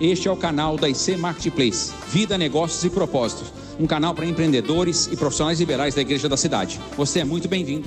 Este 0.00 0.28
é 0.28 0.30
o 0.30 0.36
canal 0.36 0.78
da 0.78 0.88
IC 0.88 1.18
Marketplace, 1.18 1.92
Vida, 2.10 2.38
Negócios 2.38 2.82
e 2.84 2.88
Propósitos, 2.88 3.52
um 3.78 3.86
canal 3.86 4.14
para 4.14 4.24
empreendedores 4.24 5.06
e 5.12 5.14
profissionais 5.14 5.60
liberais 5.60 5.94
da 5.94 6.00
Igreja 6.00 6.26
da 6.26 6.38
Cidade. 6.38 6.80
Você 6.96 7.20
é 7.20 7.24
muito 7.24 7.46
bem-vindo. 7.48 7.86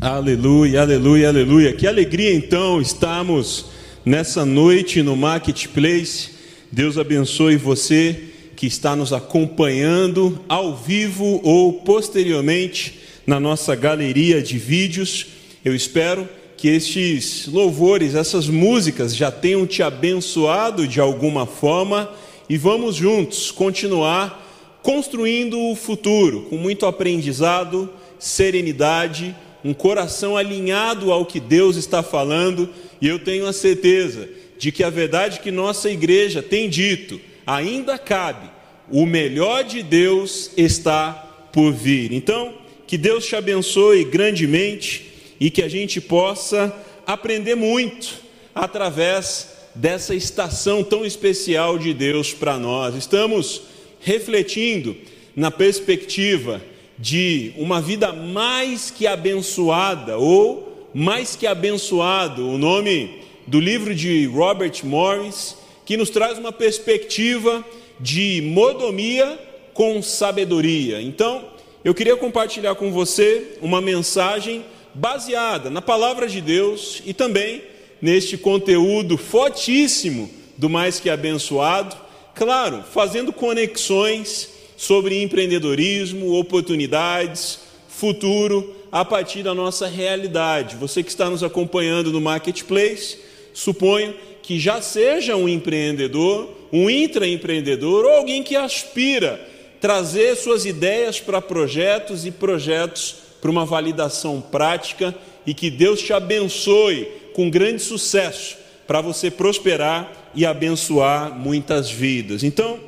Aleluia, 0.00 0.80
aleluia, 0.80 1.28
aleluia. 1.28 1.74
Que 1.74 1.86
alegria 1.86 2.34
então 2.34 2.80
estamos 2.80 3.66
nessa 4.02 4.46
noite 4.46 5.02
no 5.02 5.14
Marketplace. 5.14 6.30
Deus 6.72 6.96
abençoe 6.96 7.56
você 7.56 8.30
que 8.56 8.66
está 8.66 8.96
nos 8.96 9.12
acompanhando 9.12 10.40
ao 10.48 10.74
vivo 10.74 11.38
ou 11.44 11.82
posteriormente 11.82 12.98
na 13.26 13.38
nossa 13.38 13.74
galeria 13.74 14.42
de 14.42 14.56
vídeos. 14.56 15.26
Eu 15.62 15.74
espero 15.74 16.26
que 16.64 16.70
estes 16.70 17.46
louvores, 17.46 18.14
essas 18.14 18.48
músicas 18.48 19.14
já 19.14 19.30
tenham 19.30 19.66
te 19.66 19.82
abençoado 19.82 20.88
de 20.88 20.98
alguma 20.98 21.44
forma 21.44 22.10
e 22.48 22.56
vamos 22.56 22.96
juntos 22.96 23.50
continuar 23.50 24.80
construindo 24.82 25.60
o 25.60 25.76
futuro 25.76 26.46
com 26.48 26.56
muito 26.56 26.86
aprendizado, 26.86 27.90
serenidade, 28.18 29.36
um 29.62 29.74
coração 29.74 30.38
alinhado 30.38 31.12
ao 31.12 31.26
que 31.26 31.38
Deus 31.38 31.76
está 31.76 32.02
falando, 32.02 32.70
e 32.98 33.06
eu 33.08 33.18
tenho 33.18 33.46
a 33.46 33.52
certeza 33.52 34.26
de 34.58 34.72
que 34.72 34.82
a 34.82 34.88
verdade 34.88 35.40
que 35.40 35.50
nossa 35.50 35.90
igreja 35.90 36.42
tem 36.42 36.70
dito 36.70 37.20
ainda 37.46 37.98
cabe. 37.98 38.48
O 38.90 39.04
melhor 39.04 39.64
de 39.64 39.82
Deus 39.82 40.50
está 40.56 41.12
por 41.52 41.74
vir. 41.74 42.10
Então, 42.10 42.54
que 42.86 42.96
Deus 42.96 43.26
te 43.26 43.36
abençoe 43.36 44.02
grandemente 44.02 45.12
e 45.44 45.50
que 45.50 45.62
a 45.62 45.68
gente 45.68 46.00
possa 46.00 46.74
aprender 47.06 47.54
muito 47.54 48.14
através 48.54 49.50
dessa 49.74 50.14
estação 50.14 50.82
tão 50.82 51.04
especial 51.04 51.76
de 51.76 51.92
Deus 51.92 52.32
para 52.32 52.56
nós. 52.56 52.94
Estamos 52.94 53.60
refletindo 54.00 54.96
na 55.36 55.50
perspectiva 55.50 56.62
de 56.98 57.52
uma 57.58 57.78
vida 57.78 58.10
mais 58.10 58.90
que 58.90 59.06
abençoada 59.06 60.16
ou 60.16 60.88
mais 60.94 61.36
que 61.36 61.46
abençoado, 61.46 62.48
o 62.48 62.56
nome 62.56 63.20
do 63.46 63.60
livro 63.60 63.94
de 63.94 64.24
Robert 64.24 64.80
Morris, 64.82 65.58
que 65.84 65.98
nos 65.98 66.08
traz 66.08 66.38
uma 66.38 66.52
perspectiva 66.52 67.62
de 68.00 68.40
modomia 68.40 69.38
com 69.74 70.00
sabedoria. 70.00 71.02
Então, 71.02 71.44
eu 71.84 71.92
queria 71.92 72.16
compartilhar 72.16 72.76
com 72.76 72.90
você 72.90 73.58
uma 73.60 73.82
mensagem 73.82 74.64
baseada 74.94 75.68
na 75.68 75.82
palavra 75.82 76.28
de 76.28 76.40
Deus 76.40 77.02
e 77.04 77.12
também 77.12 77.62
neste 78.00 78.36
conteúdo 78.36 79.16
fortíssimo 79.16 80.30
do 80.56 80.70
mais 80.70 81.00
que 81.00 81.10
abençoado, 81.10 81.96
claro, 82.34 82.84
fazendo 82.92 83.32
conexões 83.32 84.48
sobre 84.76 85.22
empreendedorismo, 85.22 86.38
oportunidades, 86.38 87.60
futuro 87.88 88.74
a 88.92 89.04
partir 89.04 89.42
da 89.42 89.54
nossa 89.54 89.86
realidade. 89.86 90.76
Você 90.76 91.02
que 91.02 91.10
está 91.10 91.28
nos 91.28 91.42
acompanhando 91.42 92.12
no 92.12 92.20
marketplace, 92.20 93.18
suponho 93.52 94.14
que 94.42 94.58
já 94.60 94.82
seja 94.82 95.34
um 95.36 95.48
empreendedor, 95.48 96.50
um 96.72 96.90
intraempreendedor 96.90 98.04
ou 98.04 98.12
alguém 98.12 98.42
que 98.42 98.54
aspira 98.54 99.40
trazer 99.80 100.36
suas 100.36 100.64
ideias 100.64 101.20
para 101.20 101.40
projetos 101.40 102.24
e 102.26 102.30
projetos 102.30 103.23
para 103.44 103.50
uma 103.50 103.66
validação 103.66 104.40
prática 104.40 105.14
e 105.44 105.52
que 105.52 105.68
Deus 105.68 106.00
te 106.00 106.14
abençoe 106.14 107.06
com 107.34 107.50
grande 107.50 107.82
sucesso 107.82 108.56
para 108.86 109.02
você 109.02 109.30
prosperar 109.30 110.10
e 110.34 110.46
abençoar 110.46 111.38
muitas 111.38 111.90
vidas. 111.90 112.42
Então, 112.42 112.80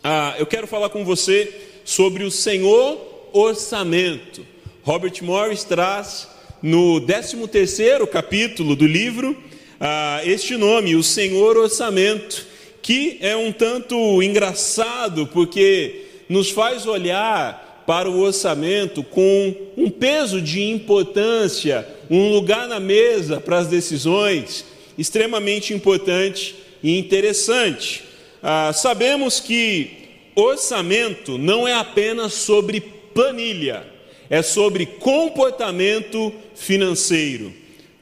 ah, 0.00 0.36
eu 0.38 0.46
quero 0.46 0.68
falar 0.68 0.90
com 0.90 1.04
você 1.04 1.52
sobre 1.84 2.22
o 2.22 2.30
Senhor 2.30 3.00
Orçamento. 3.32 4.46
Robert 4.84 5.14
Morris 5.22 5.64
traz 5.64 6.28
no 6.62 7.00
13º 7.00 8.06
capítulo 8.06 8.76
do 8.76 8.86
livro 8.86 9.36
ah, 9.80 10.20
este 10.24 10.56
nome, 10.56 10.94
o 10.94 11.02
Senhor 11.02 11.56
Orçamento, 11.56 12.46
que 12.80 13.18
é 13.20 13.36
um 13.36 13.50
tanto 13.50 14.22
engraçado 14.22 15.26
porque 15.26 16.04
nos 16.28 16.48
faz 16.48 16.86
olhar 16.86 17.69
para 17.90 18.08
o 18.08 18.20
orçamento 18.20 19.02
com 19.02 19.52
um 19.76 19.90
peso 19.90 20.40
de 20.40 20.62
importância, 20.62 21.84
um 22.08 22.30
lugar 22.30 22.68
na 22.68 22.78
mesa 22.78 23.40
para 23.40 23.58
as 23.58 23.66
decisões 23.66 24.64
extremamente 24.96 25.74
importante 25.74 26.54
e 26.84 26.96
interessante. 26.96 28.04
Ah, 28.40 28.72
sabemos 28.72 29.40
que 29.40 29.90
orçamento 30.36 31.36
não 31.36 31.66
é 31.66 31.74
apenas 31.74 32.32
sobre 32.34 32.80
planilha, 33.12 33.84
é 34.30 34.40
sobre 34.40 34.86
comportamento 34.86 36.32
financeiro. 36.54 37.52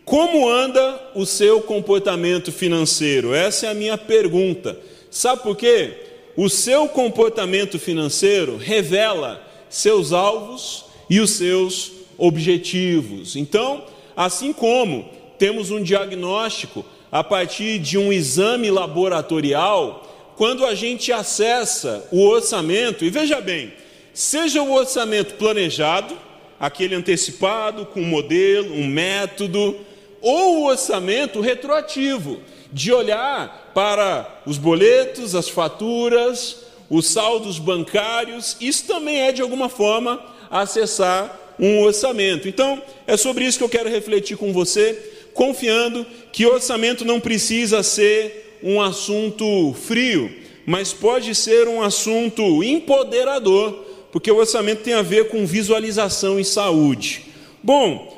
Como 0.04 0.46
anda 0.46 1.00
o 1.14 1.24
seu 1.24 1.62
comportamento 1.62 2.52
financeiro? 2.52 3.32
Essa 3.32 3.68
é 3.68 3.70
a 3.70 3.74
minha 3.74 3.96
pergunta. 3.96 4.78
Sabe 5.10 5.42
por 5.42 5.56
quê? 5.56 5.92
O 6.36 6.50
seu 6.50 6.88
comportamento 6.88 7.78
financeiro 7.78 8.58
revela 8.58 9.47
seus 9.68 10.12
alvos 10.12 10.84
e 11.08 11.20
os 11.20 11.30
seus 11.30 11.92
objetivos. 12.16 13.36
Então, 13.36 13.84
assim 14.16 14.52
como 14.52 15.08
temos 15.38 15.70
um 15.70 15.82
diagnóstico 15.82 16.84
a 17.10 17.22
partir 17.22 17.78
de 17.78 17.96
um 17.96 18.12
exame 18.12 18.70
laboratorial, 18.70 20.04
quando 20.36 20.66
a 20.66 20.74
gente 20.74 21.12
acessa 21.12 22.06
o 22.12 22.26
orçamento, 22.26 23.04
e 23.04 23.10
veja 23.10 23.40
bem, 23.40 23.72
seja 24.12 24.62
o 24.62 24.72
orçamento 24.72 25.34
planejado, 25.34 26.16
aquele 26.60 26.94
antecipado, 26.94 27.86
com 27.86 28.00
um 28.00 28.06
modelo, 28.06 28.74
um 28.74 28.86
método, 28.86 29.76
ou 30.20 30.58
o 30.58 30.64
orçamento 30.66 31.40
retroativo, 31.40 32.40
de 32.72 32.92
olhar 32.92 33.72
para 33.74 34.42
os 34.44 34.58
boletos, 34.58 35.34
as 35.34 35.48
faturas, 35.48 36.67
os 36.90 37.06
saldos 37.06 37.58
bancários, 37.58 38.56
isso 38.60 38.86
também 38.86 39.20
é 39.20 39.32
de 39.32 39.42
alguma 39.42 39.68
forma 39.68 40.22
acessar 40.50 41.54
um 41.58 41.80
orçamento. 41.80 42.48
Então, 42.48 42.80
é 43.06 43.16
sobre 43.16 43.44
isso 43.44 43.58
que 43.58 43.64
eu 43.64 43.68
quero 43.68 43.88
refletir 43.88 44.36
com 44.36 44.52
você, 44.52 45.28
confiando 45.34 46.06
que 46.32 46.46
orçamento 46.46 47.04
não 47.04 47.20
precisa 47.20 47.82
ser 47.82 48.58
um 48.62 48.80
assunto 48.80 49.74
frio, 49.74 50.34
mas 50.66 50.92
pode 50.92 51.34
ser 51.34 51.68
um 51.68 51.82
assunto 51.82 52.62
empoderador, 52.62 53.84
porque 54.10 54.30
o 54.30 54.36
orçamento 54.36 54.82
tem 54.82 54.94
a 54.94 55.02
ver 55.02 55.28
com 55.28 55.46
visualização 55.46 56.40
e 56.40 56.44
saúde. 56.44 57.26
Bom, 57.62 58.16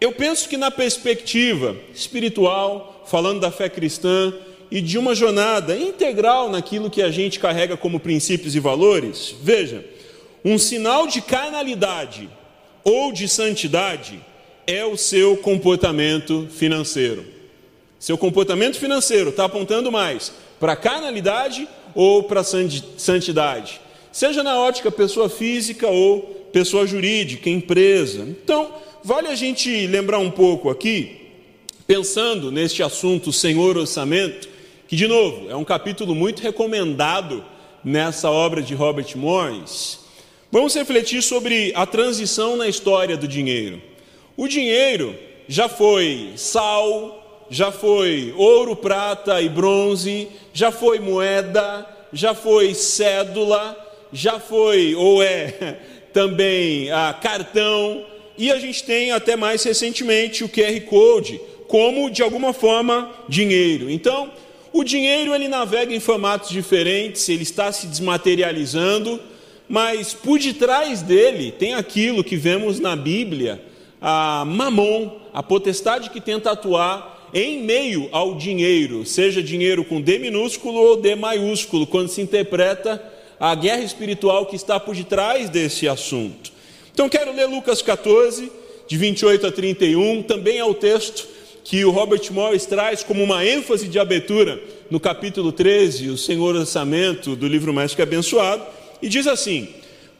eu 0.00 0.12
penso 0.12 0.48
que 0.48 0.56
na 0.56 0.70
perspectiva 0.70 1.76
espiritual, 1.94 3.04
falando 3.06 3.40
da 3.40 3.50
fé 3.50 3.68
cristã 3.68 4.34
e 4.70 4.80
de 4.80 4.98
uma 4.98 5.14
jornada 5.14 5.76
integral 5.76 6.50
naquilo 6.50 6.90
que 6.90 7.02
a 7.02 7.10
gente 7.10 7.38
carrega 7.38 7.76
como 7.76 8.00
princípios 8.00 8.54
e 8.54 8.60
valores, 8.60 9.34
veja, 9.42 9.84
um 10.44 10.58
sinal 10.58 11.06
de 11.06 11.20
carnalidade 11.20 12.28
ou 12.84 13.12
de 13.12 13.28
santidade 13.28 14.20
é 14.66 14.84
o 14.84 14.96
seu 14.96 15.36
comportamento 15.36 16.48
financeiro. 16.50 17.24
Seu 17.98 18.18
comportamento 18.18 18.78
financeiro 18.78 19.30
está 19.30 19.44
apontando 19.44 19.90
mais 19.90 20.32
para 20.60 20.76
carnalidade 20.76 21.68
ou 21.94 22.22
para 22.22 22.44
santidade? 22.44 23.80
Seja 24.12 24.42
na 24.42 24.58
ótica 24.58 24.90
pessoa 24.90 25.28
física 25.28 25.88
ou 25.88 26.48
pessoa 26.52 26.86
jurídica, 26.86 27.50
empresa. 27.50 28.22
Então, 28.22 28.72
vale 29.02 29.28
a 29.28 29.34
gente 29.34 29.86
lembrar 29.86 30.18
um 30.18 30.30
pouco 30.30 30.70
aqui, 30.70 31.16
pensando 31.86 32.50
neste 32.50 32.82
assunto 32.82 33.32
Senhor 33.32 33.76
Orçamento, 33.76 34.48
que, 34.88 34.94
de 34.94 35.08
novo, 35.08 35.50
é 35.50 35.56
um 35.56 35.64
capítulo 35.64 36.14
muito 36.14 36.42
recomendado 36.42 37.44
nessa 37.82 38.30
obra 38.30 38.62
de 38.62 38.74
Robert 38.74 39.16
Morris. 39.16 40.00
Vamos 40.50 40.74
refletir 40.74 41.22
sobre 41.22 41.72
a 41.74 41.84
transição 41.84 42.56
na 42.56 42.68
história 42.68 43.16
do 43.16 43.26
dinheiro. 43.26 43.82
O 44.36 44.46
dinheiro 44.46 45.14
já 45.48 45.68
foi 45.68 46.32
sal, 46.36 47.46
já 47.50 47.72
foi 47.72 48.32
ouro, 48.36 48.76
prata 48.76 49.40
e 49.40 49.48
bronze, 49.48 50.28
já 50.52 50.70
foi 50.70 50.98
moeda, 51.00 51.86
já 52.12 52.34
foi 52.34 52.74
cédula, 52.74 53.76
já 54.12 54.38
foi 54.38 54.94
ou 54.94 55.22
é 55.22 55.78
também 56.12 56.90
ah, 56.90 57.12
cartão, 57.20 58.04
e 58.38 58.50
a 58.50 58.58
gente 58.58 58.84
tem 58.84 59.12
até 59.12 59.34
mais 59.36 59.62
recentemente 59.64 60.44
o 60.44 60.48
QR 60.48 60.80
Code 60.82 61.40
como 61.68 62.10
de 62.10 62.22
alguma 62.22 62.52
forma 62.52 63.10
dinheiro. 63.28 63.90
Então, 63.90 64.30
o 64.76 64.84
dinheiro 64.84 65.34
ele 65.34 65.48
navega 65.48 65.94
em 65.94 66.00
formatos 66.00 66.50
diferentes, 66.50 67.28
ele 67.30 67.42
está 67.42 67.72
se 67.72 67.86
desmaterializando, 67.86 69.18
mas 69.66 70.12
por 70.12 70.38
detrás 70.38 71.00
dele 71.00 71.50
tem 71.50 71.74
aquilo 71.74 72.22
que 72.22 72.36
vemos 72.36 72.78
na 72.78 72.94
Bíblia, 72.94 73.62
a 74.00 74.44
mamon, 74.44 75.10
a 75.32 75.42
potestade 75.42 76.10
que 76.10 76.20
tenta 76.20 76.50
atuar 76.50 77.30
em 77.32 77.62
meio 77.62 78.08
ao 78.12 78.34
dinheiro, 78.34 79.04
seja 79.06 79.42
dinheiro 79.42 79.82
com 79.82 80.00
D 80.00 80.18
minúsculo 80.18 80.78
ou 80.78 80.96
D 80.96 81.14
maiúsculo, 81.14 81.86
quando 81.86 82.08
se 82.08 82.20
interpreta 82.20 83.02
a 83.40 83.54
guerra 83.54 83.82
espiritual 83.82 84.44
que 84.44 84.56
está 84.56 84.78
por 84.78 84.94
detrás 84.94 85.48
desse 85.48 85.88
assunto. 85.88 86.52
Então 86.92 87.08
quero 87.08 87.34
ler 87.34 87.46
Lucas 87.46 87.80
14, 87.80 88.52
de 88.86 88.96
28 88.96 89.46
a 89.46 89.52
31, 89.52 90.22
também 90.22 90.58
é 90.58 90.64
o 90.64 90.74
texto 90.74 91.35
que 91.68 91.84
o 91.84 91.90
Robert 91.90 92.22
Morris 92.30 92.64
traz 92.64 93.02
como 93.02 93.24
uma 93.24 93.44
ênfase 93.44 93.88
de 93.88 93.98
abertura 93.98 94.62
no 94.88 95.00
capítulo 95.00 95.50
13, 95.50 96.10
o 96.10 96.16
Senhor 96.16 96.54
Orçamento 96.54 97.34
do 97.34 97.48
livro 97.48 97.74
que 97.88 98.00
Abençoado, 98.00 98.64
e 99.02 99.08
diz 99.08 99.26
assim: 99.26 99.68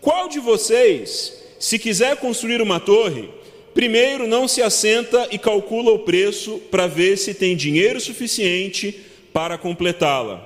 Qual 0.01 0.29
de 0.29 0.41
vocês, 0.41 1.41
se 1.61 1.79
quiser 1.79 2.17
construir 2.17 2.61
uma 2.61 2.81
torre, 2.81 3.29
primeiro 3.73 4.27
não 4.27 4.49
se 4.49 4.61
assenta 4.61 5.29
e 5.31 5.39
calcula 5.39 5.93
o 5.93 6.01
preço 6.01 6.61
para 6.69 6.89
ver 6.89 7.17
se 7.17 7.33
tem 7.33 7.55
dinheiro 7.55 8.01
suficiente 8.01 9.01
para 9.33 9.57
completá-la? 9.57 10.45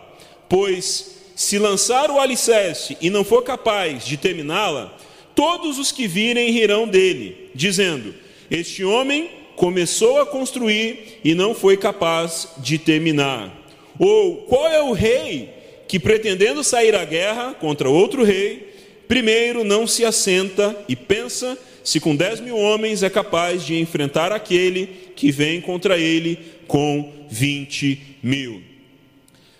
Pois, 0.51 1.17
se 1.35 1.59
lançar 1.59 2.11
o 2.11 2.21
alicerce 2.21 2.99
e 3.01 3.09
não 3.09 3.25
for 3.25 3.43
capaz 3.43 4.05
de 4.05 4.19
terminá-la, 4.19 4.95
todos 5.35 5.79
os 5.79 5.93
que 5.93 6.07
virem 6.07 6.51
rirão 6.51 6.87
dele, 6.87 7.49
dizendo: 7.55 8.15
Este 8.51 8.85
homem 8.85 9.40
começou 9.61 10.19
a 10.19 10.25
construir 10.25 11.21
e 11.23 11.35
não 11.35 11.55
foi 11.55 11.77
capaz 11.77 12.49
de 12.57 12.79
terminar. 12.79 13.55
Ou 13.99 14.39
qual 14.49 14.67
é 14.69 14.83
o 14.83 14.93
rei 14.93 15.51
que, 15.87 15.99
pretendendo 15.99 16.65
sair 16.65 16.95
à 16.95 17.05
guerra 17.05 17.53
contra 17.53 17.91
outro 17.91 18.25
rei, 18.25 18.73
primeiro 19.07 19.63
não 19.63 19.87
se 19.87 20.03
assenta 20.03 20.75
e 20.89 20.97
pensa 20.97 21.59
se 21.85 22.01
com 22.01 22.17
dez 22.17 22.41
mil 22.41 22.57
homens 22.57 23.03
é 23.03 23.11
capaz 23.11 23.63
de 23.63 23.79
enfrentar 23.79 24.33
aquele 24.33 25.13
que 25.15 25.31
vem 25.31 25.61
contra 25.61 25.99
ele 25.99 26.39
com 26.67 27.13
vinte 27.29 28.17
mil. 28.23 28.63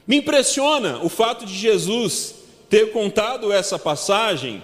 Me 0.07 0.17
impressiona 0.17 0.99
o 1.03 1.11
fato 1.11 1.45
de 1.45 1.53
Jesus 1.53 2.37
ter 2.71 2.91
contado 2.91 3.53
essa 3.53 3.79
passagem 3.79 4.63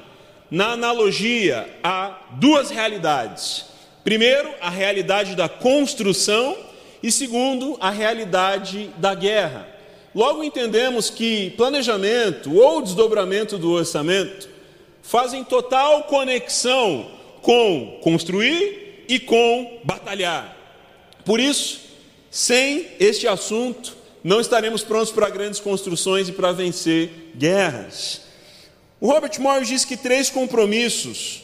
na 0.50 0.69
analogia 0.69 1.69
a 1.85 2.23
duas 2.41 2.71
realidades. 2.71 3.75
Primeiro, 4.06 4.49
a 4.61 4.70
realidade 4.70 5.35
da 5.35 5.49
construção 5.49 6.56
e 7.03 7.11
segundo, 7.11 7.76
a 7.81 7.91
realidade 7.91 8.88
da 8.99 9.17
guerra. 9.17 9.69
Logo 10.14 10.44
entendemos 10.44 11.11
que 11.11 11.50
planejamento 11.56 12.55
ou 12.55 12.81
desdobramento 12.81 13.58
do 13.58 13.73
orçamento 13.73 14.49
fazem 15.03 15.43
total 15.43 16.05
conexão 16.05 17.11
com 17.43 17.99
construir 18.00 19.05
e 19.08 19.19
com 19.19 19.81
batalhar. 19.82 20.56
Por 21.25 21.41
isso, 21.41 21.81
sem 22.31 22.87
este 23.00 23.26
assunto, 23.26 23.97
não 24.23 24.41
estaremos 24.41 24.85
prontos 24.85 25.11
para 25.11 25.29
grandes 25.31 25.59
construções 25.59 26.29
e 26.29 26.32
para 26.32 26.52
vencer 26.52 27.32
guerras. 27.35 28.20
O 29.00 29.11
Robert 29.11 29.32
Morris 29.41 29.67
diz 29.67 29.85
que 29.85 29.97
três 29.97 30.31
compromissos 30.31 31.43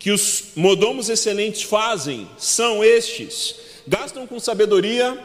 que 0.00 0.10
os 0.10 0.44
modomos 0.56 1.10
excelentes 1.10 1.62
fazem 1.62 2.26
são 2.38 2.82
estes: 2.82 3.54
gastam 3.86 4.26
com 4.26 4.40
sabedoria, 4.40 5.16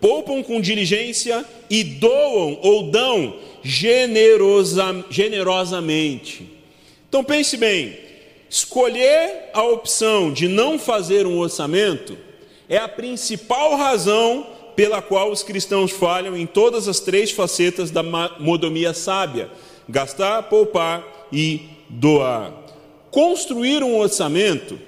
poupam 0.00 0.42
com 0.42 0.60
diligência 0.60 1.44
e 1.68 1.82
doam 1.82 2.58
ou 2.62 2.84
dão 2.84 3.36
generosa, 3.62 5.04
generosamente. 5.10 6.48
Então 7.08 7.24
pense 7.24 7.56
bem: 7.56 7.98
escolher 8.48 9.50
a 9.52 9.64
opção 9.64 10.32
de 10.32 10.46
não 10.46 10.78
fazer 10.78 11.26
um 11.26 11.38
orçamento 11.38 12.16
é 12.68 12.78
a 12.78 12.88
principal 12.88 13.76
razão 13.76 14.46
pela 14.76 15.02
qual 15.02 15.32
os 15.32 15.42
cristãos 15.42 15.90
falham 15.90 16.36
em 16.36 16.46
todas 16.46 16.86
as 16.86 17.00
três 17.00 17.32
facetas 17.32 17.90
da 17.90 18.02
modomia 18.38 18.94
sábia: 18.94 19.50
gastar, 19.88 20.44
poupar 20.44 21.04
e 21.32 21.62
doar. 21.88 22.59
Construir 23.10 23.82
um 23.82 23.98
orçamento 23.98 24.78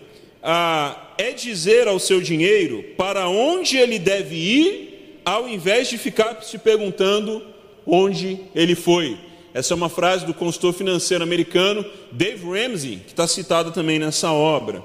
ah, 0.43 1.15
é 1.19 1.33
dizer 1.33 1.89
ao 1.89 1.99
seu 1.99 2.21
dinheiro 2.21 2.85
para 2.97 3.29
onde 3.29 3.77
ele 3.77 3.99
deve 3.99 4.37
ir, 4.37 5.21
ao 5.25 5.49
invés 5.49 5.89
de 5.89 5.99
ficar 5.99 6.43
se 6.43 6.59
perguntando 6.59 7.43
onde 7.87 8.39
ele 8.55 8.75
foi. 8.75 9.19
Essa 9.55 9.75
é 9.75 9.77
uma 9.77 9.89
frase 9.89 10.25
do 10.25 10.33
consultor 10.33 10.73
financeiro 10.73 11.23
americano 11.23 11.85
Dave 12.11 12.45
Ramsey, 12.45 13.01
que 13.05 13.13
está 13.13 13.27
citada 13.27 13.71
também 13.71 13.99
nessa 13.99 14.33
obra. 14.33 14.83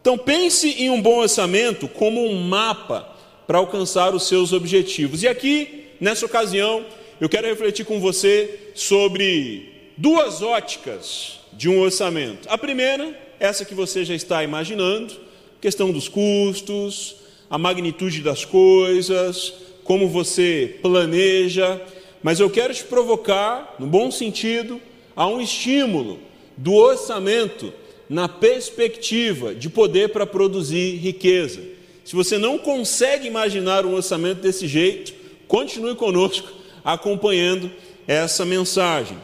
Então, 0.00 0.18
pense 0.18 0.68
em 0.70 0.90
um 0.90 1.00
bom 1.00 1.20
orçamento 1.20 1.86
como 1.86 2.26
um 2.26 2.42
mapa 2.42 3.08
para 3.46 3.58
alcançar 3.58 4.14
os 4.14 4.26
seus 4.26 4.52
objetivos. 4.52 5.22
E 5.22 5.28
aqui, 5.28 5.86
nessa 6.00 6.26
ocasião, 6.26 6.84
eu 7.20 7.28
quero 7.28 7.46
refletir 7.46 7.84
com 7.84 8.00
você 8.00 8.72
sobre 8.74 9.72
duas 9.96 10.42
óticas 10.42 11.43
de 11.56 11.68
um 11.68 11.80
orçamento. 11.80 12.48
A 12.48 12.58
primeira, 12.58 13.18
essa 13.38 13.64
que 13.64 13.74
você 13.74 14.04
já 14.04 14.14
está 14.14 14.42
imaginando, 14.42 15.14
questão 15.60 15.90
dos 15.90 16.08
custos, 16.08 17.16
a 17.48 17.58
magnitude 17.58 18.20
das 18.20 18.44
coisas, 18.44 19.52
como 19.84 20.08
você 20.08 20.78
planeja, 20.82 21.80
mas 22.22 22.40
eu 22.40 22.48
quero 22.48 22.74
te 22.74 22.84
provocar, 22.84 23.76
no 23.78 23.86
bom 23.86 24.10
sentido, 24.10 24.80
a 25.14 25.26
um 25.26 25.40
estímulo 25.40 26.18
do 26.56 26.72
orçamento 26.74 27.72
na 28.08 28.28
perspectiva 28.28 29.54
de 29.54 29.68
poder 29.68 30.10
para 30.10 30.26
produzir 30.26 30.96
riqueza. 30.96 31.60
Se 32.04 32.14
você 32.14 32.38
não 32.38 32.58
consegue 32.58 33.26
imaginar 33.26 33.86
um 33.86 33.94
orçamento 33.94 34.40
desse 34.40 34.66
jeito, 34.66 35.14
continue 35.48 35.94
conosco 35.94 36.48
acompanhando 36.84 37.70
essa 38.06 38.44
mensagem. 38.44 39.16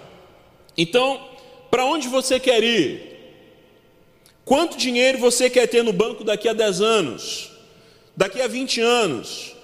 Então, 0.76 1.20
para 1.70 1.84
onde 1.84 2.08
você 2.08 2.40
quer 2.40 2.62
ir? 2.62 3.10
Quanto 4.44 4.76
dinheiro 4.76 5.18
você 5.18 5.48
quer 5.48 5.66
ter 5.68 5.84
no 5.84 5.92
banco 5.92 6.24
daqui 6.24 6.48
a 6.48 6.52
10 6.52 6.80
anos? 6.80 7.50
Daqui 8.16 8.42
a 8.42 8.48
20 8.48 8.80
anos? 8.80 9.54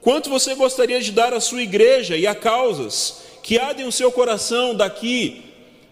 Quanto 0.00 0.28
você 0.28 0.54
gostaria 0.54 1.00
de 1.00 1.12
dar 1.12 1.32
à 1.32 1.40
sua 1.40 1.62
igreja 1.62 2.16
e 2.16 2.26
a 2.26 2.34
causas 2.34 3.22
que 3.42 3.58
ardem 3.58 3.86
o 3.86 3.92
seu 3.92 4.12
coração 4.12 4.74
daqui 4.74 5.42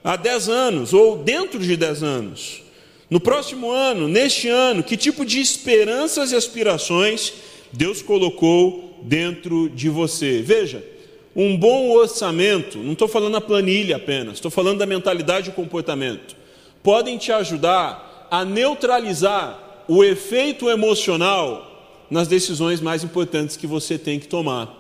a 0.05 0.17
10 0.17 0.49
anos 0.51 0.93
ou 0.93 1.17
dentro 1.17 1.59
de 1.59 1.77
10 1.77 2.03
anos? 2.03 2.63
No 3.09 3.21
próximo 3.21 3.71
ano, 3.71 4.09
neste 4.09 4.49
ano, 4.49 4.83
que 4.83 4.97
tipo 4.97 5.25
de 5.25 5.41
esperanças 5.41 6.33
e 6.33 6.37
aspirações 6.37 7.33
Deus 7.73 8.03
colocou 8.03 8.99
dentro 9.03 9.71
de 9.71 9.89
você? 9.89 10.43
Veja, 10.43 10.85
um 11.35 11.57
bom 11.57 11.91
orçamento, 11.91 12.79
não 12.79 12.93
estou 12.93 13.09
falando 13.09 13.37
a 13.37 13.41
planilha 13.41 13.97
apenas, 13.97 14.35
estou 14.35 14.51
falando 14.51 14.79
da 14.79 14.87
mentalidade 14.87 15.51
e 15.51 15.53
comportamento, 15.53 16.37
podem 16.83 17.17
te 17.17 17.33
ajudar 17.33 18.29
a 18.31 18.45
neutralizar 18.45 19.85
o 19.89 20.05
efeito 20.05 20.69
emocional 20.69 21.69
nas 22.11 22.29
decisões 22.29 22.81
mais 22.81 23.03
importantes 23.03 23.57
que 23.57 23.67
você 23.67 23.99
tem 23.99 24.19
que 24.21 24.29
tomar. 24.29 24.79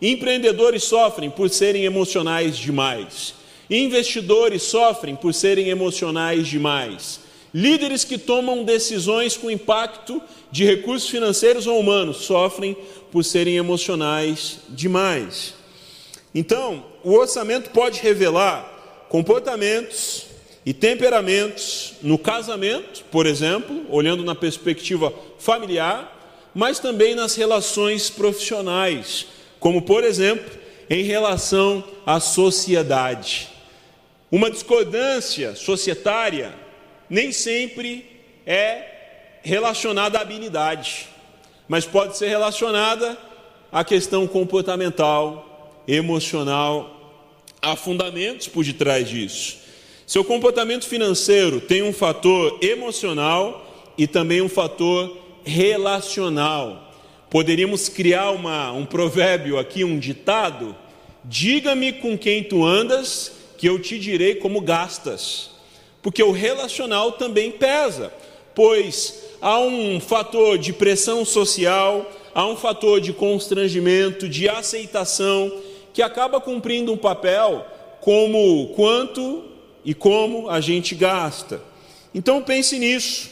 Empreendedores 0.00 0.84
sofrem 0.84 1.30
por 1.30 1.48
serem 1.48 1.84
emocionais 1.84 2.56
demais. 2.58 3.34
Investidores 3.70 4.62
sofrem 4.62 5.16
por 5.16 5.32
serem 5.32 5.68
emocionais 5.68 6.46
demais. 6.46 7.20
Líderes 7.54 8.04
que 8.04 8.18
tomam 8.18 8.64
decisões 8.64 9.36
com 9.36 9.50
impacto 9.50 10.20
de 10.50 10.64
recursos 10.64 11.08
financeiros 11.08 11.66
ou 11.66 11.78
humanos 11.78 12.18
sofrem 12.18 12.76
por 13.10 13.24
serem 13.24 13.56
emocionais 13.56 14.58
demais. 14.68 15.54
Então, 16.34 16.84
o 17.04 17.12
orçamento 17.12 17.70
pode 17.70 18.00
revelar 18.00 19.06
comportamentos 19.08 20.26
e 20.66 20.72
temperamentos 20.72 21.94
no 22.02 22.18
casamento, 22.18 23.04
por 23.10 23.26
exemplo, 23.26 23.86
olhando 23.88 24.24
na 24.24 24.34
perspectiva 24.34 25.12
familiar, 25.38 26.10
mas 26.54 26.78
também 26.78 27.14
nas 27.14 27.36
relações 27.36 28.10
profissionais, 28.10 29.26
como 29.60 29.82
por 29.82 30.02
exemplo, 30.02 30.50
em 30.90 31.04
relação 31.04 31.84
à 32.06 32.18
sociedade. 32.18 33.48
Uma 34.30 34.50
discordância 34.50 35.54
societária 35.54 36.54
nem 37.08 37.30
sempre 37.30 38.10
é 38.46 39.38
relacionada 39.42 40.18
à 40.18 40.22
habilidade, 40.22 41.08
mas 41.68 41.84
pode 41.84 42.16
ser 42.16 42.28
relacionada 42.28 43.16
à 43.70 43.84
questão 43.84 44.26
comportamental, 44.26 45.53
emocional. 45.86 46.90
Há 47.60 47.76
fundamentos 47.76 48.48
por 48.48 48.64
detrás 48.64 49.08
disso. 49.08 49.58
Seu 50.06 50.22
comportamento 50.22 50.86
financeiro 50.86 51.60
tem 51.60 51.82
um 51.82 51.92
fator 51.92 52.58
emocional 52.62 53.92
e 53.96 54.06
também 54.06 54.42
um 54.42 54.48
fator 54.48 55.16
relacional. 55.44 56.92
Poderíamos 57.30 57.88
criar 57.88 58.30
uma, 58.30 58.70
um 58.72 58.84
provérbio 58.84 59.58
aqui, 59.58 59.82
um 59.82 59.98
ditado: 59.98 60.76
diga-me 61.24 61.92
com 61.92 62.18
quem 62.18 62.44
tu 62.44 62.64
andas, 62.64 63.32
que 63.56 63.66
eu 63.66 63.78
te 63.78 63.98
direi 63.98 64.34
como 64.34 64.60
gastas. 64.60 65.50
Porque 66.02 66.22
o 66.22 66.32
relacional 66.32 67.12
também 67.12 67.50
pesa, 67.50 68.12
pois 68.54 69.22
há 69.40 69.58
um 69.58 69.98
fator 69.98 70.58
de 70.58 70.72
pressão 70.72 71.24
social, 71.24 72.10
há 72.34 72.46
um 72.46 72.56
fator 72.56 73.00
de 73.00 73.12
constrangimento, 73.12 74.28
de 74.28 74.48
aceitação, 74.48 75.50
que 75.94 76.02
acaba 76.02 76.40
cumprindo 76.40 76.92
um 76.92 76.96
papel 76.96 77.64
como 78.00 78.68
quanto 78.74 79.44
e 79.84 79.94
como 79.94 80.50
a 80.50 80.60
gente 80.60 80.94
gasta. 80.94 81.62
Então 82.12 82.42
pense 82.42 82.78
nisso. 82.78 83.30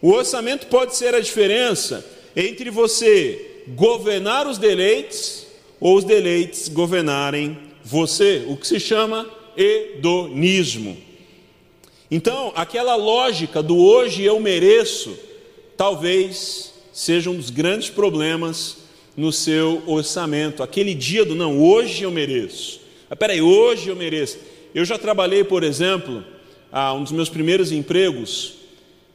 O 0.00 0.10
orçamento 0.10 0.66
pode 0.66 0.94
ser 0.94 1.14
a 1.14 1.20
diferença 1.20 2.04
entre 2.36 2.70
você 2.70 3.64
governar 3.68 4.46
os 4.46 4.58
deleites 4.58 5.46
ou 5.80 5.96
os 5.96 6.04
deleites 6.04 6.68
governarem 6.68 7.58
você, 7.82 8.44
o 8.46 8.56
que 8.56 8.66
se 8.66 8.78
chama 8.78 9.28
hedonismo. 9.56 10.96
Então, 12.10 12.52
aquela 12.54 12.94
lógica 12.94 13.62
do 13.62 13.78
hoje 13.78 14.22
eu 14.22 14.38
mereço, 14.38 15.16
talvez 15.76 16.74
seja 16.92 17.30
um 17.30 17.36
dos 17.36 17.48
grandes 17.48 17.88
problemas 17.88 18.81
no 19.16 19.32
seu 19.32 19.82
orçamento. 19.86 20.62
Aquele 20.62 20.94
dia 20.94 21.24
do 21.24 21.34
não, 21.34 21.60
hoje 21.60 22.02
eu 22.02 22.10
mereço. 22.10 22.80
Ah, 23.10 23.16
peraí, 23.16 23.40
hoje 23.42 23.88
eu 23.88 23.96
mereço. 23.96 24.38
Eu 24.74 24.84
já 24.84 24.98
trabalhei, 24.98 25.44
por 25.44 25.62
exemplo, 25.62 26.24
ah, 26.70 26.94
um 26.94 27.02
dos 27.02 27.12
meus 27.12 27.28
primeiros 27.28 27.70
empregos 27.70 28.54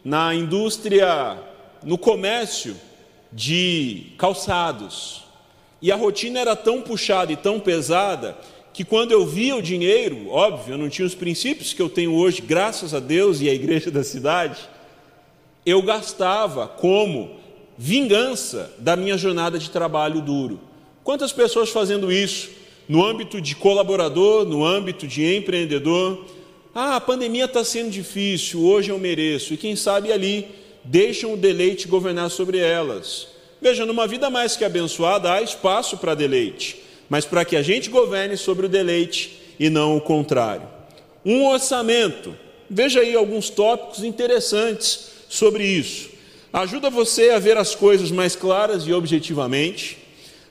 na 0.03 0.33
indústria, 0.33 1.37
no 1.83 1.97
comércio 1.97 2.75
de 3.31 4.13
calçados. 4.17 5.23
E 5.81 5.91
a 5.91 5.95
rotina 5.95 6.39
era 6.39 6.55
tão 6.55 6.81
puxada 6.81 7.31
e 7.31 7.35
tão 7.35 7.59
pesada 7.59 8.37
que 8.73 8.83
quando 8.83 9.11
eu 9.11 9.25
via 9.25 9.55
o 9.55 9.61
dinheiro, 9.61 10.29
óbvio, 10.29 10.75
eu 10.75 10.77
não 10.77 10.87
tinha 10.87 11.05
os 11.05 11.15
princípios 11.15 11.73
que 11.73 11.81
eu 11.81 11.89
tenho 11.89 12.13
hoje, 12.13 12.41
graças 12.41 12.93
a 12.93 12.99
Deus 12.99 13.41
e 13.41 13.49
à 13.49 13.53
igreja 13.53 13.89
da 13.89 14.03
cidade, 14.03 14.69
eu 15.65 15.81
gastava 15.81 16.67
como 16.67 17.37
vingança 17.77 18.73
da 18.79 18.95
minha 18.95 19.17
jornada 19.17 19.59
de 19.59 19.69
trabalho 19.69 20.21
duro. 20.21 20.59
Quantas 21.03 21.31
pessoas 21.31 21.69
fazendo 21.69 22.11
isso 22.11 22.49
no 22.87 23.05
âmbito 23.05 23.39
de 23.39 23.55
colaborador, 23.55 24.45
no 24.45 24.65
âmbito 24.65 25.07
de 25.07 25.23
empreendedor? 25.35 26.25
Ah, 26.73 26.95
a 26.95 27.01
pandemia 27.01 27.45
está 27.45 27.63
sendo 27.63 27.89
difícil, 27.89 28.61
hoje 28.61 28.89
eu 28.89 28.99
mereço, 28.99 29.53
e 29.53 29.57
quem 29.57 29.75
sabe 29.75 30.11
ali 30.11 30.47
deixam 30.83 31.33
o 31.33 31.37
deleite 31.37 31.87
governar 31.87 32.29
sobre 32.29 32.59
elas. 32.59 33.27
Veja, 33.61 33.85
numa 33.85 34.07
vida 34.07 34.29
mais 34.29 34.55
que 34.55 34.63
abençoada 34.63 35.31
há 35.33 35.41
espaço 35.41 35.97
para 35.97 36.13
deleite 36.13 36.87
mas 37.09 37.25
para 37.25 37.45
que 37.45 37.55
a 37.55 37.61
gente 37.61 37.89
governe 37.89 38.37
sobre 38.37 38.65
o 38.65 38.69
deleite 38.69 39.39
e 39.59 39.69
não 39.69 39.97
o 39.97 40.01
contrário. 40.01 40.67
Um 41.25 41.45
orçamento, 41.45 42.35
veja 42.69 42.99
aí 42.99 43.15
alguns 43.15 43.49
tópicos 43.49 44.03
interessantes 44.03 45.11
sobre 45.29 45.65
isso. 45.65 46.09
Ajuda 46.57 46.89
você 46.89 47.29
a 47.29 47.37
ver 47.37 47.55
as 47.55 47.75
coisas 47.75 48.09
mais 48.09 48.35
claras 48.35 48.87
e 48.87 48.91
objetivamente, 48.91 49.95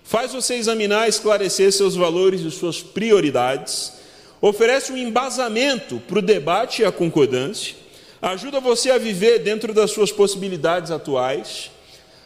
faz 0.04 0.32
você 0.32 0.54
examinar 0.54 1.06
e 1.06 1.08
esclarecer 1.08 1.72
seus 1.72 1.96
valores 1.96 2.42
e 2.42 2.50
suas 2.52 2.80
prioridades, 2.80 3.92
oferece 4.40 4.92
um 4.92 4.96
embasamento 4.96 6.00
para 6.06 6.20
o 6.20 6.22
debate 6.22 6.82
e 6.82 6.84
a 6.84 6.92
concordância, 6.92 7.75
ajuda 8.22 8.60
você 8.60 8.92
a 8.92 8.98
viver 8.98 9.40
dentro 9.40 9.75
das 9.75 9.90
suas 9.90 10.12
possibilidades 10.12 10.92
atuais, 10.92 11.72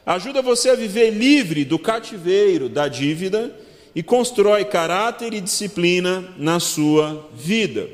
ajuda 0.05 0.43
você 0.43 0.69
a 0.69 0.75
viver 0.75 1.09
livre 1.09 1.65
do 1.65 1.79
cativeiro 1.79 2.69
da 2.69 2.87
dívida 2.87 3.51
e 3.95 4.03
constrói 4.03 4.67
caráter 4.67 5.33
e 5.33 5.41
disciplina 5.41 6.35
na 6.37 6.61
sua 6.61 7.31
vida. 7.33 7.89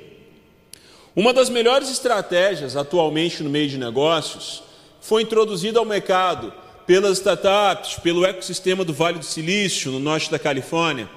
Uma 1.14 1.32
das 1.32 1.48
melhores 1.48 1.88
estratégias 1.88 2.76
atualmente 2.76 3.40
no 3.44 3.48
meio 3.48 3.68
de 3.68 3.78
negócios 3.78 4.65
foi 5.06 5.22
introduzida 5.22 5.78
ao 5.78 5.84
mercado 5.84 6.52
pelas 6.84 7.18
startups, 7.18 7.94
pelo 8.02 8.26
ecossistema 8.26 8.84
do 8.84 8.92
Vale 8.92 9.20
do 9.20 9.24
Silício, 9.24 9.92
no 9.92 10.00
norte 10.00 10.28
da 10.28 10.38
Califórnia, 10.38 11.08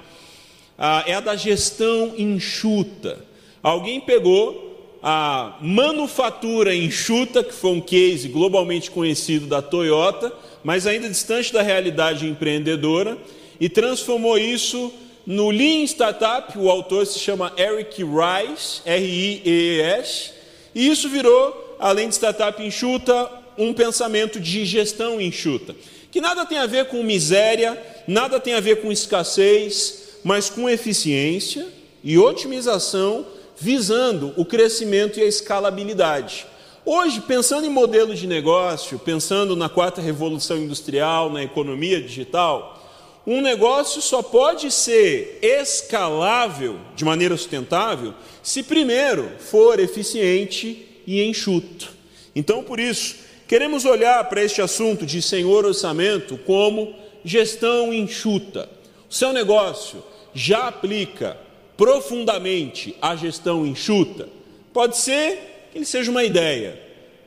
ah, 0.78 1.02
é 1.06 1.14
a 1.14 1.20
da 1.20 1.34
gestão 1.34 2.14
enxuta. 2.16 3.18
Alguém 3.60 4.00
pegou 4.00 4.96
a 5.02 5.56
manufatura 5.60 6.72
enxuta, 6.72 7.42
que 7.42 7.52
foi 7.52 7.72
um 7.72 7.80
case 7.80 8.28
globalmente 8.28 8.92
conhecido 8.92 9.46
da 9.46 9.60
Toyota, 9.60 10.32
mas 10.62 10.86
ainda 10.86 11.08
distante 11.08 11.52
da 11.52 11.60
realidade 11.60 12.28
empreendedora, 12.28 13.18
e 13.58 13.68
transformou 13.68 14.38
isso 14.38 14.92
no 15.26 15.50
Lean 15.50 15.82
Startup. 15.82 16.56
O 16.56 16.70
autor 16.70 17.06
se 17.06 17.18
chama 17.18 17.52
Eric 17.56 18.04
Rice, 18.04 18.82
R-I-E-S, 18.84 20.32
e 20.76 20.88
isso 20.88 21.08
virou, 21.08 21.76
além 21.80 22.08
de 22.08 22.14
startup 22.14 22.62
enxuta, 22.62 23.39
um 23.60 23.72
pensamento 23.72 24.40
de 24.40 24.64
gestão 24.64 25.20
enxuta, 25.20 25.74
que 26.10 26.20
nada 26.20 26.46
tem 26.46 26.58
a 26.58 26.66
ver 26.66 26.86
com 26.86 27.02
miséria, 27.02 27.80
nada 28.08 28.40
tem 28.40 28.54
a 28.54 28.60
ver 28.60 28.80
com 28.80 28.90
escassez, 28.90 30.18
mas 30.24 30.50
com 30.50 30.68
eficiência 30.68 31.66
e 32.02 32.18
otimização, 32.18 33.26
visando 33.56 34.32
o 34.36 34.44
crescimento 34.44 35.18
e 35.18 35.22
a 35.22 35.26
escalabilidade. 35.26 36.46
Hoje, 36.84 37.20
pensando 37.20 37.66
em 37.66 37.70
modelos 37.70 38.18
de 38.18 38.26
negócio, 38.26 38.98
pensando 38.98 39.54
na 39.54 39.68
quarta 39.68 40.00
revolução 40.00 40.56
industrial, 40.56 41.30
na 41.30 41.42
economia 41.42 42.00
digital, 42.00 42.80
um 43.26 43.42
negócio 43.42 44.00
só 44.00 44.22
pode 44.22 44.70
ser 44.70 45.38
escalável 45.42 46.78
de 46.96 47.04
maneira 47.04 47.36
sustentável 47.36 48.14
se 48.42 48.62
primeiro 48.62 49.30
for 49.38 49.78
eficiente 49.78 51.02
e 51.06 51.22
enxuto. 51.22 51.92
Então, 52.34 52.62
por 52.64 52.80
isso, 52.80 53.16
queremos 53.50 53.84
olhar 53.84 54.22
para 54.28 54.44
este 54.44 54.62
assunto 54.62 55.04
de 55.04 55.20
senhor 55.20 55.64
orçamento 55.64 56.38
como 56.46 56.94
gestão 57.24 57.92
enxuta. 57.92 58.68
O 59.10 59.12
seu 59.12 59.32
negócio 59.32 60.04
já 60.32 60.68
aplica 60.68 61.36
profundamente 61.76 62.94
a 63.02 63.16
gestão 63.16 63.66
enxuta? 63.66 64.28
Pode 64.72 64.96
ser 64.98 65.66
que 65.72 65.78
ele 65.78 65.84
seja 65.84 66.12
uma 66.12 66.22
ideia, 66.22 66.80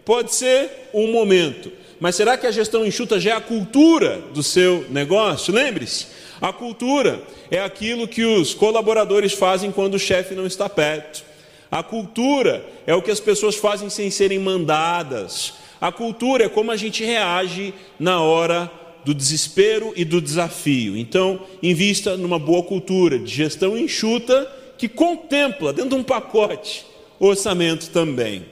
pode 0.06 0.34
ser 0.34 0.70
um 0.94 1.12
momento, 1.12 1.70
mas 2.00 2.16
será 2.16 2.38
que 2.38 2.48
a 2.48 2.52
gestão 2.52 2.86
enxuta 2.86 3.20
já 3.20 3.32
é 3.32 3.34
a 3.34 3.42
cultura 3.42 4.22
do 4.34 4.42
seu 4.42 4.86
negócio? 4.90 5.54
Lembre-se, 5.54 6.08
a 6.40 6.54
cultura 6.54 7.22
é 7.52 7.60
aquilo 7.60 8.08
que 8.08 8.24
os 8.24 8.54
colaboradores 8.54 9.34
fazem 9.34 9.74
quando 9.74 9.96
o 9.96 10.00
chefe 10.00 10.36
não 10.36 10.48
está 10.48 10.70
perto. 10.70 11.22
A 11.70 11.84
cultura 11.84 12.64
é 12.88 12.96
o 12.96 13.02
que 13.02 13.12
as 13.12 13.20
pessoas 13.20 13.58
fazem 13.58 13.90
sem 13.90 14.10
serem 14.10 14.40
mandadas. 14.40 15.62
A 15.84 15.92
cultura 15.92 16.46
é 16.46 16.48
como 16.48 16.72
a 16.72 16.78
gente 16.78 17.04
reage 17.04 17.74
na 18.00 18.22
hora 18.22 18.72
do 19.04 19.14
desespero 19.14 19.92
e 19.98 20.06
do 20.06 20.22
desafio. 20.22 20.96
Então, 20.96 21.42
invista 21.62 22.16
numa 22.16 22.40
boa 22.40 22.64
cultura 22.64 23.20
de 23.20 23.30
gestão 23.30 23.78
enxuta 23.78 24.50
que 24.78 24.88
contempla, 24.88 25.74
dentro 25.74 25.90
de 25.90 25.96
um 25.96 26.04
pacote, 26.04 26.86
orçamento 27.20 27.90
também. 27.90 28.46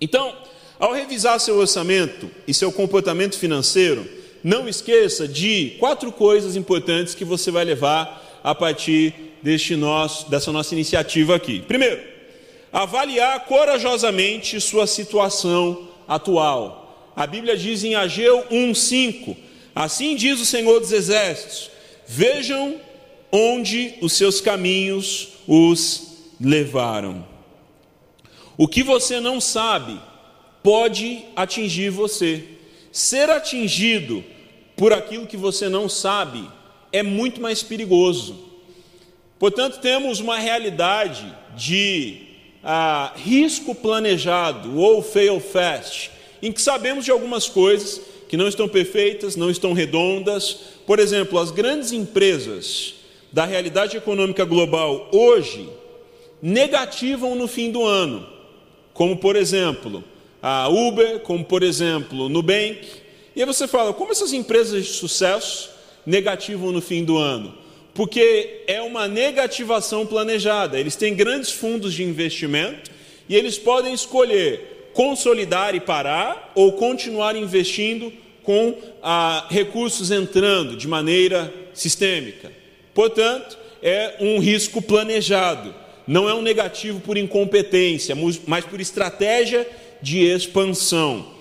Então, 0.00 0.34
ao 0.80 0.92
revisar 0.92 1.38
seu 1.38 1.58
orçamento 1.58 2.28
e 2.44 2.52
seu 2.52 2.72
comportamento 2.72 3.38
financeiro, 3.38 4.04
não 4.42 4.68
esqueça 4.68 5.28
de 5.28 5.76
quatro 5.78 6.10
coisas 6.10 6.56
importantes 6.56 7.14
que 7.14 7.24
você 7.24 7.52
vai 7.52 7.64
levar 7.64 8.40
a 8.42 8.52
partir 8.52 9.14
deste 9.44 9.76
nosso, 9.76 10.28
dessa 10.28 10.50
nossa 10.50 10.74
iniciativa 10.74 11.36
aqui. 11.36 11.60
Primeiro, 11.60 12.00
avaliar 12.72 13.44
corajosamente 13.44 14.60
sua 14.60 14.88
situação 14.88 15.87
atual. 16.08 17.12
A 17.14 17.26
Bíblia 17.26 17.56
diz 17.56 17.84
em 17.84 17.94
Ageu 17.94 18.44
1:5: 18.50 19.36
Assim 19.74 20.16
diz 20.16 20.40
o 20.40 20.46
Senhor 20.46 20.80
dos 20.80 20.90
Exércitos: 20.90 21.70
Vejam 22.06 22.80
onde 23.30 23.94
os 24.00 24.14
seus 24.14 24.40
caminhos 24.40 25.28
os 25.46 26.30
levaram. 26.40 27.26
O 28.56 28.66
que 28.66 28.82
você 28.82 29.20
não 29.20 29.40
sabe 29.40 30.00
pode 30.62 31.22
atingir 31.36 31.90
você. 31.90 32.44
Ser 32.90 33.30
atingido 33.30 34.24
por 34.76 34.92
aquilo 34.92 35.26
que 35.26 35.36
você 35.36 35.68
não 35.68 35.88
sabe 35.88 36.48
é 36.90 37.02
muito 37.02 37.40
mais 37.40 37.62
perigoso. 37.62 38.48
Portanto, 39.38 39.80
temos 39.80 40.18
uma 40.18 40.38
realidade 40.38 41.32
de 41.56 42.27
ah, 42.70 43.14
risco 43.16 43.74
planejado 43.74 44.78
ou 44.78 45.02
fail 45.02 45.40
fast, 45.40 46.10
em 46.42 46.52
que 46.52 46.60
sabemos 46.60 47.02
de 47.02 47.10
algumas 47.10 47.48
coisas 47.48 47.98
que 48.28 48.36
não 48.36 48.46
estão 48.46 48.68
perfeitas, 48.68 49.36
não 49.36 49.50
estão 49.50 49.72
redondas. 49.72 50.52
Por 50.86 50.98
exemplo, 50.98 51.38
as 51.38 51.50
grandes 51.50 51.92
empresas 51.92 52.96
da 53.32 53.46
realidade 53.46 53.96
econômica 53.96 54.44
global 54.44 55.08
hoje 55.10 55.66
negativam 56.42 57.34
no 57.34 57.48
fim 57.48 57.70
do 57.70 57.86
ano, 57.86 58.28
como 58.92 59.16
por 59.16 59.34
exemplo 59.34 60.04
a 60.42 60.68
Uber, 60.68 61.20
como 61.20 61.42
por 61.42 61.62
exemplo 61.62 62.28
Nubank. 62.28 62.86
E 63.34 63.40
aí 63.40 63.46
você 63.46 63.66
fala, 63.66 63.94
como 63.94 64.12
essas 64.12 64.34
empresas 64.34 64.84
de 64.84 64.92
sucesso 64.92 65.70
negativam 66.04 66.70
no 66.70 66.82
fim 66.82 67.02
do 67.02 67.16
ano? 67.16 67.54
Porque 67.98 68.60
é 68.68 68.80
uma 68.80 69.08
negativação 69.08 70.06
planejada. 70.06 70.78
Eles 70.78 70.94
têm 70.94 71.16
grandes 71.16 71.50
fundos 71.50 71.92
de 71.92 72.04
investimento 72.04 72.92
e 73.28 73.34
eles 73.34 73.58
podem 73.58 73.92
escolher 73.92 74.90
consolidar 74.94 75.74
e 75.74 75.80
parar 75.80 76.52
ou 76.54 76.74
continuar 76.74 77.34
investindo 77.34 78.12
com 78.44 78.72
ah, 79.02 79.48
recursos 79.50 80.12
entrando 80.12 80.76
de 80.76 80.86
maneira 80.86 81.52
sistêmica. 81.74 82.52
Portanto, 82.94 83.58
é 83.82 84.14
um 84.20 84.38
risco 84.38 84.80
planejado, 84.80 85.74
não 86.06 86.28
é 86.28 86.34
um 86.34 86.40
negativo 86.40 87.00
por 87.00 87.16
incompetência, 87.16 88.16
mas 88.46 88.64
por 88.64 88.80
estratégia 88.80 89.68
de 90.00 90.20
expansão. 90.24 91.32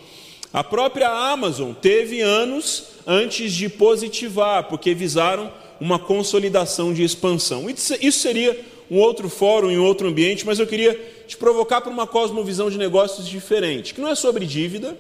A 0.52 0.64
própria 0.64 1.10
Amazon 1.10 1.74
teve 1.74 2.20
anos 2.22 2.94
antes 3.06 3.54
de 3.54 3.70
positivar, 3.70 4.64
porque 4.64 4.96
visaram 4.96 5.54
uma 5.80 6.00
consolidação 6.00 6.94
de 6.94 7.04
expansão. 7.04 7.68
Isso 7.70 8.20
seria 8.20 8.60
um 8.90 8.98
outro 8.98 9.30
fórum, 9.30 9.70
em 9.70 9.78
outro 9.78 10.08
ambiente, 10.08 10.46
mas 10.46 10.60
eu 10.60 10.68
queria 10.68 10.94
te 11.28 11.36
provocar 11.36 11.82
para 11.82 11.92
uma 11.92 12.08
cosmovisão 12.08 12.70
de 12.70 12.78
negócios 12.78 13.28
diferente, 13.28 13.94
que 13.94 14.02
não 14.02 14.10
é 14.10 14.16
sobre 14.16 14.46
dívida, 14.46 14.98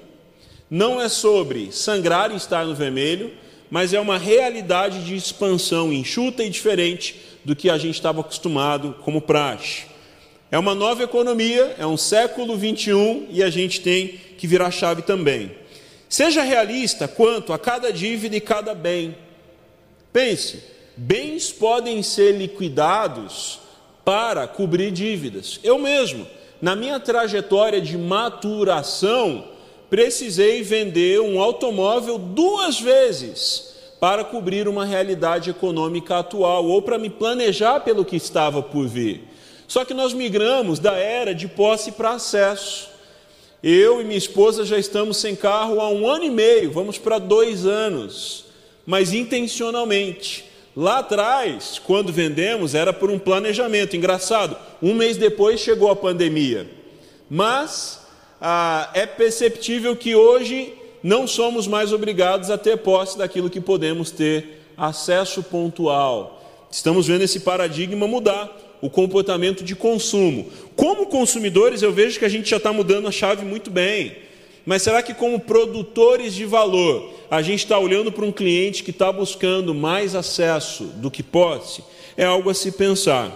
não 0.69 1.01
é 1.01 1.07
sobre 1.07 1.71
sangrar 1.71 2.31
e 2.31 2.35
estar 2.35 2.65
no 2.65 2.75
vermelho, 2.75 3.31
mas 3.69 3.93
é 3.93 3.99
uma 3.99 4.17
realidade 4.17 5.03
de 5.03 5.15
expansão 5.15 5.91
enxuta 5.91 6.43
e 6.43 6.49
diferente 6.49 7.15
do 7.43 7.55
que 7.55 7.69
a 7.69 7.77
gente 7.77 7.95
estava 7.95 8.21
acostumado 8.21 8.95
como 9.03 9.21
praxe. 9.21 9.85
É 10.49 10.57
uma 10.57 10.73
nova 10.73 11.03
economia, 11.03 11.75
é 11.77 11.85
um 11.85 11.97
século 11.97 12.57
21 12.57 13.27
e 13.29 13.43
a 13.43 13.49
gente 13.49 13.81
tem 13.81 14.19
que 14.37 14.47
virar 14.47 14.71
chave 14.71 15.01
também. 15.01 15.51
Seja 16.07 16.41
realista 16.41 17.07
quanto 17.07 17.51
a 17.51 17.59
cada 17.59 17.91
dívida 17.91 18.35
e 18.35 18.41
cada 18.41 18.73
bem. 18.73 19.15
Pense, 20.17 20.63
bens 20.95 21.51
podem 21.51 22.01
ser 22.01 22.31
liquidados 22.31 23.59
para 24.03 24.47
cobrir 24.47 24.89
dívidas. 24.89 25.59
Eu 25.63 25.77
mesmo, 25.77 26.25
na 26.59 26.75
minha 26.75 26.99
trajetória 26.99 27.79
de 27.79 27.95
maturação, 27.95 29.43
precisei 29.91 30.63
vender 30.63 31.21
um 31.21 31.39
automóvel 31.39 32.17
duas 32.17 32.79
vezes 32.79 33.75
para 33.99 34.23
cobrir 34.23 34.67
uma 34.67 34.85
realidade 34.85 35.51
econômica 35.51 36.17
atual 36.17 36.65
ou 36.65 36.81
para 36.81 36.97
me 36.97 37.11
planejar 37.11 37.81
pelo 37.81 38.03
que 38.03 38.15
estava 38.15 38.63
por 38.63 38.87
vir. 38.87 39.23
Só 39.67 39.85
que 39.85 39.93
nós 39.93 40.13
migramos 40.13 40.79
da 40.79 40.97
era 40.97 41.31
de 41.31 41.47
posse 41.47 41.91
para 41.91 42.13
acesso. 42.13 42.89
Eu 43.61 44.01
e 44.01 44.03
minha 44.03 44.17
esposa 44.17 44.65
já 44.65 44.79
estamos 44.79 45.17
sem 45.17 45.35
carro 45.35 45.79
há 45.79 45.87
um 45.89 46.07
ano 46.07 46.23
e 46.23 46.31
meio, 46.31 46.71
vamos 46.71 46.97
para 46.97 47.19
dois 47.19 47.67
anos, 47.67 48.46
mas 48.87 49.13
intencionalmente. 49.13 50.45
Lá 50.73 50.99
atrás, 50.99 51.81
quando 51.83 52.13
vendemos, 52.13 52.73
era 52.73 52.93
por 52.93 53.11
um 53.11 53.19
planejamento. 53.19 53.97
Engraçado, 53.97 54.55
um 54.81 54.93
mês 54.93 55.17
depois 55.17 55.59
chegou 55.59 55.91
a 55.91 55.95
pandemia. 55.95 56.69
Mas 57.29 57.99
ah, 58.39 58.89
é 58.93 59.05
perceptível 59.05 59.93
que 59.95 60.15
hoje 60.15 60.73
não 61.03 61.27
somos 61.27 61.67
mais 61.67 61.91
obrigados 61.91 62.49
a 62.49 62.57
ter 62.57 62.77
posse 62.77 63.17
daquilo 63.17 63.49
que 63.49 63.59
podemos 63.59 64.09
ter 64.09 64.61
acesso 64.77 65.43
pontual. 65.43 66.41
Estamos 66.71 67.07
vendo 67.07 67.23
esse 67.23 67.41
paradigma 67.41 68.07
mudar, 68.07 68.55
o 68.81 68.89
comportamento 68.89 69.63
de 69.63 69.75
consumo. 69.75 70.49
Como 70.75 71.07
consumidores, 71.07 71.81
eu 71.81 71.91
vejo 71.91 72.19
que 72.19 72.25
a 72.25 72.29
gente 72.29 72.49
já 72.49 72.57
está 72.57 72.71
mudando 72.71 73.07
a 73.07 73.11
chave 73.11 73.43
muito 73.43 73.69
bem. 73.69 74.26
Mas 74.67 74.81
será 74.81 75.01
que, 75.01 75.13
como 75.13 75.39
produtores 75.39 76.33
de 76.33 76.43
valor, 76.43 77.13
a 77.31 77.41
gente 77.41 77.59
está 77.59 77.79
olhando 77.79 78.11
para 78.11 78.25
um 78.25 78.33
cliente 78.33 78.83
que 78.83 78.91
está 78.91 79.13
buscando 79.13 79.73
mais 79.73 80.13
acesso 80.13 80.83
do 80.97 81.09
que 81.09 81.23
posse? 81.23 81.81
É 82.17 82.25
algo 82.25 82.49
a 82.49 82.53
se 82.53 82.73
pensar. 82.73 83.31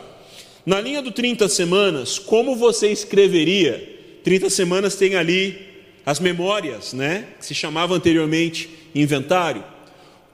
Na 0.65 0.81
linha 0.81 1.01
do 1.01 1.09
30 1.09 1.47
semanas, 1.47 2.19
como 2.19 2.53
você 2.53 2.91
escreveria 2.91 3.97
30 4.25 4.49
semanas 4.49 4.95
tem 4.95 5.15
ali 5.15 5.57
as 6.05 6.19
memórias, 6.19 6.91
né, 6.91 7.27
que 7.39 7.45
se 7.45 7.55
chamava 7.55 7.95
anteriormente 7.95 8.69
inventário. 8.93 9.63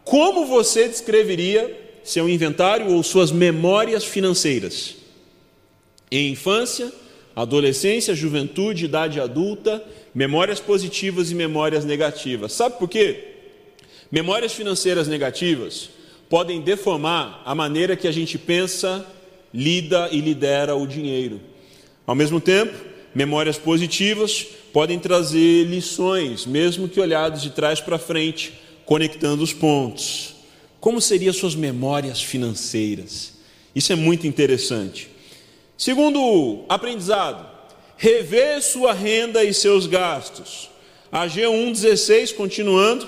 Como 0.04 0.48
você 0.48 0.88
descreveria 0.88 1.80
seu 2.04 2.28
inventário 2.28 2.92
ou 2.92 3.04
suas 3.04 3.32
memórias 3.32 4.04
financeiras? 4.04 4.96
Em 6.10 6.32
infância, 6.32 6.92
adolescência, 7.36 8.16
juventude, 8.16 8.86
idade 8.86 9.20
adulta, 9.20 9.84
memórias 10.18 10.60
positivas 10.60 11.30
e 11.30 11.36
memórias 11.36 11.86
negativas. 11.86 12.52
Sabe 12.52 12.80
por 12.80 12.90
quê? 12.90 13.36
Memórias 14.12 14.52
financeiras 14.52 15.08
negativas 15.08 15.92
podem 16.28 16.60
deformar 16.60 17.44
a 17.46 17.54
maneira 17.54 17.96
que 17.96 18.08
a 18.08 18.12
gente 18.12 18.36
pensa, 18.36 19.06
lida 19.54 20.10
e 20.12 20.20
lidera 20.20 20.76
o 20.76 20.88
dinheiro. 20.88 21.40
Ao 22.08 22.16
mesmo 22.16 22.42
tempo, 22.42 22.74
Memórias 23.18 23.58
positivas 23.58 24.46
podem 24.72 25.00
trazer 25.00 25.64
lições, 25.64 26.46
mesmo 26.46 26.88
que 26.88 27.00
olhados 27.00 27.42
de 27.42 27.50
trás 27.50 27.82
para 27.82 27.98
frente, 27.98 28.54
conectando 28.86 29.42
os 29.42 29.54
pontos. 29.54 30.36
Como 30.80 31.02
seriam 31.02 31.34
suas 31.34 31.56
memórias 31.56 32.22
financeiras? 32.22 33.34
Isso 33.74 33.92
é 33.92 33.96
muito 33.96 34.28
interessante. 34.28 35.10
Segundo 35.76 36.64
aprendizado, 36.70 37.57
rever 37.98 38.62
sua 38.62 38.94
renda 38.94 39.44
e 39.44 39.54
seus 39.54 39.88
gastos. 39.88 40.70
A 41.12 41.28
G116, 41.28 42.34
continuando, 42.36 43.08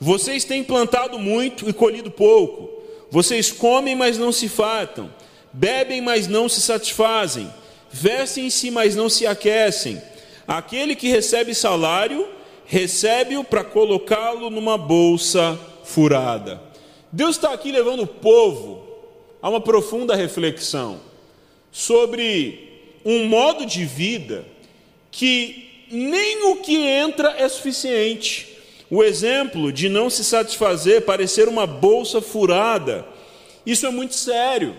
vocês 0.00 0.44
têm 0.44 0.62
plantado 0.62 1.18
muito 1.18 1.68
e 1.68 1.72
colhido 1.72 2.10
pouco. 2.10 2.82
Vocês 3.10 3.50
comem, 3.50 3.94
mas 3.94 4.18
não 4.18 4.32
se 4.32 4.48
fartam. 4.48 5.10
Bebem, 5.52 6.00
mas 6.00 6.26
não 6.26 6.48
se 6.48 6.60
satisfazem 6.60 7.50
vestem-se, 7.96 8.70
mas 8.70 8.94
não 8.94 9.08
se 9.08 9.26
aquecem. 9.26 10.00
Aquele 10.46 10.94
que 10.94 11.08
recebe 11.08 11.54
salário, 11.54 12.28
recebe-o 12.66 13.42
para 13.42 13.64
colocá-lo 13.64 14.50
numa 14.50 14.76
bolsa 14.76 15.58
furada. 15.84 16.60
Deus 17.10 17.36
está 17.36 17.52
aqui 17.52 17.72
levando 17.72 18.02
o 18.02 18.06
povo 18.06 18.84
a 19.40 19.48
uma 19.48 19.60
profunda 19.60 20.14
reflexão 20.14 21.00
sobre 21.70 22.75
um 23.06 23.24
modo 23.26 23.64
de 23.64 23.84
vida 23.84 24.44
que 25.12 25.86
nem 25.88 26.50
o 26.50 26.56
que 26.56 26.76
entra 26.76 27.36
é 27.38 27.48
suficiente. 27.48 28.58
O 28.90 29.02
exemplo 29.02 29.72
de 29.72 29.88
não 29.88 30.10
se 30.10 30.24
satisfazer, 30.24 31.02
parecer 31.02 31.48
uma 31.48 31.66
bolsa 31.68 32.20
furada, 32.20 33.06
isso 33.64 33.86
é 33.86 33.90
muito 33.90 34.14
sério. 34.16 34.76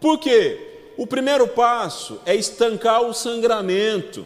Por 0.00 0.18
quê? 0.18 0.58
O 0.96 1.06
primeiro 1.06 1.48
passo 1.48 2.20
é 2.24 2.34
estancar 2.34 3.02
o 3.02 3.12
sangramento, 3.12 4.24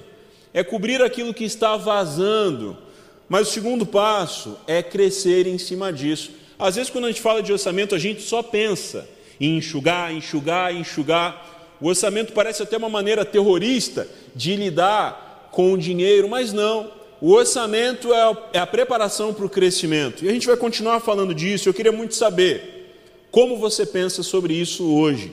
é 0.53 0.63
cobrir 0.63 1.03
aquilo 1.03 1.35
que 1.35 1.45
está 1.45 1.77
vazando. 1.79 2.77
Mas 3.27 3.49
o 3.49 3.53
segundo 3.53 3.87
passo 3.87 4.59
é 4.67 4.83
crescer 4.83 5.47
em 5.47 5.57
cima 5.57 5.93
disso. 5.93 6.31
Às 6.59 6.77
vezes, 6.77 6.91
quando 6.91 7.07
a 7.07 7.09
gente 7.09 7.23
fala 7.23 7.43
de 7.43 7.53
orçamento, 7.53 7.95
a 7.95 7.99
gente 7.99 8.21
só 8.21 8.43
pensa 8.43 9.09
em 9.41 9.57
enxugar, 9.57 10.13
enxugar, 10.13 10.75
enxugar. 10.75 11.60
O 11.81 11.89
orçamento 11.89 12.33
parece 12.33 12.63
até 12.63 12.77
uma 12.77 12.89
maneira 12.89 13.25
terrorista 13.25 14.07
de 14.35 14.55
lidar 14.57 15.49
com 15.51 15.73
o 15.73 15.79
dinheiro, 15.79 16.29
mas 16.29 16.53
não. 16.53 16.93
O 17.21 17.33
orçamento 17.33 18.13
é, 18.13 18.37
é 18.55 18.59
a 18.59 18.67
preparação 18.67 19.35
para 19.35 19.45
o 19.45 19.51
crescimento. 19.51 20.25
E 20.25 20.29
a 20.29 20.33
gente 20.33 20.47
vai 20.47 20.57
continuar 20.57 21.01
falando 21.01 21.35
disso. 21.35 21.69
Eu 21.69 21.75
queria 21.75 21.93
muito 21.93 22.15
saber 22.15 22.81
como 23.31 23.57
você 23.57 23.85
pensa 23.85 24.23
sobre 24.23 24.55
isso 24.55 24.85
hoje. 24.85 25.33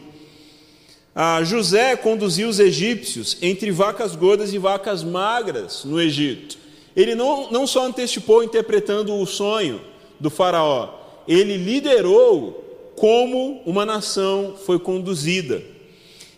Ah, 1.16 1.44
José 1.44 1.96
conduziu 1.96 2.48
os 2.48 2.60
egípcios 2.60 3.38
entre 3.42 3.72
vacas 3.72 4.16
gordas 4.16 4.54
e 4.54 4.58
vacas 4.58 5.04
magras 5.04 5.84
no 5.84 6.00
Egito. 6.00 6.58
Ele 6.96 7.16
não, 7.16 7.50
não 7.50 7.66
só 7.66 7.86
antecipou 7.86 8.44
interpretando 8.44 9.16
o 9.16 9.26
sonho 9.26 9.82
do 10.20 10.30
Faraó, 10.30 10.90
ele 11.28 11.58
liderou 11.58 12.94
como 12.96 13.62
uma 13.66 13.86
nação 13.86 14.56
foi 14.66 14.80
conduzida. 14.80 15.62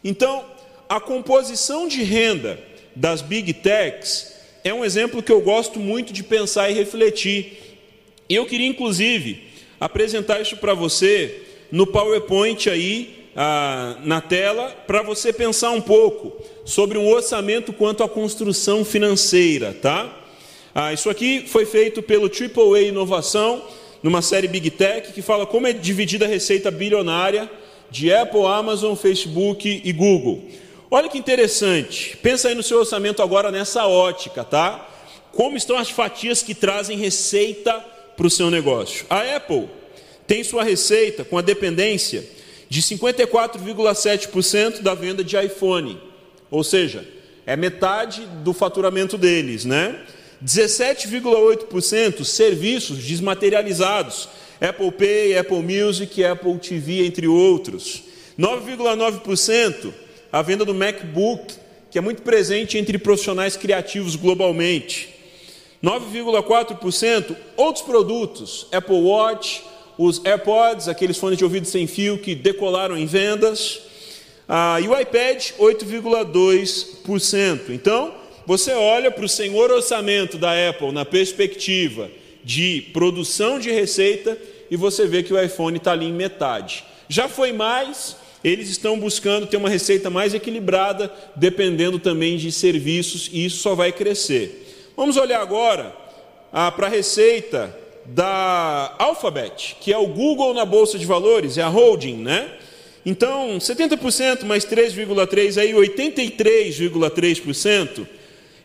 Então, 0.03 0.45
a 0.87 0.99
composição 0.99 1.87
de 1.87 2.03
renda 2.03 2.59
das 2.95 3.21
big 3.21 3.53
techs 3.53 4.35
é 4.63 4.73
um 4.73 4.83
exemplo 4.83 5.23
que 5.23 5.31
eu 5.31 5.41
gosto 5.41 5.79
muito 5.79 6.11
de 6.11 6.23
pensar 6.23 6.69
e 6.69 6.73
refletir. 6.73 7.57
E 8.27 8.35
eu 8.35 8.45
queria, 8.45 8.67
inclusive, 8.67 9.43
apresentar 9.79 10.41
isso 10.41 10.57
para 10.57 10.73
você 10.73 11.43
no 11.71 11.87
PowerPoint 11.87 12.69
aí 12.69 13.27
ah, 13.35 13.97
na 14.03 14.19
tela 14.19 14.69
para 14.85 15.01
você 15.01 15.31
pensar 15.31 15.71
um 15.71 15.81
pouco 15.81 16.43
sobre 16.65 16.97
um 16.97 17.07
orçamento 17.07 17.71
quanto 17.71 18.03
à 18.03 18.09
construção 18.09 18.83
financeira, 18.83 19.73
tá? 19.73 20.13
Ah, 20.73 20.93
isso 20.93 21.09
aqui 21.09 21.45
foi 21.47 21.65
feito 21.65 22.01
pelo 22.01 22.27
AAA 22.27 22.81
Inovação, 22.81 23.63
numa 24.03 24.21
série 24.21 24.47
Big 24.47 24.69
Tech, 24.71 25.11
que 25.13 25.21
fala 25.21 25.45
como 25.45 25.67
é 25.67 25.73
dividida 25.73 26.25
a 26.25 26.27
receita 26.27 26.69
bilionária 26.71 27.49
de 27.91 28.13
Apple, 28.13 28.45
Amazon, 28.45 28.95
Facebook 28.95 29.81
e 29.83 29.91
Google. 29.91 30.43
Olha 30.91 31.09
que 31.09 31.17
interessante, 31.17 32.17
pensa 32.17 32.47
aí 32.47 32.55
no 32.55 32.63
seu 32.63 32.79
orçamento 32.79 33.21
agora 33.21 33.51
nessa 33.51 33.85
ótica, 33.85 34.43
tá? 34.43 34.87
Como 35.31 35.55
estão 35.55 35.77
as 35.77 35.89
fatias 35.89 36.41
que 36.41 36.55
trazem 36.55 36.97
receita 36.97 37.73
para 38.17 38.25
o 38.25 38.29
seu 38.29 38.49
negócio? 38.49 39.05
A 39.09 39.35
Apple 39.35 39.69
tem 40.25 40.43
sua 40.43 40.63
receita 40.63 41.23
com 41.23 41.37
a 41.37 41.41
dependência 41.41 42.25
de 42.67 42.81
54,7% 42.81 44.81
da 44.81 44.93
venda 44.93 45.23
de 45.23 45.37
iPhone, 45.37 45.99
ou 46.49 46.63
seja, 46.63 47.07
é 47.45 47.55
metade 47.55 48.25
do 48.43 48.53
faturamento 48.53 49.17
deles, 49.17 49.65
né? 49.65 49.99
17,8% 50.43 52.23
serviços 52.23 53.03
desmaterializados, 53.03 54.29
Apple 54.61 54.91
Pay, 54.91 55.37
Apple 55.37 55.61
Music, 55.61 56.23
Apple 56.23 56.57
TV, 56.57 57.05
entre 57.05 57.27
outros. 57.27 58.03
9,9% 58.37 59.93
a 60.31 60.41
venda 60.41 60.63
do 60.63 60.73
MacBook, 60.73 61.53
que 61.89 61.97
é 61.97 62.01
muito 62.01 62.21
presente 62.21 62.77
entre 62.77 62.97
profissionais 62.97 63.57
criativos 63.57 64.15
globalmente. 64.15 65.09
9,4% 65.83 67.35
outros 67.57 67.83
produtos, 67.83 68.67
Apple 68.71 69.01
Watch, 69.01 69.63
os 69.97 70.23
AirPods, 70.23 70.87
aqueles 70.87 71.17
fones 71.17 71.37
de 71.37 71.43
ouvido 71.43 71.65
sem 71.65 71.87
fio 71.87 72.19
que 72.19 72.35
decolaram 72.35 72.97
em 72.97 73.05
vendas, 73.05 73.81
ah, 74.47 74.79
e 74.81 74.87
o 74.87 74.99
iPad, 74.99 75.51
8,2%. 75.59 77.69
Então, 77.69 78.13
você 78.45 78.71
olha 78.73 79.11
para 79.11 79.25
o 79.25 79.29
senhor 79.29 79.71
orçamento 79.71 80.37
da 80.37 80.69
Apple 80.69 80.91
na 80.91 81.05
perspectiva 81.05 82.09
de 82.43 82.81
produção 82.93 83.59
de 83.59 83.71
receita 83.71 84.37
e 84.69 84.75
você 84.75 85.05
vê 85.05 85.23
que 85.23 85.33
o 85.33 85.41
iPhone 85.41 85.77
está 85.77 85.91
ali 85.91 86.05
em 86.05 86.13
metade. 86.13 86.83
Já 87.07 87.27
foi 87.27 87.51
mais, 87.51 88.15
eles 88.43 88.69
estão 88.69 88.99
buscando 88.99 89.47
ter 89.47 89.57
uma 89.57 89.69
receita 89.69 90.09
mais 90.09 90.33
equilibrada, 90.33 91.11
dependendo 91.35 91.99
também 91.99 92.37
de 92.37 92.51
serviços, 92.51 93.29
e 93.33 93.45
isso 93.45 93.57
só 93.57 93.75
vai 93.75 93.91
crescer. 93.91 94.91
Vamos 94.95 95.17
olhar 95.17 95.41
agora 95.41 95.93
ah, 96.53 96.71
para 96.71 96.87
a 96.87 96.89
receita 96.89 97.77
da 98.05 98.95
Alphabet, 98.97 99.75
que 99.81 99.91
é 99.93 99.97
o 99.97 100.07
Google 100.07 100.53
na 100.53 100.63
bolsa 100.65 100.97
de 100.97 101.05
valores, 101.05 101.57
é 101.57 101.61
a 101.61 101.67
holding, 101.67 102.17
né? 102.17 102.49
Então, 103.05 103.57
70% 103.57 104.45
mais 104.45 104.65
3,3 104.65 105.59
aí 105.59 105.73
83,3% 105.73 108.07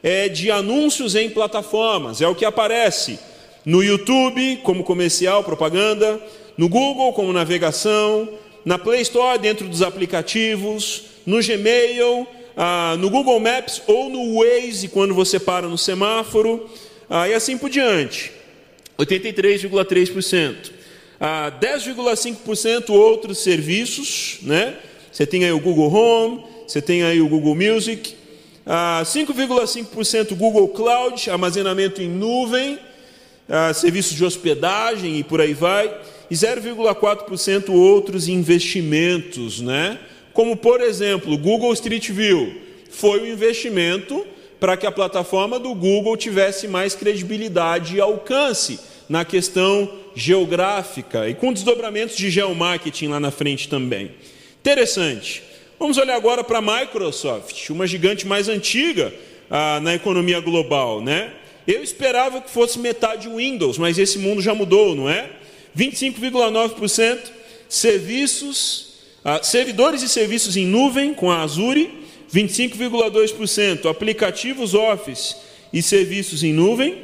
é 0.03 0.29
de 0.29 0.51
anúncios 0.51 1.15
em 1.15 1.31
plataformas, 1.31 2.21
é 2.21 2.29
o 2.29 2.35
que 2.35 2.45
aparece 2.45 3.19
no 3.65 3.83
YouTube 3.83 4.61
como 4.63 4.85
comercial, 4.85 5.43
propaganda, 5.43 6.21
no 6.57 6.69
Google 6.69 7.13
como 7.13 7.33
navegação, 7.33 8.29
na 8.65 8.79
Play 8.79 9.03
Store 9.03 9.39
dentro 9.39 9.69
dos 9.69 9.83
aplicativos, 9.83 11.05
no 11.27 11.43
Gmail, 11.43 12.27
ah, 12.57 12.97
no 12.99 13.11
Google 13.11 13.41
Maps 13.41 13.83
ou 13.87 14.09
no 14.09 14.39
Waze 14.39 14.89
quando 14.89 15.15
você 15.15 15.39
para 15.39 15.67
no 15.67 15.79
semáforo, 15.79 16.69
ah, 17.09 17.29
e 17.29 17.35
assim 17.35 17.59
por 17.59 17.71
diante. 17.71 18.33
83,3%. 18.99 20.73
Ah, 21.21 21.53
10,5% 21.61 22.91
outros 22.91 23.39
serviços, 23.39 24.39
né? 24.43 24.77
Você 25.11 25.27
tem 25.27 25.45
aí 25.45 25.53
o 25.53 25.61
Google 25.61 25.93
Home, 25.93 26.45
você 26.67 26.83
tem 26.83 27.03
aí 27.03 27.21
o 27.21 27.29
Google 27.29 27.55
Music, 27.55 28.15
ah, 28.67 29.03
5,5% 29.05 30.35
Google 30.35 30.69
Cloud, 30.69 31.31
armazenamento 31.31 32.03
em 32.03 32.09
nuvem, 32.09 32.79
serviços 33.75 34.17
de 34.17 34.25
hospedagem 34.25 35.19
e 35.19 35.25
por 35.25 35.41
aí 35.41 35.55
vai, 35.55 35.95
e 36.31 36.35
0,4% 36.35 37.71
outros 37.71 38.29
investimentos, 38.29 39.61
né? 39.61 39.99
Como 40.33 40.57
por 40.57 40.81
exemplo, 40.81 41.37
Google 41.39 41.73
Street 41.75 42.11
View 42.11 42.55
foi 42.91 43.21
um 43.21 43.33
investimento 43.33 44.27
para 44.59 44.77
que 44.77 44.87
a 44.87 44.93
plataforma 44.93 45.59
do 45.59 45.75
Google 45.75 46.17
tivesse 46.17 46.67
mais 46.67 46.95
credibilidade 46.95 47.97
e 47.97 48.01
alcance 48.01 48.81
na 49.09 49.25
questão 49.25 49.91
geográfica 50.15 51.29
e 51.29 51.35
com 51.35 51.53
desdobramentos 51.53 52.17
de 52.17 52.31
geomarketing 52.31 53.09
lá 53.09 53.21
na 53.21 53.31
frente 53.31 53.69
também. 53.69 54.13
Interessante. 54.61 55.43
Vamos 55.79 55.99
olhar 55.99 56.17
agora 56.17 56.43
para 56.43 56.59
a 56.59 56.63
Microsoft, 56.63 57.69
uma 57.69 57.87
gigante 57.87 58.27
mais 58.27 58.49
antiga 58.49 59.13
ah, 59.51 59.81
na 59.83 59.95
economia 59.95 60.41
global, 60.41 61.03
né? 61.03 61.33
Eu 61.67 61.83
esperava 61.83 62.41
que 62.41 62.51
fosse 62.51 62.79
metade 62.79 63.29
Windows, 63.29 63.79
mas 63.79 63.99
esse 63.99 64.19
mundo 64.19 64.43
já 64.43 64.55
mudou, 64.55 64.95
não 64.95 65.09
é? 65.09 65.31
25,9% 65.77 67.19
serviços, 67.69 68.95
ah, 69.25 69.43
servidores 69.43 70.03
e 70.03 70.09
serviços 70.09 70.57
em 70.57 70.67
nuvem 70.67 71.15
com 71.15 71.31
a 71.31 71.43
Azure, 71.43 71.91
25,2% 72.33 73.89
aplicativos 73.89 74.75
Office 74.75 75.37
e 75.73 75.83
serviços 75.83 76.43
em 76.43 76.53
nuvem, 76.53 76.99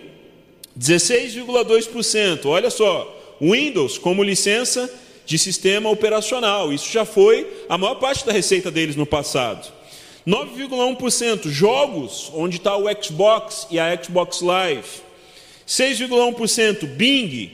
16,2%. 0.79 2.47
Olha 2.47 2.71
só, 2.71 3.37
Windows 3.41 3.99
como 3.99 4.23
licença 4.23 4.93
de 5.25 5.39
sistema 5.39 5.89
operacional. 5.89 6.73
Isso 6.73 6.91
já 6.91 7.05
foi 7.05 7.47
a 7.69 7.79
maior 7.79 7.97
parte 7.97 8.27
da 8.27 8.33
receita 8.33 8.71
deles 8.71 8.97
no 8.97 9.07
passado. 9.07 9.80
9,1% 10.27 11.49
jogos, 11.49 12.31
onde 12.35 12.57
está 12.57 12.77
o 12.77 12.85
Xbox 13.03 13.67
e 13.71 13.79
a 13.79 14.03
Xbox 14.03 14.41
Live. 14.41 14.87
6,1% 15.67 16.87
Bing, 16.87 17.53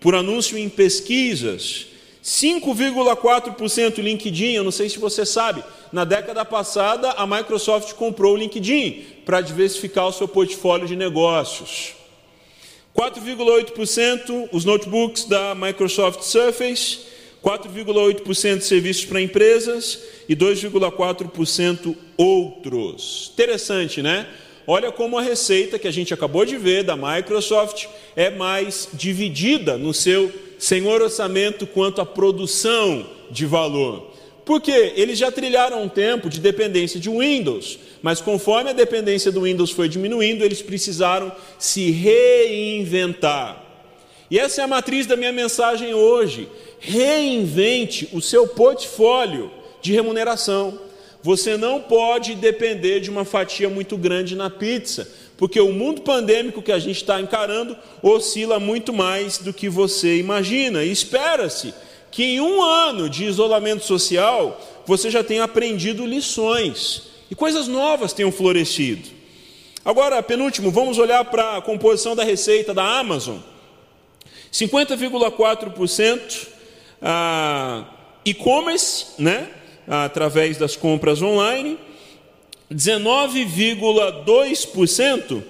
por 0.00 0.14
anúncio 0.14 0.58
em 0.58 0.68
pesquisas. 0.68 1.86
5,4% 2.22 3.98
LinkedIn, 3.98 4.52
eu 4.52 4.64
não 4.64 4.70
sei 4.70 4.88
se 4.88 4.98
você 4.98 5.26
sabe, 5.26 5.64
na 5.92 6.04
década 6.04 6.44
passada 6.44 7.10
a 7.12 7.26
Microsoft 7.26 7.94
comprou 7.94 8.34
o 8.34 8.36
LinkedIn 8.36 9.04
para 9.24 9.40
diversificar 9.40 10.06
o 10.06 10.12
seu 10.12 10.28
portfólio 10.28 10.86
de 10.86 10.94
negócios. 10.94 11.94
4,8% 12.96 14.50
os 14.52 14.64
notebooks 14.64 15.24
da 15.24 15.54
Microsoft 15.54 16.22
Surface, 16.22 17.11
4,8% 17.42 18.60
serviços 18.60 19.04
para 19.04 19.20
empresas 19.20 19.98
e 20.28 20.36
2,4% 20.36 21.96
outros. 22.16 23.30
Interessante, 23.34 24.00
né? 24.00 24.28
Olha 24.66 24.92
como 24.92 25.18
a 25.18 25.22
receita 25.22 25.78
que 25.78 25.88
a 25.88 25.92
gente 25.92 26.14
acabou 26.14 26.44
de 26.44 26.56
ver 26.56 26.84
da 26.84 26.96
Microsoft 26.96 27.86
é 28.14 28.30
mais 28.30 28.88
dividida 28.92 29.76
no 29.76 29.92
seu 29.92 30.32
senhor 30.56 31.02
orçamento 31.02 31.66
quanto 31.66 32.00
à 32.00 32.06
produção 32.06 33.04
de 33.28 33.44
valor. 33.44 34.12
Porque 34.44 34.92
eles 34.96 35.18
já 35.18 35.32
trilharam 35.32 35.82
um 35.82 35.88
tempo 35.88 36.28
de 36.28 36.40
dependência 36.40 37.00
de 37.00 37.08
Windows, 37.10 37.78
mas 38.00 38.20
conforme 38.20 38.70
a 38.70 38.72
dependência 38.72 39.32
do 39.32 39.42
Windows 39.42 39.70
foi 39.72 39.88
diminuindo, 39.88 40.44
eles 40.44 40.62
precisaram 40.62 41.32
se 41.58 41.90
reinventar. 41.90 43.61
E 44.32 44.38
essa 44.38 44.62
é 44.62 44.64
a 44.64 44.66
matriz 44.66 45.04
da 45.04 45.14
minha 45.14 45.30
mensagem 45.30 45.92
hoje. 45.92 46.48
Reinvente 46.80 48.08
o 48.14 48.22
seu 48.22 48.48
portfólio 48.48 49.50
de 49.82 49.92
remuneração. 49.92 50.78
Você 51.22 51.58
não 51.58 51.82
pode 51.82 52.34
depender 52.36 53.00
de 53.00 53.10
uma 53.10 53.26
fatia 53.26 53.68
muito 53.68 53.94
grande 53.94 54.34
na 54.34 54.48
pizza, 54.48 55.06
porque 55.36 55.60
o 55.60 55.70
mundo 55.70 56.00
pandêmico 56.00 56.62
que 56.62 56.72
a 56.72 56.78
gente 56.78 56.96
está 56.96 57.20
encarando 57.20 57.76
oscila 58.02 58.58
muito 58.58 58.90
mais 58.90 59.36
do 59.36 59.52
que 59.52 59.68
você 59.68 60.16
imagina. 60.16 60.82
E 60.82 60.90
espera-se 60.90 61.74
que 62.10 62.24
em 62.24 62.40
um 62.40 62.62
ano 62.62 63.10
de 63.10 63.26
isolamento 63.26 63.84
social 63.84 64.58
você 64.86 65.10
já 65.10 65.22
tenha 65.22 65.44
aprendido 65.44 66.06
lições 66.06 67.02
e 67.30 67.34
coisas 67.34 67.68
novas 67.68 68.14
tenham 68.14 68.32
florescido. 68.32 69.10
Agora, 69.84 70.22
penúltimo, 70.22 70.70
vamos 70.70 70.96
olhar 70.96 71.22
para 71.26 71.58
a 71.58 71.60
composição 71.60 72.16
da 72.16 72.24
receita 72.24 72.72
da 72.72 72.98
Amazon. 72.98 73.51
50,4% 74.52 76.48
ah, 77.00 77.84
e-commerce, 78.24 79.06
né? 79.18 79.48
através 79.86 80.58
das 80.58 80.76
compras 80.76 81.22
online, 81.22 81.78
19,2% 82.72 85.42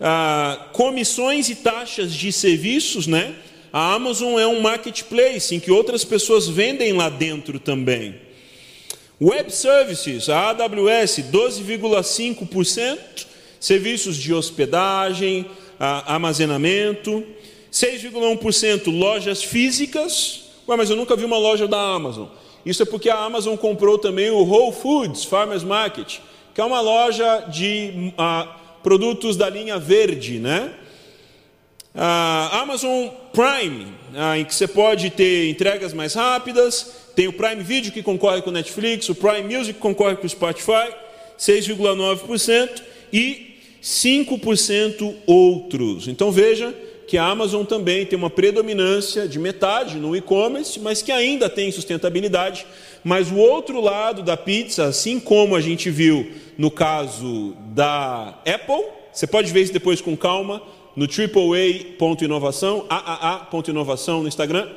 ah, 0.00 0.68
comissões 0.72 1.48
e 1.48 1.56
taxas 1.56 2.12
de 2.12 2.30
serviços, 2.32 3.06
né? 3.06 3.34
A 3.72 3.94
Amazon 3.94 4.38
é 4.38 4.46
um 4.46 4.60
marketplace 4.60 5.54
em 5.54 5.60
que 5.60 5.70
outras 5.70 6.04
pessoas 6.04 6.46
vendem 6.46 6.92
lá 6.92 7.08
dentro 7.08 7.58
também. 7.58 8.16
Web 9.20 9.50
Services, 9.50 10.28
a 10.28 10.50
AWS, 10.50 11.20
12,5%, 11.32 12.98
serviços 13.58 14.16
de 14.16 14.34
hospedagem, 14.34 15.46
armazenamento, 15.78 17.24
6,1% 17.72 18.96
lojas 18.96 19.42
físicas. 19.42 20.42
Ué, 20.68 20.76
mas 20.76 20.90
eu 20.90 20.96
nunca 20.96 21.16
vi 21.16 21.24
uma 21.24 21.38
loja 21.38 21.66
da 21.66 21.80
Amazon. 21.80 22.26
Isso 22.64 22.82
é 22.82 22.86
porque 22.86 23.08
a 23.08 23.18
Amazon 23.18 23.56
comprou 23.56 23.98
também 23.98 24.30
o 24.30 24.44
Whole 24.44 24.72
Foods 24.72 25.24
Farmers 25.24 25.64
Market, 25.64 26.18
que 26.54 26.60
é 26.60 26.64
uma 26.64 26.80
loja 26.80 27.46
de 27.50 28.12
ah, 28.16 28.56
produtos 28.82 29.36
da 29.36 29.48
linha 29.48 29.78
verde, 29.78 30.38
né? 30.38 30.72
A 31.94 32.60
Amazon 32.60 33.08
Prime, 33.32 33.86
ah, 34.14 34.38
em 34.38 34.44
que 34.44 34.54
você 34.54 34.68
pode 34.68 35.10
ter 35.10 35.48
entregas 35.50 35.92
mais 35.92 36.14
rápidas, 36.14 37.10
tem 37.16 37.26
o 37.26 37.32
Prime 37.32 37.62
Video 37.62 37.90
que 37.90 38.02
concorre 38.02 38.42
com 38.42 38.50
o 38.50 38.52
Netflix, 38.52 39.08
o 39.08 39.14
Prime 39.14 39.42
Music 39.42 39.74
que 39.74 39.80
concorre 39.80 40.16
com 40.16 40.26
o 40.26 40.30
Spotify, 40.30 40.94
6,9% 41.38 42.82
e 43.12 43.56
5% 43.82 45.14
outros. 45.26 46.06
Então 46.06 46.30
veja 46.30 46.74
que 47.06 47.18
a 47.18 47.24
Amazon 47.24 47.64
também 47.64 48.06
tem 48.06 48.18
uma 48.18 48.30
predominância 48.30 49.28
de 49.28 49.38
metade 49.38 49.96
no 49.96 50.16
e-commerce, 50.16 50.80
mas 50.80 51.02
que 51.02 51.12
ainda 51.12 51.48
tem 51.48 51.70
sustentabilidade. 51.70 52.66
Mas 53.04 53.30
o 53.30 53.36
outro 53.36 53.80
lado 53.80 54.22
da 54.22 54.36
pizza, 54.36 54.84
assim 54.84 55.18
como 55.18 55.56
a 55.56 55.60
gente 55.60 55.90
viu 55.90 56.30
no 56.56 56.70
caso 56.70 57.54
da 57.74 58.38
Apple, 58.46 58.84
você 59.12 59.26
pode 59.26 59.52
ver 59.52 59.62
isso 59.62 59.72
depois 59.72 60.00
com 60.00 60.16
calma 60.16 60.62
no 60.96 61.06
AAA.inovação, 61.06 62.86
AAA.inovação 62.88 64.22
no 64.22 64.28
Instagram. 64.28 64.68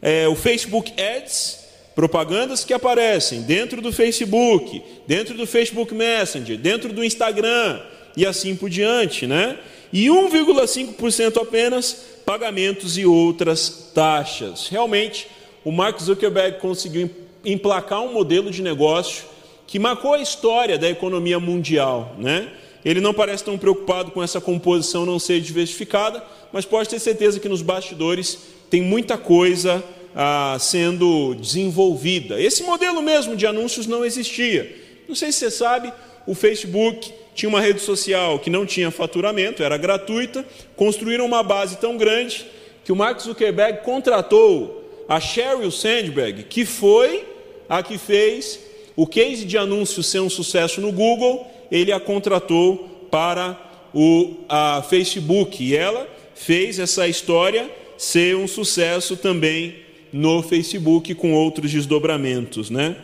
é 0.00 0.26
o 0.26 0.34
Facebook 0.34 0.94
Ads, 0.98 1.58
propagandas 1.94 2.64
que 2.64 2.72
aparecem 2.72 3.42
dentro 3.42 3.82
do 3.82 3.92
Facebook, 3.92 4.82
dentro 5.06 5.34
do 5.34 5.46
Facebook 5.46 5.94
Messenger, 5.94 6.56
dentro 6.56 6.90
do 6.90 7.04
Instagram 7.04 7.78
e 8.16 8.24
assim 8.24 8.56
por 8.56 8.70
diante, 8.70 9.26
né? 9.26 9.58
E 9.92 10.06
1,5% 10.06 11.36
apenas 11.36 11.92
pagamentos 12.24 12.96
e 12.96 13.04
outras 13.04 13.90
taxas. 13.94 14.68
Realmente, 14.68 15.26
o 15.62 15.70
Mark 15.70 16.00
Zuckerberg 16.00 16.60
conseguiu 16.60 17.10
emplacar 17.44 18.00
um 18.00 18.14
modelo 18.14 18.50
de 18.50 18.62
negócio 18.62 19.36
que 19.68 19.78
marcou 19.78 20.14
a 20.14 20.18
história 20.18 20.78
da 20.78 20.88
economia 20.88 21.38
mundial, 21.38 22.16
né? 22.18 22.50
Ele 22.82 23.02
não 23.02 23.12
parece 23.12 23.44
tão 23.44 23.58
preocupado 23.58 24.10
com 24.10 24.22
essa 24.22 24.40
composição 24.40 25.04
não 25.04 25.18
ser 25.18 25.42
diversificada, 25.42 26.24
mas 26.50 26.64
pode 26.64 26.88
ter 26.88 26.98
certeza 26.98 27.38
que 27.38 27.50
nos 27.50 27.60
bastidores 27.60 28.38
tem 28.70 28.80
muita 28.80 29.18
coisa 29.18 29.84
ah, 30.16 30.56
sendo 30.58 31.34
desenvolvida. 31.34 32.40
Esse 32.40 32.62
modelo 32.62 33.02
mesmo 33.02 33.36
de 33.36 33.46
anúncios 33.46 33.86
não 33.86 34.06
existia. 34.06 34.74
Não 35.06 35.14
sei 35.14 35.30
se 35.30 35.40
você 35.40 35.50
sabe, 35.50 35.92
o 36.26 36.34
Facebook 36.34 37.12
tinha 37.34 37.50
uma 37.50 37.60
rede 37.60 37.80
social 37.80 38.38
que 38.38 38.48
não 38.48 38.64
tinha 38.64 38.90
faturamento, 38.90 39.62
era 39.62 39.76
gratuita, 39.76 40.46
construíram 40.76 41.26
uma 41.26 41.42
base 41.42 41.76
tão 41.76 41.98
grande 41.98 42.46
que 42.86 42.92
o 42.92 42.96
Mark 42.96 43.20
Zuckerberg 43.20 43.82
contratou 43.82 45.04
a 45.06 45.20
Sheryl 45.20 45.70
Sandberg, 45.70 46.44
que 46.44 46.64
foi 46.64 47.26
a 47.68 47.82
que 47.82 47.98
fez 47.98 48.67
o 48.98 49.06
case 49.06 49.44
de 49.44 49.56
anúncio 49.56 50.02
ser 50.02 50.18
um 50.18 50.28
sucesso 50.28 50.80
no 50.80 50.90
Google, 50.90 51.46
ele 51.70 51.92
a 51.92 52.00
contratou 52.00 53.06
para 53.08 53.56
o 53.94 54.38
a 54.48 54.82
Facebook 54.90 55.62
e 55.62 55.76
ela 55.76 56.04
fez 56.34 56.80
essa 56.80 57.06
história 57.06 57.70
ser 57.96 58.34
um 58.34 58.48
sucesso 58.48 59.16
também 59.16 59.76
no 60.12 60.42
Facebook 60.42 61.14
com 61.14 61.32
outros 61.32 61.70
desdobramentos, 61.70 62.70
né? 62.70 62.96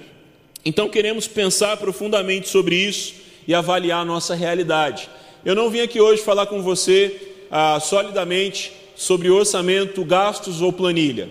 Então 0.64 0.88
queremos 0.88 1.28
pensar 1.28 1.76
profundamente 1.76 2.48
sobre 2.48 2.74
isso 2.74 3.14
e 3.46 3.54
avaliar 3.54 4.00
a 4.00 4.04
nossa 4.04 4.34
realidade. 4.34 5.08
Eu 5.44 5.54
não 5.54 5.70
vim 5.70 5.78
aqui 5.78 6.00
hoje 6.00 6.20
falar 6.22 6.46
com 6.46 6.60
você 6.60 7.34
ah, 7.48 7.78
solidamente 7.78 8.72
sobre 8.96 9.30
orçamento, 9.30 10.04
gastos 10.04 10.60
ou 10.60 10.72
planilha, 10.72 11.28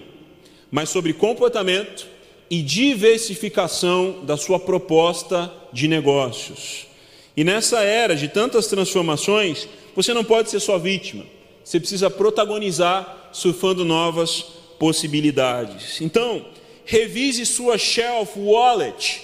mas 0.72 0.88
sobre 0.88 1.12
comportamento 1.12 2.13
e 2.50 2.62
diversificação 2.62 4.24
da 4.24 4.38
sua 4.38 4.60
proposta 4.60 5.52
de 5.72 5.88
negócios. 5.88 6.88
E 7.36 7.44
nessa 7.44 7.82
era 7.82 8.16
de 8.16 8.28
tantas 8.28 8.68
transformações, 8.68 9.68
você 9.96 10.14
não 10.14 10.24
pode 10.24 10.50
ser 10.50 10.60
só 10.60 10.78
vítima, 10.78 11.24
você 11.64 11.80
precisa 11.80 12.10
protagonizar 12.10 13.30
surfando 13.32 13.84
novas 13.84 14.46
possibilidades. 14.78 16.00
Então, 16.02 16.46
revise 16.86 17.46
sua 17.46 17.78
shelf 17.78 18.38
wallet, 18.38 19.22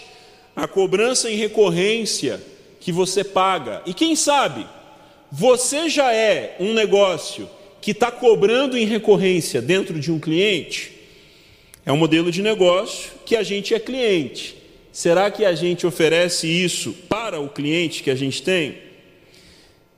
a 0.55 0.67
cobrança 0.67 1.29
em 1.29 1.35
recorrência 1.35 2.41
que 2.79 2.91
você 2.91 3.23
paga. 3.23 3.81
E 3.85 3.93
quem 3.93 4.15
sabe, 4.15 4.65
você 5.31 5.89
já 5.89 6.13
é 6.13 6.55
um 6.59 6.73
negócio 6.73 7.47
que 7.81 7.91
está 7.91 8.11
cobrando 8.11 8.77
em 8.77 8.85
recorrência 8.85 9.61
dentro 9.61 9.99
de 9.99 10.11
um 10.11 10.19
cliente? 10.19 10.98
É 11.89 11.91
um 11.91 11.97
modelo 11.97 12.31
de 12.31 12.43
negócio 12.43 13.13
que 13.25 13.35
a 13.35 13.41
gente 13.41 13.73
é 13.73 13.79
cliente. 13.79 14.55
Será 14.91 15.31
que 15.31 15.43
a 15.43 15.55
gente 15.55 15.87
oferece 15.87 16.45
isso 16.47 16.93
para 17.09 17.39
o 17.39 17.49
cliente 17.49 18.03
que 18.03 18.11
a 18.11 18.15
gente 18.15 18.43
tem? 18.43 18.77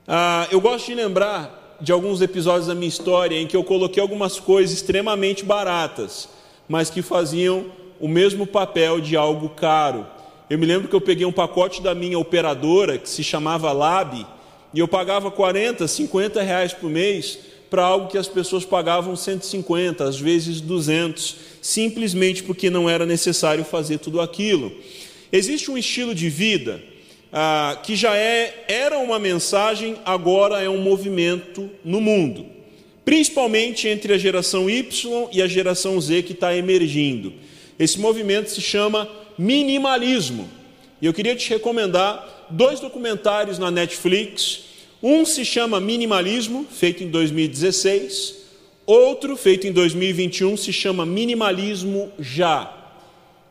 Ah, 0.08 0.48
eu 0.50 0.58
gosto 0.58 0.86
de 0.86 0.94
lembrar 0.94 1.76
de 1.82 1.92
alguns 1.92 2.22
episódios 2.22 2.68
da 2.68 2.74
minha 2.74 2.88
história 2.88 3.38
em 3.38 3.46
que 3.46 3.54
eu 3.54 3.62
coloquei 3.62 4.00
algumas 4.00 4.40
coisas 4.40 4.74
extremamente 4.74 5.44
baratas, 5.44 6.30
mas 6.66 6.88
que 6.88 7.02
faziam 7.02 7.66
o 8.00 8.08
mesmo 8.08 8.46
papel 8.46 8.98
de 8.98 9.14
algo 9.14 9.50
caro. 9.50 10.06
Eu 10.48 10.58
me 10.58 10.64
lembro 10.64 10.88
que 10.88 10.96
eu 10.96 11.00
peguei 11.02 11.26
um 11.26 11.30
pacote 11.30 11.82
da 11.82 11.94
minha 11.94 12.18
operadora, 12.18 12.96
que 12.96 13.06
se 13.10 13.22
chamava 13.22 13.70
Lab, 13.70 14.26
e 14.72 14.78
eu 14.78 14.88
pagava 14.88 15.30
40, 15.30 15.86
50 15.86 16.40
reais 16.40 16.72
por 16.72 16.88
mês 16.88 17.38
para 17.68 17.84
algo 17.84 18.08
que 18.08 18.16
as 18.16 18.28
pessoas 18.28 18.64
pagavam 18.64 19.14
150, 19.14 20.04
às 20.04 20.18
vezes 20.18 20.60
200, 20.60 21.51
simplesmente 21.62 22.42
porque 22.42 22.68
não 22.68 22.90
era 22.90 23.06
necessário 23.06 23.64
fazer 23.64 23.98
tudo 23.98 24.20
aquilo. 24.20 24.70
Existe 25.32 25.70
um 25.70 25.78
estilo 25.78 26.14
de 26.14 26.28
vida 26.28 26.82
ah, 27.32 27.80
que 27.82 27.96
já 27.96 28.14
é, 28.14 28.64
era 28.68 28.98
uma 28.98 29.18
mensagem, 29.18 29.96
agora 30.04 30.60
é 30.60 30.68
um 30.68 30.82
movimento 30.82 31.70
no 31.82 32.00
mundo, 32.00 32.44
principalmente 33.04 33.88
entre 33.88 34.12
a 34.12 34.18
geração 34.18 34.68
Y 34.68 35.28
e 35.32 35.40
a 35.40 35.46
geração 35.46 35.98
Z 35.98 36.24
que 36.24 36.32
está 36.32 36.54
emergindo. 36.54 37.32
Esse 37.78 37.98
movimento 37.98 38.50
se 38.50 38.60
chama 38.60 39.08
minimalismo. 39.38 40.50
E 41.00 41.06
eu 41.06 41.14
queria 41.14 41.34
te 41.34 41.48
recomendar 41.48 42.46
dois 42.50 42.80
documentários 42.80 43.58
na 43.58 43.70
Netflix 43.70 44.72
um 45.02 45.26
se 45.26 45.44
chama 45.44 45.80
Minimalismo, 45.80 46.64
feito 46.70 47.02
em 47.02 47.08
2016, 47.08 48.41
outro, 48.86 49.36
feito 49.36 49.66
em 49.66 49.72
2021, 49.72 50.56
se 50.56 50.72
chama 50.72 51.06
Minimalismo 51.06 52.10
Já. 52.18 52.78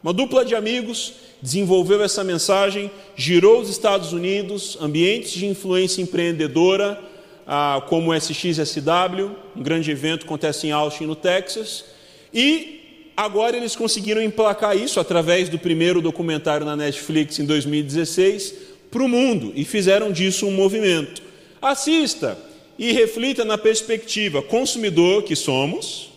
Uma 0.04 0.13
dupla 0.13 0.44
de 0.44 0.56
amigos 0.56 1.13
desenvolveu 1.41 2.04
essa 2.04 2.24
mensagem, 2.24 2.91
girou 3.15 3.62
os 3.62 3.70
Estados 3.70 4.13
Unidos, 4.13 4.78
ambientes 4.80 5.32
de 5.32 5.46
influência 5.46 6.02
empreendedora, 6.02 7.00
ah, 7.48 7.84
como 7.88 8.12
o 8.12 8.13
SXSW, 8.13 9.32
um 9.56 9.63
grande 9.63 9.91
evento 9.91 10.26
acontece 10.26 10.67
em 10.67 10.72
Austin, 10.72 11.06
no 11.06 11.15
Texas, 11.15 11.86
e 12.34 13.12
agora 13.15 13.58
eles 13.58 13.76
conseguiram 13.76 14.22
emplacar 14.22 14.78
isso 14.78 15.00
através 15.00 15.50
do 15.50 15.60
primeiro 15.60 16.02
documentário 16.02 16.65
na 16.65 16.76
Netflix 16.76 17.39
em 17.39 17.46
2016 17.46 18.54
para 18.89 19.04
o 19.04 19.10
mundo 19.10 19.52
e 19.56 19.63
fizeram 19.63 20.12
disso 20.12 20.48
um 20.48 20.52
movimento. 20.52 21.22
Assista 21.62 22.38
e 22.82 22.91
reflita 22.94 23.46
na 23.46 23.60
perspectiva 23.60 24.41
consumidor 24.41 25.22
que 25.22 25.36
somos 25.36 26.10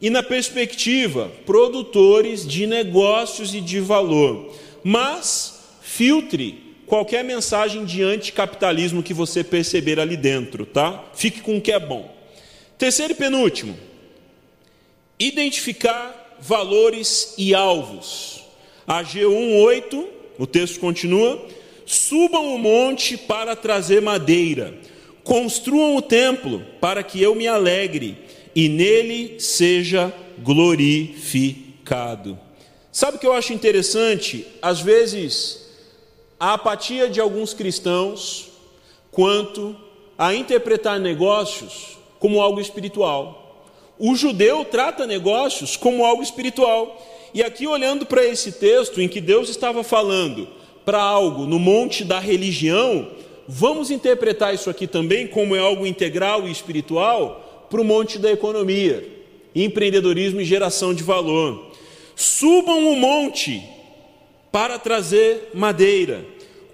e 0.00 0.08
na 0.08 0.22
perspectiva 0.22 1.28
produtores 1.44 2.46
de 2.46 2.68
negócios 2.68 3.52
e 3.52 3.60
de 3.60 3.80
valor. 3.80 4.54
Mas 4.84 5.58
filtre 5.82 6.76
qualquer 6.86 7.24
mensagem 7.24 7.84
de 7.84 8.00
anticapitalismo 8.04 9.02
que 9.02 9.12
você 9.12 9.42
perceber 9.42 9.98
ali 9.98 10.16
dentro, 10.16 10.64
tá? 10.64 11.04
Fique 11.16 11.40
com 11.40 11.56
o 11.56 11.60
que 11.60 11.72
é 11.72 11.80
bom. 11.80 12.16
Terceiro 12.78 13.12
e 13.12 13.16
penúltimo, 13.16 13.76
identificar 15.18 16.36
valores 16.38 17.34
e 17.36 17.52
alvos. 17.56 18.44
A 18.86 19.02
G18, 19.02 20.06
o 20.38 20.46
texto 20.46 20.78
continua, 20.78 21.44
Subam 21.84 22.54
o 22.54 22.58
monte 22.58 23.16
para 23.16 23.56
trazer 23.56 24.02
madeira, 24.02 24.74
construam 25.28 25.94
o 25.94 26.00
templo 26.00 26.64
para 26.80 27.02
que 27.02 27.22
eu 27.22 27.34
me 27.34 27.46
alegre 27.46 28.16
e 28.56 28.66
nele 28.66 29.38
seja 29.38 30.10
glorificado. 30.38 32.38
Sabe 32.90 33.18
o 33.18 33.20
que 33.20 33.26
eu 33.26 33.34
acho 33.34 33.52
interessante? 33.52 34.46
Às 34.62 34.80
vezes, 34.80 35.68
a 36.40 36.54
apatia 36.54 37.10
de 37.10 37.20
alguns 37.20 37.52
cristãos 37.52 38.48
quanto 39.12 39.76
a 40.16 40.34
interpretar 40.34 40.98
negócios 40.98 41.98
como 42.18 42.40
algo 42.40 42.58
espiritual. 42.58 43.66
O 43.98 44.16
judeu 44.16 44.64
trata 44.64 45.06
negócios 45.06 45.76
como 45.76 46.06
algo 46.06 46.22
espiritual. 46.22 47.06
E 47.34 47.42
aqui, 47.42 47.66
olhando 47.66 48.06
para 48.06 48.24
esse 48.24 48.52
texto 48.52 48.98
em 48.98 49.06
que 49.06 49.20
Deus 49.20 49.50
estava 49.50 49.84
falando 49.84 50.48
para 50.86 51.02
algo 51.02 51.44
no 51.44 51.58
monte 51.58 52.02
da 52.02 52.18
religião, 52.18 53.10
vamos 53.48 53.90
interpretar 53.90 54.54
isso 54.54 54.68
aqui 54.68 54.86
também 54.86 55.26
como 55.26 55.56
é 55.56 55.58
algo 55.58 55.86
integral 55.86 56.46
e 56.46 56.52
espiritual 56.52 57.66
para 57.70 57.80
o 57.80 57.84
monte 57.84 58.18
da 58.18 58.30
economia, 58.30 59.08
empreendedorismo 59.54 60.40
e 60.40 60.44
geração 60.44 60.92
de 60.92 61.02
valor. 61.02 61.72
Subam 62.14 62.92
o 62.92 62.96
monte 62.96 63.62
para 64.52 64.78
trazer 64.78 65.50
madeira, 65.54 66.24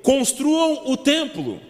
construam 0.02 0.82
o 0.86 0.96
templo 0.96 1.60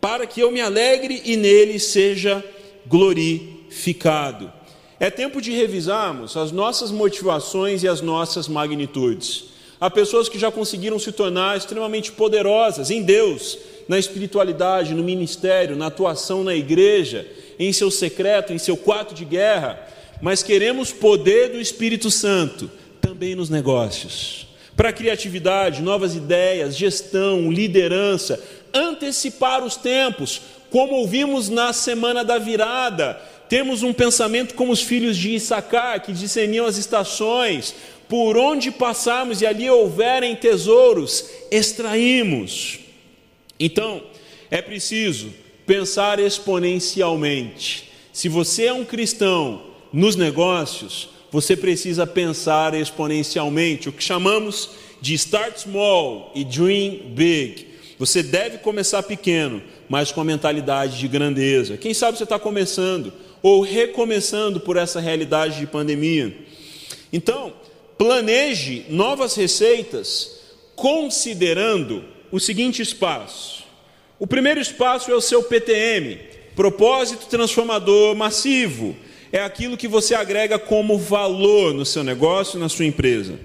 para 0.00 0.26
que 0.26 0.40
eu 0.40 0.50
me 0.50 0.60
alegre 0.60 1.22
e 1.24 1.36
nele 1.36 1.78
seja 1.78 2.44
glorificado. 2.86 4.52
É 4.98 5.10
tempo 5.10 5.40
de 5.40 5.52
revisarmos 5.52 6.36
as 6.36 6.52
nossas 6.52 6.90
motivações 6.90 7.82
e 7.82 7.88
as 7.88 8.00
nossas 8.00 8.48
magnitudes. 8.48 9.46
Há 9.80 9.90
pessoas 9.90 10.28
que 10.28 10.38
já 10.38 10.50
conseguiram 10.50 10.98
se 10.98 11.10
tornar 11.10 11.56
extremamente 11.56 12.12
poderosas 12.12 12.90
em 12.90 13.02
Deus, 13.02 13.58
na 13.92 13.98
espiritualidade, 13.98 14.94
no 14.94 15.04
ministério, 15.04 15.76
na 15.76 15.88
atuação 15.88 16.42
na 16.42 16.54
igreja, 16.54 17.26
em 17.58 17.74
seu 17.74 17.90
secreto, 17.90 18.50
em 18.50 18.56
seu 18.56 18.74
quarto 18.74 19.14
de 19.14 19.22
guerra, 19.22 19.86
mas 20.22 20.42
queremos 20.42 20.90
poder 20.90 21.50
do 21.50 21.60
Espírito 21.60 22.10
Santo 22.10 22.70
também 23.02 23.34
nos 23.34 23.50
negócios. 23.50 24.46
Para 24.74 24.94
criatividade, 24.94 25.82
novas 25.82 26.14
ideias, 26.14 26.74
gestão, 26.74 27.52
liderança, 27.52 28.42
antecipar 28.72 29.62
os 29.62 29.76
tempos, 29.76 30.40
como 30.70 30.94
ouvimos 30.94 31.50
na 31.50 31.74
semana 31.74 32.24
da 32.24 32.38
virada, 32.38 33.20
temos 33.46 33.82
um 33.82 33.92
pensamento 33.92 34.54
como 34.54 34.72
os 34.72 34.80
filhos 34.80 35.18
de 35.18 35.34
Issacar, 35.34 36.00
que 36.00 36.14
discerniam 36.14 36.64
as 36.64 36.78
estações, 36.78 37.74
por 38.08 38.38
onde 38.38 38.70
passarmos 38.70 39.42
e 39.42 39.46
ali 39.46 39.68
houverem 39.68 40.34
tesouros, 40.34 41.26
extraímos. 41.50 42.81
Então, 43.64 44.02
é 44.50 44.60
preciso 44.60 45.32
pensar 45.64 46.18
exponencialmente. 46.18 47.92
Se 48.12 48.28
você 48.28 48.64
é 48.64 48.72
um 48.72 48.84
cristão 48.84 49.62
nos 49.92 50.16
negócios, 50.16 51.10
você 51.30 51.56
precisa 51.56 52.04
pensar 52.04 52.74
exponencialmente, 52.74 53.88
o 53.88 53.92
que 53.92 54.02
chamamos 54.02 54.70
de 55.00 55.14
start 55.14 55.58
small 55.58 56.32
e 56.34 56.44
dream 56.44 57.02
big. 57.14 57.68
Você 58.00 58.20
deve 58.20 58.58
começar 58.58 59.00
pequeno, 59.04 59.62
mas 59.88 60.10
com 60.10 60.20
a 60.20 60.24
mentalidade 60.24 60.98
de 60.98 61.06
grandeza. 61.06 61.76
Quem 61.76 61.94
sabe 61.94 62.18
você 62.18 62.24
está 62.24 62.40
começando 62.40 63.12
ou 63.40 63.60
recomeçando 63.60 64.58
por 64.58 64.76
essa 64.76 64.98
realidade 64.98 65.60
de 65.60 65.68
pandemia. 65.68 66.36
Então, 67.12 67.52
planeje 67.96 68.86
novas 68.88 69.36
receitas 69.36 70.40
considerando 70.74 72.10
o 72.32 72.40
seguinte 72.40 72.82
espaço. 72.82 73.62
O 74.18 74.26
primeiro 74.26 74.58
espaço 74.58 75.10
é 75.10 75.14
o 75.14 75.20
seu 75.20 75.42
PTM, 75.44 76.18
propósito 76.56 77.26
transformador 77.26 78.16
massivo 78.16 78.96
é 79.32 79.42
aquilo 79.42 79.78
que 79.78 79.88
você 79.88 80.14
agrega 80.14 80.58
como 80.58 80.98
valor 80.98 81.72
no 81.72 81.86
seu 81.86 82.04
negócio, 82.04 82.58
na 82.58 82.68
sua 82.68 82.84
empresa. 82.84 83.40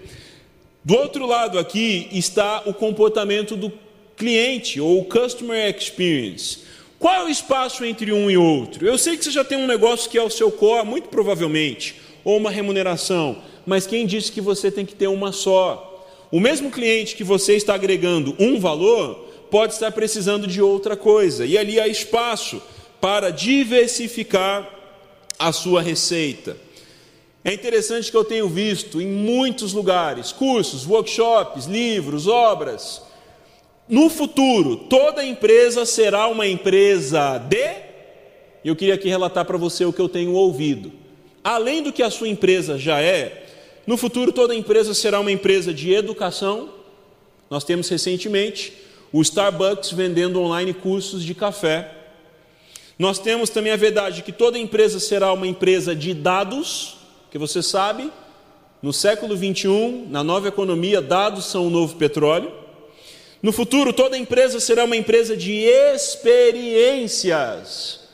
Do 0.83 0.95
outro 0.95 1.25
lado 1.25 1.57
aqui 1.57 2.09
está 2.11 2.63
o 2.65 2.73
comportamento 2.73 3.55
do 3.55 3.71
cliente 4.17 4.81
ou 4.81 5.05
customer 5.05 5.73
experience. 5.73 6.59
Qual 6.99 7.13
é 7.13 7.23
o 7.23 7.29
espaço 7.29 7.85
entre 7.85 8.11
um 8.11 8.29
e 8.29 8.37
outro? 8.37 8.85
Eu 8.85 8.97
sei 8.97 9.15
que 9.15 9.23
você 9.23 9.31
já 9.31 9.45
tem 9.45 9.57
um 9.57 9.67
negócio 9.67 10.09
que 10.09 10.17
é 10.17 10.23
o 10.23 10.29
seu 10.29 10.51
core, 10.51 10.85
muito 10.85 11.07
provavelmente, 11.07 11.95
ou 12.23 12.35
uma 12.35 12.51
remuneração, 12.51 13.37
mas 13.65 13.87
quem 13.87 14.05
disse 14.05 14.31
que 14.31 14.41
você 14.41 14.69
tem 14.69 14.85
que 14.85 14.95
ter 14.95 15.07
uma 15.07 15.31
só? 15.31 15.96
O 16.31 16.39
mesmo 16.39 16.69
cliente 16.69 17.15
que 17.15 17.23
você 17.23 17.55
está 17.55 17.75
agregando 17.75 18.35
um 18.39 18.59
valor 18.59 19.27
pode 19.49 19.73
estar 19.73 19.91
precisando 19.91 20.45
de 20.45 20.61
outra 20.61 20.97
coisa, 20.97 21.45
e 21.45 21.57
ali 21.57 21.79
há 21.79 21.87
espaço 21.87 22.61
para 22.99 23.29
diversificar 23.29 24.69
a 25.39 25.51
sua 25.51 25.81
receita. 25.81 26.57
É 27.45 27.53
interessante 27.53 28.11
que 28.11 28.17
eu 28.17 28.25
tenho 28.25 28.49
visto 28.49 28.99
em 28.99 29.07
muitos 29.07 29.71
lugares, 29.71 30.33
cursos, 30.33 30.85
workshops, 30.85 31.65
livros, 31.65 32.27
obras. 32.27 33.01
No 33.87 34.09
futuro, 34.09 34.75
toda 34.75 35.23
empresa 35.23 35.85
será 35.85 36.27
uma 36.27 36.45
empresa 36.45 37.37
de. 37.37 37.87
Eu 38.65 38.75
queria 38.75 38.95
aqui 38.95 39.07
relatar 39.07 39.45
para 39.45 39.57
você 39.57 39.85
o 39.85 39.93
que 39.93 40.01
eu 40.01 40.09
tenho 40.09 40.33
ouvido. 40.33 40.91
Além 41.41 41.81
do 41.81 41.93
que 41.93 42.03
a 42.03 42.09
sua 42.09 42.27
empresa 42.27 42.77
já 42.77 42.99
é, 42.99 43.45
no 43.87 43.97
futuro 43.97 44.31
toda 44.33 44.53
empresa 44.53 44.93
será 44.93 45.19
uma 45.19 45.31
empresa 45.31 45.73
de 45.73 45.91
educação. 45.93 46.69
Nós 47.49 47.63
temos 47.63 47.87
recentemente 47.87 48.73
o 49.13 49.21
Starbucks 49.21 49.91
vendendo 49.91 50.41
online 50.41 50.73
cursos 50.73 51.23
de 51.23 51.33
café. 51.33 51.93
Nós 52.99 53.17
temos 53.17 53.49
também 53.49 53.71
a 53.71 53.77
verdade 53.77 54.23
que 54.23 54.33
toda 54.33 54.59
empresa 54.59 54.99
será 54.99 55.31
uma 55.31 55.47
empresa 55.47 55.95
de 55.95 56.13
dados, 56.13 56.97
que 57.31 57.37
você 57.37 57.63
sabe, 57.63 58.11
no 58.81 58.91
século 58.91 59.37
21, 59.37 60.07
na 60.09 60.23
nova 60.23 60.49
economia, 60.49 61.01
dados 61.01 61.45
são 61.45 61.65
o 61.65 61.69
novo 61.69 61.95
petróleo. 61.95 62.51
No 63.41 63.53
futuro, 63.53 63.93
toda 63.93 64.17
empresa 64.17 64.59
será 64.59 64.83
uma 64.83 64.97
empresa 64.97 65.37
de 65.37 65.63
experiências. 65.63 68.06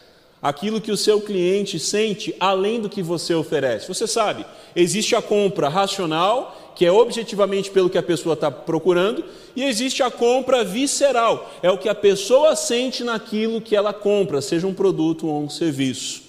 Aquilo 0.44 0.82
que 0.82 0.92
o 0.92 0.98
seu 0.98 1.22
cliente 1.22 1.80
sente 1.80 2.36
além 2.38 2.82
do 2.82 2.90
que 2.90 3.02
você 3.02 3.34
oferece. 3.34 3.88
Você 3.88 4.06
sabe, 4.06 4.46
existe 4.76 5.16
a 5.16 5.22
compra 5.22 5.70
racional 5.70 6.60
que 6.76 6.86
é 6.86 6.92
objetivamente 6.92 7.70
pelo 7.70 7.90
que 7.90 7.98
a 7.98 8.04
pessoa 8.04 8.34
está 8.34 8.50
procurando, 8.50 9.24
e 9.56 9.64
existe 9.64 10.02
a 10.02 10.10
compra 10.10 10.64
visceral, 10.64 11.52
é 11.62 11.70
o 11.70 11.78
que 11.78 11.88
a 11.88 11.96
pessoa 11.96 12.56
sente 12.56 13.04
naquilo 13.04 13.62
que 13.62 13.76
ela 13.76 13.94
compra, 13.94 14.42
seja 14.42 14.68
um 14.68 14.74
produto 14.74 15.28
ou 15.28 15.44
um 15.44 15.50
serviço. 15.50 16.24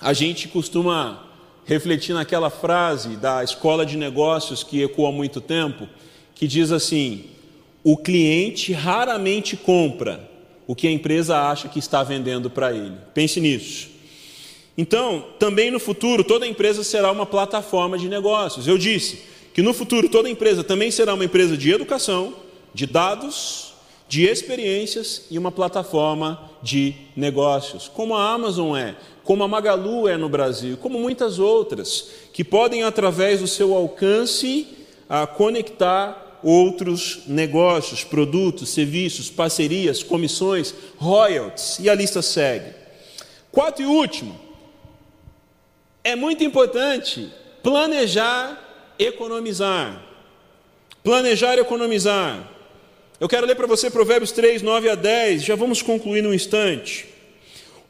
A 0.00 0.12
gente 0.12 0.48
costuma 0.48 1.24
refletir 1.64 2.14
naquela 2.14 2.50
frase 2.50 3.16
da 3.16 3.44
escola 3.44 3.86
de 3.86 3.96
negócios 3.96 4.64
que 4.64 4.82
ecoa 4.82 5.10
há 5.10 5.12
muito 5.12 5.40
tempo, 5.40 5.88
que 6.34 6.48
diz 6.48 6.72
assim: 6.72 7.26
o 7.84 7.96
cliente 7.96 8.72
raramente 8.72 9.56
compra 9.56 10.29
o 10.70 10.74
que 10.76 10.86
a 10.86 10.92
empresa 10.92 11.36
acha 11.36 11.66
que 11.66 11.80
está 11.80 12.00
vendendo 12.04 12.48
para 12.48 12.72
ele. 12.72 12.94
Pense 13.12 13.40
nisso. 13.40 13.88
Então, 14.78 15.26
também 15.36 15.68
no 15.68 15.80
futuro, 15.80 16.22
toda 16.22 16.46
empresa 16.46 16.84
será 16.84 17.10
uma 17.10 17.26
plataforma 17.26 17.98
de 17.98 18.08
negócios. 18.08 18.68
Eu 18.68 18.78
disse 18.78 19.20
que 19.52 19.62
no 19.62 19.74
futuro 19.74 20.08
toda 20.08 20.30
empresa 20.30 20.62
também 20.62 20.92
será 20.92 21.14
uma 21.14 21.24
empresa 21.24 21.56
de 21.56 21.72
educação, 21.72 22.34
de 22.72 22.86
dados, 22.86 23.72
de 24.08 24.28
experiências 24.28 25.26
e 25.28 25.36
uma 25.36 25.50
plataforma 25.50 26.48
de 26.62 26.94
negócios, 27.16 27.90
como 27.92 28.14
a 28.14 28.32
Amazon 28.32 28.76
é, 28.76 28.94
como 29.24 29.42
a 29.42 29.48
Magalu 29.48 30.06
é 30.06 30.16
no 30.16 30.28
Brasil, 30.28 30.76
como 30.76 31.00
muitas 31.00 31.40
outras, 31.40 32.10
que 32.32 32.44
podem, 32.44 32.84
através 32.84 33.40
do 33.40 33.48
seu 33.48 33.74
alcance, 33.74 34.68
a 35.08 35.26
conectar 35.26 36.29
outros 36.42 37.20
negócios, 37.26 38.04
produtos, 38.04 38.70
serviços, 38.70 39.30
parcerias, 39.30 40.02
comissões, 40.02 40.74
royalties, 40.96 41.78
e 41.78 41.88
a 41.88 41.94
lista 41.94 42.22
segue. 42.22 42.74
Quarto 43.50 43.82
e 43.82 43.86
último, 43.86 44.38
é 46.02 46.16
muito 46.16 46.42
importante 46.44 47.30
planejar, 47.62 48.94
economizar. 48.98 50.02
Planejar 51.02 51.58
economizar. 51.58 52.48
Eu 53.18 53.28
quero 53.28 53.46
ler 53.46 53.54
para 53.54 53.66
você 53.66 53.90
Provérbios 53.90 54.32
3, 54.32 54.62
9 54.62 54.88
a 54.88 54.94
10, 54.94 55.44
já 55.44 55.54
vamos 55.54 55.82
concluir 55.82 56.22
num 56.22 56.32
instante. 56.32 57.06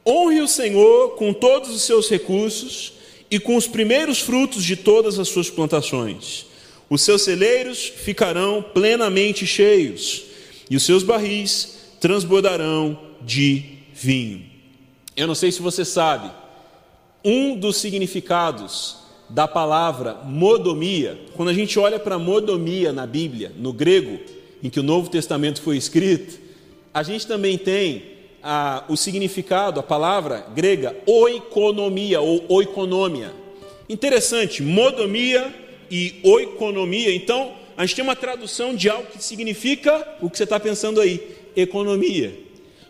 Honre 0.06 0.40
o 0.40 0.48
Senhor 0.48 1.10
com 1.10 1.32
todos 1.32 1.70
os 1.70 1.82
seus 1.82 2.08
recursos 2.08 2.94
e 3.30 3.38
com 3.38 3.54
os 3.54 3.68
primeiros 3.68 4.20
frutos 4.20 4.64
de 4.64 4.74
todas 4.74 5.18
as 5.18 5.28
suas 5.28 5.48
plantações. 5.48 6.49
Os 6.90 7.02
seus 7.02 7.22
celeiros 7.22 7.84
ficarão 7.86 8.60
plenamente 8.60 9.46
cheios, 9.46 10.24
e 10.68 10.74
os 10.74 10.82
seus 10.82 11.04
barris 11.04 11.78
transbordarão 12.00 12.98
de 13.22 13.62
vinho. 13.94 14.42
Eu 15.16 15.28
não 15.28 15.34
sei 15.36 15.52
se 15.52 15.62
você 15.62 15.84
sabe, 15.84 16.28
um 17.24 17.56
dos 17.56 17.76
significados 17.76 18.96
da 19.28 19.46
palavra 19.46 20.14
modomia, 20.24 21.16
quando 21.36 21.50
a 21.50 21.54
gente 21.54 21.78
olha 21.78 21.98
para 21.98 22.18
modomia 22.18 22.92
na 22.92 23.06
Bíblia, 23.06 23.52
no 23.56 23.72
grego, 23.72 24.18
em 24.60 24.68
que 24.68 24.80
o 24.80 24.82
Novo 24.82 25.08
Testamento 25.08 25.62
foi 25.62 25.76
escrito, 25.76 26.40
a 26.92 27.04
gente 27.04 27.24
também 27.24 27.56
tem 27.56 28.02
a, 28.42 28.82
o 28.88 28.96
significado, 28.96 29.78
a 29.78 29.82
palavra 29.82 30.44
grega 30.56 30.96
oikonomia 31.06 32.20
ou 32.20 32.44
oikonomia. 32.48 33.32
Interessante, 33.88 34.60
modomia 34.60 35.69
e 35.90 36.20
oikonomia. 36.22 37.14
Então, 37.14 37.54
a 37.76 37.84
gente 37.84 37.96
tem 37.96 38.04
uma 38.04 38.16
tradução 38.16 38.74
de 38.74 38.88
algo 38.88 39.06
que 39.06 39.22
significa 39.22 40.06
o 40.20 40.30
que 40.30 40.36
você 40.36 40.44
está 40.44 40.60
pensando 40.60 41.00
aí, 41.00 41.20
economia. 41.56 42.32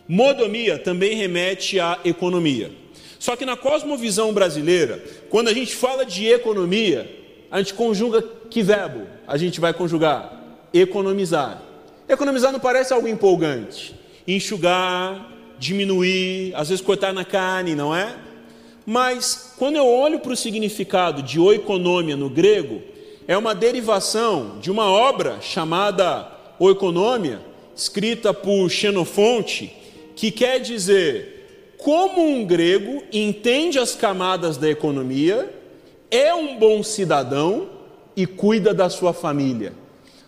Modomia 0.07 0.79
também 0.79 1.15
remete 1.15 1.79
à 1.79 1.99
economia. 2.05 2.71
Só 3.19 3.37
que 3.37 3.45
na 3.45 3.57
cosmovisão 3.57 4.33
brasileira, 4.33 5.03
quando 5.29 5.49
a 5.49 5.53
gente 5.53 5.75
fala 5.75 6.05
de 6.05 6.27
economia, 6.27 7.09
a 7.51 7.59
gente 7.59 7.75
conjuga 7.75 8.23
que 8.51 8.63
verbo? 8.63 9.07
A 9.27 9.37
gente 9.37 9.61
vai 9.61 9.73
conjugar 9.73 10.41
economizar. 10.73 11.63
Economizar 12.09 12.53
não 12.53 12.61
parece 12.61 12.93
algo 12.93 13.09
empolgante. 13.09 13.95
Enxugar, 14.27 15.29
diminuir, 15.59 16.53
às 16.55 16.69
vezes 16.69 16.85
cortar 16.85 17.13
na 17.13 17.25
carne, 17.25 17.75
não 17.75 17.95
é? 17.95 18.15
Mas 18.87 19.55
quando 19.59 19.77
eu 19.77 19.87
olho 19.87 20.21
para 20.21 20.33
o 20.33 20.37
significado 20.37 21.23
de 21.23 21.39
oikonomia 21.39 22.17
no 22.17 22.31
grego, 22.31 22.83
é 23.31 23.39
uma 23.39 23.55
derivação 23.55 24.59
de 24.61 24.73
uma 24.73 24.91
obra 24.91 25.41
chamada 25.41 26.27
Oikonomia, 26.59 27.41
escrita 27.77 28.35
por 28.35 28.69
Xenofonte, 28.69 29.73
que 30.17 30.33
quer 30.33 30.59
dizer 30.59 31.77
como 31.79 32.21
um 32.21 32.45
grego 32.45 33.05
entende 33.13 33.79
as 33.79 33.95
camadas 33.95 34.57
da 34.57 34.69
economia, 34.69 35.49
é 36.11 36.35
um 36.35 36.59
bom 36.59 36.83
cidadão 36.83 37.69
e 38.17 38.27
cuida 38.27 38.75
da 38.75 38.91
sua 38.91 39.13
família. 39.13 39.75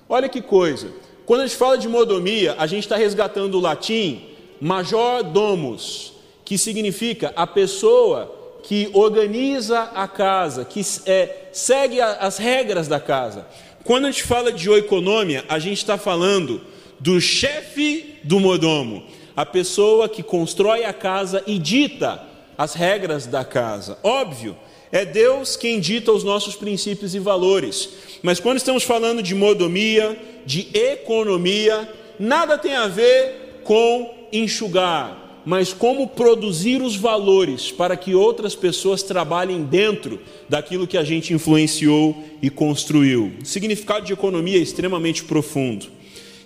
Olha 0.09 0.29
que 0.29 0.41
coisa. 0.41 0.87
Quando 1.27 1.41
a 1.41 1.47
gente 1.49 1.59
fala 1.59 1.77
de 1.77 1.89
modomia, 1.89 2.55
a 2.57 2.69
gente 2.69 2.85
está 2.85 2.95
resgatando 2.95 3.59
o 3.59 3.61
latim 3.61 4.29
major 4.61 5.25
domus, 5.25 6.13
que 6.45 6.57
significa 6.57 7.33
a 7.35 7.49
pessoa 7.49 8.42
que 8.63 8.89
organiza 8.93 9.91
a 9.95 10.07
casa, 10.07 10.65
que 10.65 10.81
é, 11.07 11.49
segue 11.53 12.01
a, 12.01 12.13
as 12.13 12.39
regras 12.39 12.89
da 12.89 13.01
casa. 13.01 13.47
Quando 13.85 14.07
a 14.07 14.11
gente 14.11 14.23
fala 14.23 14.53
de 14.53 14.71
oikonomia, 14.71 15.45
a 15.49 15.59
gente 15.59 15.79
está 15.79 15.99
falando 15.99 16.61
do 17.01 17.21
chefe 17.21 18.21
do 18.23 18.39
modomo, 18.39 19.03
a 19.35 19.45
pessoa 19.45 20.09
que 20.09 20.23
constrói 20.23 20.85
a 20.85 20.93
casa 20.93 21.43
e 21.47 21.59
dita 21.59 22.23
as 22.57 22.75
regras 22.75 23.27
da 23.27 23.45
casa. 23.45 23.99
Óbvio, 24.03 24.57
é 24.93 25.05
Deus 25.05 25.57
quem 25.57 25.81
dita 25.81 26.13
os 26.13 26.23
nossos 26.23 26.55
princípios 26.55 27.15
e 27.15 27.19
valores. 27.19 27.89
Mas 28.23 28.39
quando 28.39 28.59
estamos 28.59 28.85
falando 28.85 29.23
de 29.23 29.35
modomia, 29.35 30.21
de 30.47 30.69
economia, 30.75 31.89
nada 32.19 32.59
tem 32.59 32.77
a 32.77 32.87
ver 32.87 33.63
com 33.65 34.29
enxugar, 34.33 35.22
mas 35.45 35.73
como 35.73 36.07
produzir 36.09 36.81
os 36.81 36.95
valores 36.95 37.71
para 37.71 37.97
que 37.97 38.15
outras 38.15 38.55
pessoas 38.55 39.03
trabalhem 39.03 39.63
dentro 39.63 40.21
daquilo 40.49 40.87
que 40.87 40.97
a 40.97 41.05
gente 41.05 41.35
influenciou 41.35 42.17
e 42.41 42.49
construiu. 42.49 43.33
O 43.43 43.47
significado 43.47 44.07
de 44.07 44.13
economia 44.13 44.59
é 44.59 44.63
extremamente 44.63 45.25
profundo. 45.25 45.87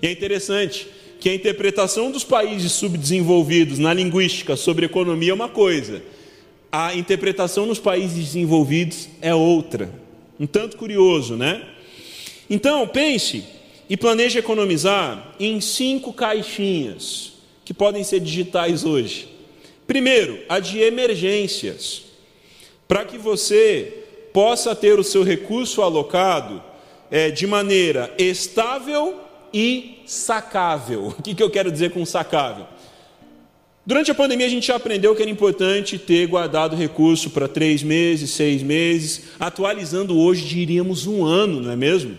E 0.00 0.06
é 0.06 0.10
interessante 0.10 0.86
que 1.20 1.28
a 1.28 1.34
interpretação 1.34 2.10
dos 2.10 2.24
países 2.24 2.72
subdesenvolvidos 2.72 3.78
na 3.78 3.92
linguística 3.92 4.56
sobre 4.56 4.86
economia 4.86 5.30
é 5.30 5.34
uma 5.34 5.48
coisa, 5.48 6.02
a 6.70 6.94
interpretação 6.94 7.66
nos 7.66 7.78
países 7.78 8.16
desenvolvidos 8.16 9.08
é 9.20 9.34
outra. 9.34 9.90
Um 10.38 10.46
tanto 10.46 10.76
curioso, 10.76 11.36
né? 11.36 11.62
Então, 12.48 12.86
pense 12.86 13.44
e 13.88 13.96
planeje 13.96 14.38
economizar 14.38 15.34
em 15.40 15.60
cinco 15.60 16.12
caixinhas 16.12 17.35
que 17.66 17.74
podem 17.74 18.04
ser 18.04 18.20
digitais 18.20 18.84
hoje. 18.84 19.28
Primeiro, 19.88 20.38
a 20.48 20.60
de 20.60 20.78
emergências, 20.78 22.04
para 22.86 23.04
que 23.04 23.18
você 23.18 24.04
possa 24.32 24.72
ter 24.72 25.00
o 25.00 25.04
seu 25.04 25.24
recurso 25.24 25.82
alocado 25.82 26.62
é, 27.10 27.28
de 27.28 27.44
maneira 27.44 28.14
estável 28.16 29.20
e 29.52 29.98
sacável. 30.06 31.12
O 31.18 31.22
que, 31.22 31.34
que 31.34 31.42
eu 31.42 31.50
quero 31.50 31.72
dizer 31.72 31.90
com 31.90 32.06
sacável? 32.06 32.66
Durante 33.84 34.12
a 34.12 34.14
pandemia, 34.14 34.46
a 34.46 34.50
gente 34.50 34.70
aprendeu 34.70 35.16
que 35.16 35.22
era 35.22 35.30
importante 35.30 35.98
ter 35.98 36.26
guardado 36.28 36.76
recurso 36.76 37.30
para 37.30 37.48
três 37.48 37.82
meses, 37.82 38.30
seis 38.30 38.62
meses, 38.62 39.24
atualizando 39.40 40.16
hoje, 40.16 40.44
diríamos 40.44 41.04
um 41.06 41.24
ano, 41.24 41.60
não 41.60 41.72
é 41.72 41.76
mesmo? 41.76 42.16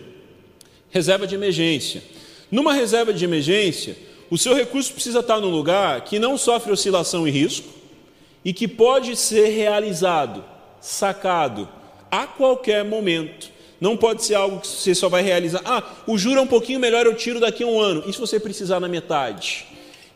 Reserva 0.89 1.25
de 1.25 1.35
emergência. 1.35 2.03
Numa 2.51 2.73
reserva 2.73 3.13
de 3.13 3.23
emergência, 3.23 3.97
o 4.29 4.37
seu 4.37 4.53
recurso 4.53 4.93
precisa 4.93 5.19
estar 5.19 5.39
num 5.39 5.49
lugar 5.49 6.01
que 6.01 6.19
não 6.19 6.37
sofre 6.37 6.71
oscilação 6.71 7.27
e 7.27 7.31
risco 7.31 7.67
e 8.43 8.53
que 8.53 8.67
pode 8.67 9.15
ser 9.15 9.49
realizado, 9.49 10.43
sacado, 10.81 11.67
a 12.11 12.25
qualquer 12.25 12.83
momento. 12.83 13.49
Não 13.79 13.95
pode 13.95 14.23
ser 14.23 14.35
algo 14.35 14.59
que 14.59 14.67
você 14.67 14.95
só 14.95 15.07
vai 15.07 15.21
realizar. 15.21 15.61
Ah, 15.63 15.83
o 16.07 16.17
juro 16.17 16.39
é 16.39 16.41
um 16.41 16.47
pouquinho 16.47 16.79
melhor, 16.79 17.05
eu 17.05 17.13
tiro 17.13 17.39
daqui 17.39 17.63
a 17.63 17.67
um 17.67 17.79
ano. 17.79 18.03
E 18.07 18.13
se 18.13 18.19
você 18.19 18.39
precisar 18.39 18.79
na 18.79 18.87
metade? 18.87 19.65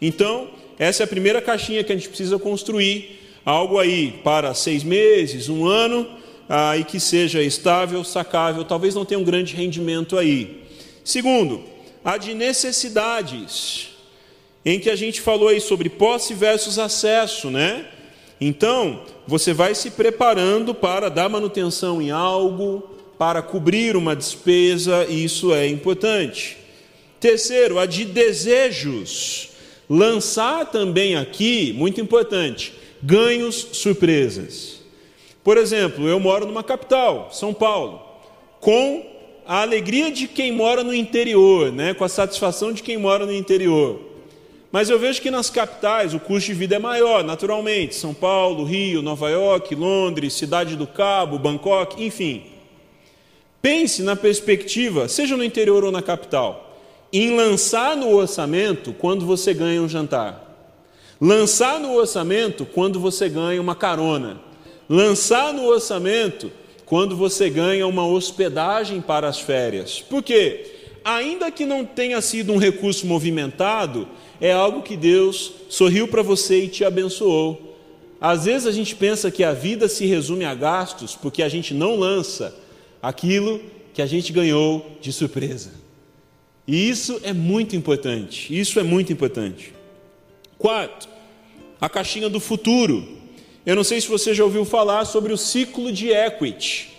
Então, 0.02 0.50
essa 0.80 1.04
é 1.04 1.06
a 1.06 1.08
primeira 1.08 1.42
caixinha 1.42 1.84
que 1.84 1.92
a 1.92 1.96
gente 1.96 2.08
precisa 2.08 2.40
construir. 2.40 3.20
Algo 3.46 3.80
aí 3.80 4.20
para 4.24 4.54
seis 4.54 4.84
meses, 4.84 5.50
um 5.50 5.66
ano, 5.66 6.08
ah, 6.48 6.78
e 6.78 6.84
que 6.84 7.00
seja 7.00 7.42
estável, 7.42 8.04
sacável. 8.04 8.64
Talvez 8.64 8.96
não 8.96 9.06
tenha 9.06 9.20
um 9.20 9.24
grande 9.24 9.56
rendimento 9.56 10.18
aí. 10.18 10.64
Segundo, 11.04 11.64
a 12.04 12.18
de 12.18 12.34
necessidades, 12.34 13.91
em 14.66 14.80
que 14.80 14.90
a 14.90 14.96
gente 14.96 15.22
falou 15.22 15.48
aí 15.50 15.60
sobre 15.60 15.90
posse 15.90 16.34
versus 16.34 16.78
acesso, 16.78 17.50
né? 17.50 17.86
Então, 18.40 19.02
você 19.28 19.54
vai 19.54 19.76
se 19.76 19.92
preparando 19.92 20.74
para 20.74 21.10
dar 21.10 21.30
manutenção 21.30 22.02
em 22.02 22.12
algo, 22.12 22.90
para 23.18 23.42
cobrir 23.42 23.96
uma 23.96 24.16
despesa, 24.16 25.06
e 25.08 25.24
isso 25.24 25.54
é 25.54 25.68
importante. 25.68 26.58
Terceiro, 27.20 27.78
a 27.78 27.86
de 27.86 28.04
desejos. 28.04 29.50
Lançar 29.88 30.66
também 30.68 31.16
aqui, 31.16 31.74
muito 31.74 32.02
importante, 32.02 32.74
ganhos 33.04 33.68
surpresas. 33.74 34.82
Por 35.44 35.58
exemplo, 35.58 36.08
eu 36.08 36.20
moro 36.20 36.46
numa 36.46 36.64
capital, 36.64 37.30
São 37.32 37.54
Paulo, 37.54 38.02
com 38.60 39.06
a 39.46 39.62
alegria 39.62 40.12
de 40.12 40.28
quem 40.28 40.52
mora 40.52 40.84
no 40.84 40.94
interior, 40.94 41.72
né? 41.72 41.94
com 41.94 42.04
a 42.04 42.10
satisfação 42.10 42.72
de 42.72 42.82
quem 42.82 42.98
mora 42.98 43.26
no 43.26 43.34
interior. 43.34 44.11
Mas 44.72 44.90
eu 44.90 44.98
vejo 44.98 45.22
que 45.22 45.30
nas 45.30 45.50
capitais 45.50 46.14
o 46.14 46.20
custo 46.20 46.48
de 46.48 46.54
vida 46.54 46.78
é 46.78 46.80
maior, 46.80 47.24
naturalmente. 47.24 47.94
São 47.94 48.14
Paulo, 48.14 48.64
Rio, 48.64 49.02
Nova 49.02 49.30
York, 49.30 49.76
Londres, 49.76 50.34
Cidade 50.34 50.78
do 50.78 50.88
Cabo, 50.88 51.38
Bangkok, 51.38 52.02
enfim. 52.02 52.44
Pense 53.62 54.02
na 54.02 54.16
perspectiva, 54.16 55.08
seja 55.08 55.36
no 55.36 55.44
interior 55.44 55.84
ou 55.84 55.92
na 55.92 56.02
capital, 56.02 56.80
em 57.12 57.36
lançar 57.36 57.98
no 57.98 58.16
orçamento 58.16 58.94
quando 58.94 59.26
você 59.26 59.54
ganha 59.54 59.82
um 59.82 59.90
jantar. 59.90 60.48
Lançar 61.20 61.80
no 61.80 61.94
orçamento 61.94 62.66
quando 62.66 63.00
você 63.00 63.30
ganha 63.30 63.62
uma 63.62 63.76
carona. 63.76 64.40
Lançar 64.90 65.54
no 65.54 65.66
orçamento 65.66 66.52
quando 66.86 67.16
você 67.16 67.50
ganha 67.50 67.86
uma 67.86 68.08
hospedagem 68.08 69.02
para 69.02 69.28
as 69.28 69.40
férias. 69.40 70.02
Por 70.02 70.24
quê? 70.24 70.71
Ainda 71.04 71.52
que 71.52 71.66
não 71.66 71.84
tenha 71.84 72.22
sido 72.22 72.54
um 72.54 72.58
recurso 72.58 73.08
movimentado, 73.08 74.08
é 74.40 74.52
algo 74.52 74.84
que 74.84 74.96
Deus 74.96 75.54
sorriu 75.70 76.08
para 76.08 76.22
você 76.22 76.66
e 76.66 76.68
te 76.68 76.84
abençoou. 76.84 77.78
Às 78.20 78.46
vezes 78.46 78.68
a 78.68 78.72
gente 78.72 78.96
pensa 78.96 79.32
que 79.32 79.44
a 79.44 79.52
vida 79.52 79.88
se 79.88 80.06
resume 80.06 80.46
a 80.46 80.54
gastos 80.54 81.16
porque 81.16 81.42
a 81.42 81.50
gente 81.50 81.74
não 81.74 81.96
lança 81.96 82.56
aquilo 83.02 83.60
que 83.94 84.02
a 84.02 84.06
gente 84.06 84.32
ganhou 84.32 84.98
de 85.02 85.12
surpresa. 85.12 85.72
E 86.68 86.88
isso 86.90 87.20
é 87.24 87.34
muito 87.34 87.76
importante. 87.76 88.58
Isso 88.58 88.80
é 88.80 88.84
muito 88.84 89.12
importante. 89.12 89.74
Quarto, 90.58 91.10
a 91.80 91.90
caixinha 91.90 92.30
do 92.30 92.40
futuro. 92.40 93.18
Eu 93.66 93.76
não 93.76 93.84
sei 93.84 94.00
se 94.00 94.08
você 94.08 94.34
já 94.34 94.44
ouviu 94.44 94.66
falar 94.66 95.06
sobre 95.06 95.34
o 95.34 95.38
ciclo 95.38 95.92
de 95.92 96.10
equity. 96.10 96.90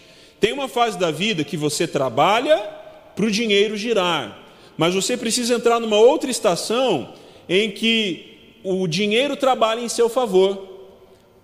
Tem 0.41 0.53
uma 0.53 0.67
fase 0.67 0.99
da 0.99 1.13
vida 1.13 1.45
que 1.45 1.57
você 1.57 1.87
trabalha 1.87 2.82
para 3.15 3.27
o 3.27 3.31
dinheiro 3.31 3.77
girar, 3.77 4.39
mas 4.77 4.95
você 4.95 5.17
precisa 5.17 5.55
entrar 5.55 5.79
numa 5.79 5.99
outra 5.99 6.31
estação 6.31 7.13
em 7.49 7.71
que 7.71 8.33
o 8.65 8.87
dinheiro 8.87 9.37
trabalha 9.37 9.81
em 9.81 9.89
seu 9.89 10.09
favor. 10.09 10.69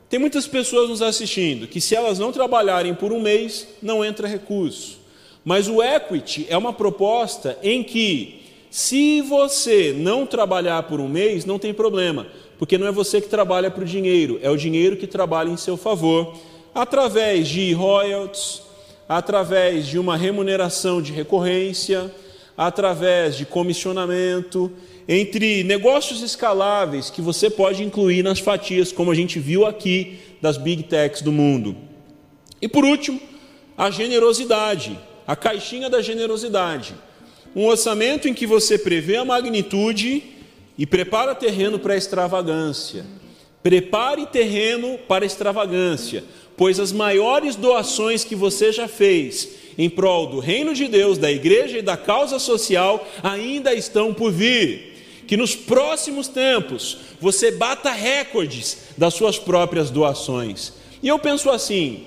Tem 0.08 0.18
muitas 0.18 0.46
pessoas 0.46 0.88
nos 0.88 1.02
assistindo 1.02 1.66
que, 1.66 1.80
se 1.80 1.94
elas 1.94 2.18
não 2.18 2.32
trabalharem 2.32 2.94
por 2.94 3.12
um 3.12 3.20
mês, 3.20 3.68
não 3.82 4.04
entra 4.04 4.26
recurso. 4.26 4.98
Mas 5.44 5.68
o 5.68 5.82
equity 5.82 6.46
é 6.48 6.56
uma 6.56 6.72
proposta 6.72 7.58
em 7.62 7.82
que, 7.82 8.42
se 8.70 9.20
você 9.20 9.94
não 9.96 10.26
trabalhar 10.26 10.82
por 10.84 11.00
um 11.00 11.08
mês, 11.08 11.44
não 11.44 11.58
tem 11.58 11.74
problema, 11.74 12.26
porque 12.58 12.78
não 12.78 12.86
é 12.86 12.92
você 12.92 13.20
que 13.20 13.28
trabalha 13.28 13.70
para 13.70 13.82
o 13.82 13.86
dinheiro, 13.86 14.38
é 14.42 14.50
o 14.50 14.56
dinheiro 14.56 14.96
que 14.96 15.06
trabalha 15.06 15.50
em 15.50 15.56
seu 15.56 15.76
favor, 15.76 16.34
através 16.74 17.48
de 17.48 17.72
royalties, 17.72 18.62
através 19.08 19.86
de 19.86 19.98
uma 19.98 20.16
remuneração 20.16 21.00
de 21.00 21.12
recorrência, 21.12 22.12
através 22.56 23.36
de 23.36 23.46
comissionamento 23.46 24.70
entre 25.08 25.64
negócios 25.64 26.22
escaláveis 26.22 27.08
que 27.08 27.22
você 27.22 27.48
pode 27.48 27.82
incluir 27.82 28.22
nas 28.22 28.40
fatias, 28.40 28.92
como 28.92 29.10
a 29.10 29.14
gente 29.14 29.38
viu 29.38 29.64
aqui 29.64 30.18
das 30.42 30.58
big 30.58 30.82
techs 30.82 31.22
do 31.22 31.32
mundo. 31.32 31.74
E 32.60 32.68
por 32.68 32.84
último, 32.84 33.18
a 33.76 33.90
generosidade, 33.90 34.98
a 35.26 35.34
caixinha 35.34 35.88
da 35.88 36.02
generosidade. 36.02 36.94
Um 37.56 37.64
orçamento 37.64 38.28
em 38.28 38.34
que 38.34 38.46
você 38.46 38.76
prevê 38.76 39.16
a 39.16 39.24
magnitude 39.24 40.22
e 40.76 40.84
prepara 40.84 41.34
terreno 41.34 41.78
para 41.78 41.96
extravagância. 41.96 43.06
Prepare 43.62 44.26
terreno 44.26 44.98
para 45.08 45.24
extravagância, 45.24 46.22
pois 46.58 46.78
as 46.78 46.92
maiores 46.92 47.56
doações 47.56 48.24
que 48.24 48.34
você 48.34 48.70
já 48.70 48.86
fez 48.86 49.48
em 49.78 49.88
prol 49.88 50.26
do 50.26 50.40
reino 50.40 50.74
de 50.74 50.88
Deus, 50.88 51.16
da 51.16 51.30
igreja 51.30 51.78
e 51.78 51.82
da 51.82 51.96
causa 51.96 52.38
social 52.38 53.06
ainda 53.22 53.72
estão 53.72 54.12
por 54.12 54.30
vir 54.30 54.98
que 55.28 55.36
nos 55.36 55.54
próximos 55.54 56.26
tempos 56.26 56.96
você 57.20 57.52
bata 57.52 57.90
recordes 57.92 58.88
das 58.96 59.12
suas 59.12 59.38
próprias 59.38 59.90
doações. 59.90 60.72
E 61.02 61.06
eu 61.06 61.18
penso 61.18 61.50
assim: 61.50 62.06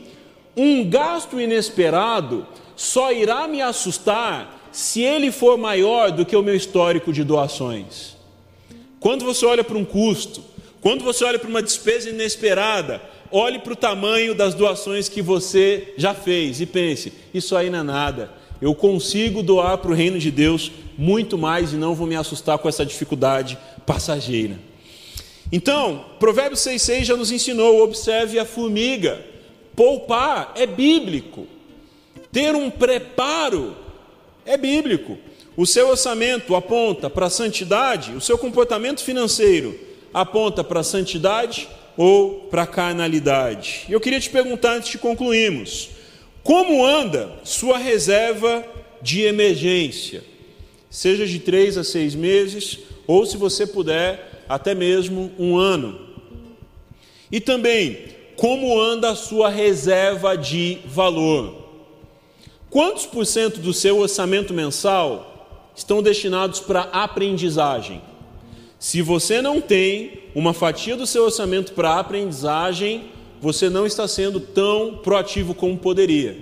um 0.57 0.83
gasto 0.89 1.39
inesperado 1.39 2.45
só 2.75 3.13
irá 3.13 3.47
me 3.47 3.61
assustar 3.61 4.69
se 4.71 5.01
ele 5.01 5.31
for 5.31 5.57
maior 5.57 6.11
do 6.11 6.25
que 6.25 6.35
o 6.35 6.41
meu 6.41 6.55
histórico 6.55 7.13
de 7.13 7.23
doações. 7.23 8.17
Quando 8.99 9.23
você 9.23 9.45
olha 9.45 9.63
para 9.63 9.77
um 9.77 9.85
custo, 9.85 10.43
quando 10.81 11.03
você 11.03 11.23
olha 11.23 11.37
para 11.37 11.49
uma 11.49 11.61
despesa 11.61 12.09
inesperada, 12.09 13.01
olhe 13.31 13.59
para 13.59 13.73
o 13.73 13.75
tamanho 13.75 14.35
das 14.35 14.53
doações 14.53 15.07
que 15.07 15.21
você 15.21 15.93
já 15.97 16.13
fez 16.13 16.61
e 16.61 16.65
pense: 16.65 17.13
isso 17.33 17.55
aí 17.55 17.69
não 17.69 17.79
é 17.79 17.83
nada. 17.83 18.31
eu 18.61 18.75
consigo 18.75 19.41
doar 19.41 19.77
para 19.77 19.91
o 19.91 19.95
reino 19.95 20.19
de 20.19 20.29
Deus 20.29 20.71
muito 20.97 21.37
mais 21.37 21.73
e 21.73 21.77
não 21.77 21.95
vou 21.95 22.05
me 22.05 22.15
assustar 22.15 22.57
com 22.57 22.69
essa 22.69 22.85
dificuldade 22.85 23.57
passageira. 23.85 24.59
Então, 25.51 26.05
Provérbios 26.19 26.61
6,6 26.61 27.03
já 27.03 27.17
nos 27.17 27.31
ensinou: 27.31 27.83
observe 27.83 28.39
a 28.39 28.45
formiga. 28.45 29.25
Poupar 29.75 30.53
é 30.55 30.65
bíblico. 30.65 31.47
Ter 32.31 32.55
um 32.55 32.69
preparo 32.69 33.75
é 34.45 34.57
bíblico. 34.57 35.17
O 35.55 35.65
seu 35.65 35.89
orçamento 35.89 36.55
aponta 36.55 37.09
para 37.09 37.25
a 37.25 37.29
santidade, 37.29 38.13
o 38.13 38.21
seu 38.21 38.37
comportamento 38.37 39.03
financeiro 39.03 39.77
aponta 40.13 40.63
para 40.63 40.79
a 40.79 40.83
santidade 40.83 41.67
ou 41.97 42.47
para 42.49 42.63
a 42.63 42.67
carnalidade. 42.67 43.85
Eu 43.89 43.99
queria 43.99 44.19
te 44.19 44.29
perguntar 44.29 44.75
antes 44.75 44.91
de 44.91 44.97
concluirmos: 44.97 45.89
como 46.43 46.85
anda 46.85 47.31
sua 47.43 47.77
reserva 47.77 48.65
de 49.01 49.21
emergência? 49.21 50.23
Seja 50.89 51.25
de 51.25 51.39
três 51.39 51.77
a 51.77 51.83
seis 51.83 52.15
meses, 52.15 52.79
ou 53.07 53.25
se 53.25 53.37
você 53.37 53.65
puder, 53.65 54.43
até 54.49 54.75
mesmo 54.75 55.31
um 55.39 55.57
ano. 55.57 56.09
E 57.31 57.39
também, 57.39 58.05
como 58.35 58.79
anda 58.79 59.11
a 59.11 59.15
sua 59.15 59.49
reserva 59.49 60.35
de 60.35 60.79
valor? 60.85 61.61
Quantos 62.69 63.05
por 63.05 63.25
cento 63.25 63.59
do 63.59 63.73
seu 63.73 63.99
orçamento 63.99 64.53
mensal 64.53 65.71
estão 65.75 66.01
destinados 66.01 66.59
para 66.59 66.81
aprendizagem? 66.81 68.01
Se 68.79 69.01
você 69.01 69.41
não 69.41 69.61
tem 69.61 70.20
uma 70.33 70.53
fatia 70.53 70.95
do 70.95 71.05
seu 71.05 71.23
orçamento 71.23 71.73
para 71.73 71.99
aprendizagem, 71.99 73.11
você 73.41 73.69
não 73.69 73.85
está 73.85 74.07
sendo 74.07 74.39
tão 74.39 74.97
proativo 74.97 75.53
como 75.53 75.77
poderia. 75.77 76.37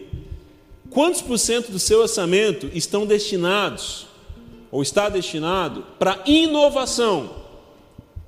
Quantos 0.89 1.21
por 1.21 1.37
cento 1.37 1.71
do 1.71 1.79
seu 1.79 1.99
orçamento 1.99 2.69
estão 2.73 3.05
destinados, 3.05 4.07
ou 4.71 4.81
está 4.81 5.07
destinado, 5.07 5.85
para 5.97 6.21
inovação? 6.25 7.37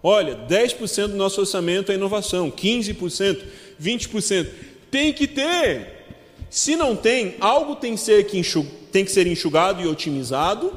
Olha, 0.03 0.35
10% 0.47 1.07
do 1.07 1.15
nosso 1.15 1.41
orçamento 1.41 1.91
é 1.91 1.95
inovação, 1.95 2.49
15%, 2.49 3.41
20%. 3.81 4.47
Tem 4.89 5.13
que 5.13 5.27
ter. 5.27 6.01
Se 6.49 6.75
não 6.75 6.95
tem, 6.95 7.35
algo 7.39 7.75
tem 7.75 7.95
que 7.95 8.01
ser, 8.01 8.25
tem 8.91 9.05
que 9.05 9.11
ser 9.11 9.27
enxugado 9.27 9.81
e 9.81 9.87
otimizado, 9.87 10.73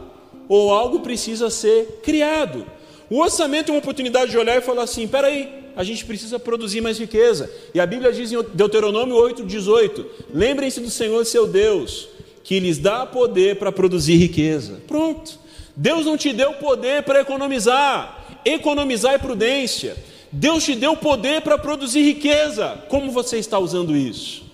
ou 0.48 0.72
algo 0.72 1.00
precisa 1.00 1.48
ser 1.48 2.00
criado. 2.02 2.66
O 3.10 3.20
orçamento 3.20 3.70
é 3.70 3.72
uma 3.72 3.78
oportunidade 3.78 4.30
de 4.30 4.38
olhar 4.38 4.56
e 4.56 4.60
falar 4.60 4.82
assim: 4.82 5.06
peraí, 5.06 5.48
a 5.76 5.84
gente 5.84 6.04
precisa 6.04 6.38
produzir 6.38 6.80
mais 6.80 6.98
riqueza. 6.98 7.50
E 7.74 7.80
a 7.80 7.86
Bíblia 7.86 8.12
diz 8.12 8.32
em 8.32 8.42
Deuteronômio 8.54 9.16
8,18: 9.16 10.04
lembrem-se 10.32 10.80
do 10.80 10.90
Senhor 10.90 11.24
seu 11.24 11.46
Deus, 11.46 12.08
que 12.42 12.58
lhes 12.60 12.78
dá 12.78 13.04
poder 13.04 13.56
para 13.56 13.72
produzir 13.72 14.16
riqueza. 14.16 14.80
Pronto. 14.86 15.38
Deus 15.76 16.06
não 16.06 16.16
te 16.16 16.32
deu 16.32 16.54
poder 16.54 17.02
para 17.02 17.20
economizar. 17.20 18.38
Economizar 18.44 19.14
é 19.14 19.18
prudência. 19.18 19.96
Deus 20.30 20.64
te 20.64 20.74
deu 20.74 20.96
poder 20.96 21.42
para 21.42 21.58
produzir 21.58 22.02
riqueza. 22.02 22.84
Como 22.88 23.10
você 23.10 23.38
está 23.38 23.58
usando 23.58 23.96
isso? 23.96 24.44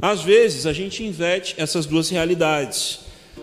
Às 0.00 0.22
vezes 0.22 0.66
a 0.66 0.72
gente 0.72 1.04
inverte 1.04 1.54
essas 1.58 1.86
duas 1.86 2.08
realidades. 2.08 3.00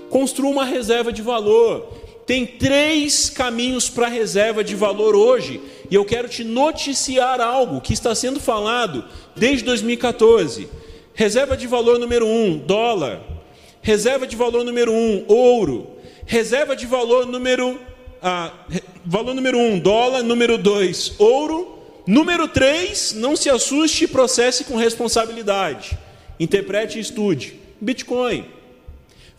Construa 0.10 0.50
uma 0.50 0.66
reserva 0.66 1.12
de 1.12 1.22
valor. 1.22 2.07
Tem 2.28 2.46
três 2.46 3.30
caminhos 3.30 3.90
para 3.90 4.10
reserva 4.10 4.62
de 4.62 4.76
valor 4.76 5.16
hoje, 5.16 5.62
e 5.90 5.96
eu 5.96 6.04
quero 6.04 6.28
te 6.28 6.44
noticiar 6.44 7.40
algo 7.40 7.80
que 7.80 7.94
está 7.94 8.14
sendo 8.14 8.38
falado 8.38 9.06
desde 9.34 9.64
2014. 9.64 10.68
Reserva 11.14 11.56
de 11.56 11.66
valor 11.66 11.98
número 11.98 12.28
um, 12.28 12.58
dólar. 12.58 13.22
Reserva 13.82 14.28
de 14.28 14.36
valor 14.36 14.66
número 14.66 14.92
um, 14.92 15.24
ouro. 15.30 15.88
Reserva 16.26 16.76
de 16.76 16.86
valor 16.86 17.26
número 17.26 17.80
ah, 18.22 18.52
valor 19.06 19.34
número 19.34 19.58
um, 19.58 19.80
dólar. 19.80 20.22
Número 20.22 20.58
dois, 20.58 21.14
ouro. 21.18 21.80
Número 22.06 22.50
três, 22.50 23.14
não 23.14 23.38
se 23.38 23.50
assuste 23.50 24.04
e 24.04 24.08
processe 24.08 24.66
com 24.66 24.76
responsabilidade. 24.76 25.98
Interprete 26.38 26.98
e 26.98 27.02
estude. 27.02 27.58
Bitcoin. 27.80 28.57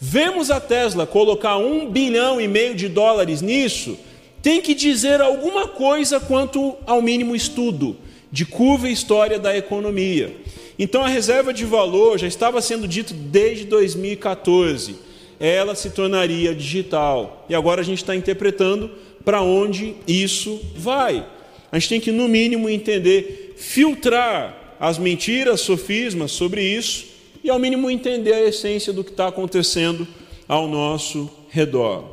Vemos 0.01 0.49
a 0.51 0.61
Tesla 0.61 1.07
colocar 1.07 1.57
um 1.57 1.91
bilhão 1.91 2.41
e 2.41 2.47
meio 2.47 2.75
de 2.75 2.89
dólares 2.89 3.43
nisso, 3.43 3.99
tem 4.41 4.61
que 4.61 4.73
dizer 4.73 5.21
alguma 5.21 5.67
coisa 5.67 6.21
quanto 6.21 6.77
ao 6.87 7.03
mínimo 7.03 7.35
estudo 7.35 7.97
de 8.31 8.47
curva 8.47 8.89
e 8.89 8.93
história 8.93 9.41
da 9.41 9.57
economia. 9.57 10.37
Então 10.79 11.05
a 11.05 11.09
reserva 11.09 11.53
de 11.53 11.65
valor 11.65 12.17
já 12.17 12.29
estava 12.29 12.61
sendo 12.61 12.87
dito 12.87 13.13
desde 13.13 13.65
2014, 13.65 14.97
ela 15.41 15.75
se 15.75 15.91
tornaria 15.91 16.55
digital. 16.55 17.45
E 17.49 17.55
agora 17.55 17.81
a 17.81 17.85
gente 17.85 17.99
está 17.99 18.15
interpretando 18.15 18.93
para 19.25 19.43
onde 19.43 19.97
isso 20.07 20.61
vai. 20.77 21.27
A 21.73 21.79
gente 21.79 21.89
tem 21.89 22.01
que, 22.01 22.13
no 22.13 22.29
mínimo, 22.29 22.69
entender, 22.69 23.55
filtrar 23.57 24.77
as 24.79 24.97
mentiras, 24.97 25.61
sofismas 25.61 26.31
sobre 26.31 26.63
isso 26.63 27.18
e, 27.49 27.51
ao 27.51 27.59
mínimo, 27.59 27.91
entender 27.91 28.35
a 28.35 28.45
essência 28.45 28.93
do 28.93 29.03
que 29.03 29.11
está 29.11 29.29
acontecendo 29.29 30.07
ao 30.47 30.69
nosso 30.69 31.31
redor. 31.49 32.05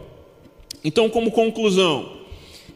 Então, 0.82 1.10
como 1.10 1.30
conclusão, 1.30 2.20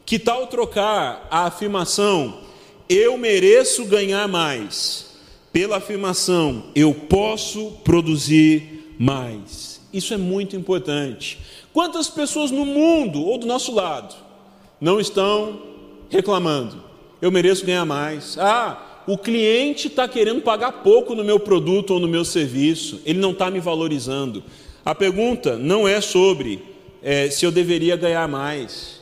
que 0.06 0.20
tal 0.20 0.46
trocar 0.48 1.26
a 1.32 1.46
afirmação 1.46 2.42
eu 2.90 3.18
mereço 3.18 3.86
ganhar 3.86 4.28
mais 4.28 5.08
pela 5.54 5.78
afirmação 5.78 6.66
eu 6.76 6.94
posso 6.94 7.78
produzir 7.86 8.94
mais? 9.00 9.80
Isso 9.94 10.14
é 10.14 10.18
muito 10.18 10.58
importante. 10.58 11.40
Quantas 11.72 12.10
pessoas 12.10 12.52
no 12.52 12.66
mundo 12.66 13.22
ou 13.24 13.38
do 13.38 13.48
nosso 13.48 13.74
lado 13.74 14.14
não 14.82 15.00
estão 15.00 15.62
reclamando? 16.10 16.84
Eu 17.22 17.32
mereço 17.32 17.66
ganhar 17.66 17.86
mais. 17.86 18.38
Ah, 18.38 18.89
o 19.08 19.18
cliente 19.18 19.88
está 19.88 20.08
querendo 20.08 20.42
pagar 20.42 20.72
pouco 20.72 21.16
no 21.16 21.24
meu 21.24 21.40
produto 21.40 21.96
ou 21.96 22.00
no 22.00 22.08
meu 22.08 22.24
serviço, 22.24 23.02
ele 23.06 23.20
não 23.20 23.32
está 23.32 23.50
me 23.50 23.60
valorizando. 23.60 24.44
A 24.86 24.94
pergunta 24.94 25.58
não 25.58 25.88
é 25.88 26.00
sobre 26.02 26.62
é, 27.02 27.30
se 27.30 27.46
eu 27.46 27.52
deveria 27.52 27.96
ganhar 27.96 28.28
mais, 28.28 29.02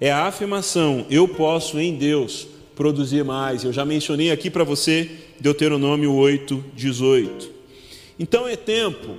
é 0.00 0.10
a 0.10 0.24
afirmação: 0.24 1.06
eu 1.10 1.26
posso 1.26 1.78
em 1.78 1.94
Deus 1.94 2.46
produzir 2.74 3.24
mais. 3.24 3.64
Eu 3.64 3.72
já 3.72 3.84
mencionei 3.84 4.30
aqui 4.30 4.50
para 4.50 4.64
você 4.64 5.10
Deuteronômio 5.40 6.12
8, 6.12 6.64
18. 6.74 7.50
Então 8.18 8.46
é 8.46 8.56
tempo 8.56 9.16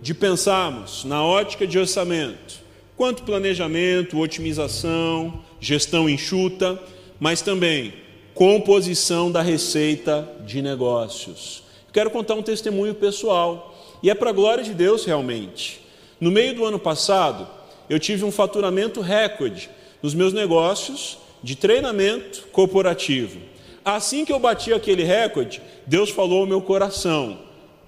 de 0.00 0.14
pensarmos 0.14 1.04
na 1.04 1.24
ótica 1.24 1.66
de 1.66 1.78
orçamento, 1.78 2.60
quanto 2.96 3.22
planejamento, 3.22 4.18
otimização, 4.18 5.42
gestão 5.60 6.08
enxuta, 6.08 6.80
mas 7.20 7.42
também 7.42 7.92
composição 8.38 9.32
da 9.32 9.42
receita 9.42 10.24
de 10.46 10.62
negócios. 10.62 11.64
Quero 11.92 12.08
contar 12.08 12.34
um 12.34 12.42
testemunho 12.42 12.94
pessoal, 12.94 13.76
e 14.00 14.08
é 14.08 14.14
para 14.14 14.30
a 14.30 14.32
glória 14.32 14.62
de 14.62 14.72
Deus 14.72 15.04
realmente. 15.04 15.80
No 16.20 16.30
meio 16.30 16.54
do 16.54 16.64
ano 16.64 16.78
passado, 16.78 17.48
eu 17.90 17.98
tive 17.98 18.24
um 18.24 18.30
faturamento 18.30 19.00
recorde 19.00 19.68
nos 20.00 20.14
meus 20.14 20.32
negócios 20.32 21.18
de 21.42 21.56
treinamento 21.56 22.46
corporativo. 22.52 23.40
Assim 23.84 24.24
que 24.24 24.32
eu 24.32 24.38
bati 24.38 24.72
aquele 24.72 25.02
recorde, 25.02 25.60
Deus 25.84 26.08
falou 26.08 26.42
ao 26.42 26.46
meu 26.46 26.62
coração: 26.62 27.40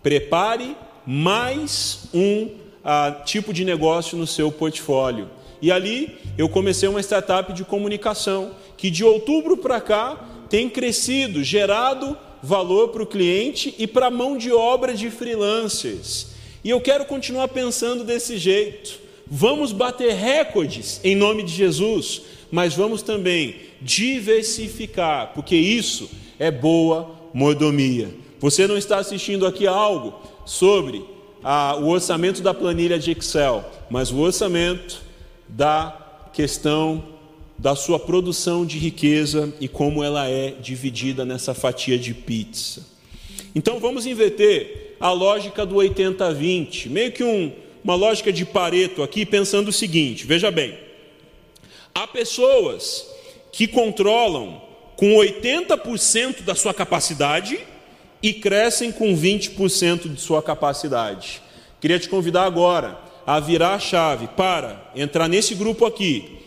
prepare 0.03 0.77
mais 1.07 2.09
um 2.13 2.51
ah, 2.85 3.23
tipo 3.25 3.53
de 3.53 3.65
negócio 3.65 4.19
no 4.19 4.27
seu 4.27 4.51
portfólio. 4.51 5.31
E 5.63 5.71
ali 5.71 6.19
eu 6.37 6.49
comecei 6.49 6.89
uma 6.89 7.01
startup 7.01 7.53
de 7.53 7.63
comunicação 7.63 8.51
que 8.77 8.91
de 8.91 9.05
outubro 9.05 9.57
para 9.57 9.81
cá 9.81 10.27
tem 10.51 10.69
crescido, 10.69 11.43
gerado 11.45 12.19
valor 12.43 12.89
para 12.89 13.03
o 13.03 13.07
cliente 13.07 13.75
e 13.79 13.87
para 13.87 14.07
a 14.07 14.11
mão 14.11 14.37
de 14.37 14.53
obra 14.53 14.93
de 14.93 15.11
freelancers. 15.11 16.29
E 16.65 16.69
eu 16.69 16.81
quero 16.81 17.05
continuar 17.05 17.49
pensando 17.49 18.05
desse 18.05 18.37
jeito. 18.37 18.99
Vamos 19.27 19.73
bater 19.73 20.13
recordes 20.13 21.01
em 21.05 21.15
nome 21.15 21.45
de 21.45 21.53
Jesus, 21.53 22.23
mas 22.51 22.75
vamos 22.75 23.01
também 23.01 23.57
diversificar, 23.81 25.33
porque 25.35 25.55
isso 25.55 26.11
é 26.39 26.51
boa 26.51 27.15
mordomia. 27.33 28.11
Você 28.41 28.67
não 28.67 28.77
está 28.77 28.99
assistindo 28.99 29.47
aqui 29.47 29.67
algo 29.67 30.21
sobre 30.45 31.05
a, 31.45 31.77
o 31.77 31.89
orçamento 31.89 32.43
da 32.43 32.53
planilha 32.53 32.99
de 32.99 33.13
Excel, 33.13 33.65
mas 33.89 34.11
o 34.11 34.19
orçamento 34.19 35.01
da 35.49 36.29
questão 36.33 37.20
da 37.61 37.77
sua 37.77 37.99
produção 37.99 38.65
de 38.65 38.79
riqueza 38.79 39.53
e 39.61 39.69
como 39.69 40.03
ela 40.03 40.27
é 40.27 40.53
dividida 40.63 41.27
nessa 41.27 41.53
fatia 41.53 41.99
de 41.99 42.15
pizza. 42.15 42.87
Então 43.55 43.79
vamos 43.79 44.07
inverter 44.07 44.97
a 44.99 45.13
lógica 45.13 45.67
do 45.67 45.75
80-20, 45.75 46.89
meio 46.89 47.13
que 47.13 47.23
um, 47.23 47.53
uma 47.85 47.95
lógica 47.95 48.33
de 48.33 48.47
Pareto 48.47 49.03
aqui, 49.03 49.27
pensando 49.27 49.69
o 49.69 49.73
seguinte: 49.73 50.27
veja 50.27 50.51
bem, 50.51 50.79
há 51.95 52.07
pessoas 52.07 53.07
que 53.53 53.67
controlam 53.67 54.63
com 54.97 55.17
80% 55.17 56.43
da 56.43 56.55
sua 56.55 56.73
capacidade 56.73 57.59
e 58.23 58.33
crescem 58.33 58.91
com 58.91 59.15
20% 59.15 60.09
de 60.15 60.21
sua 60.21 60.43
capacidade. 60.43 61.43
Queria 61.79 61.99
te 61.99 62.09
convidar 62.09 62.45
agora 62.45 62.99
a 63.27 63.39
virar 63.39 63.75
a 63.75 63.79
chave 63.79 64.29
para 64.29 64.91
entrar 64.97 65.29
nesse 65.29 65.55
grupo 65.55 65.85
aqui. 65.85 66.40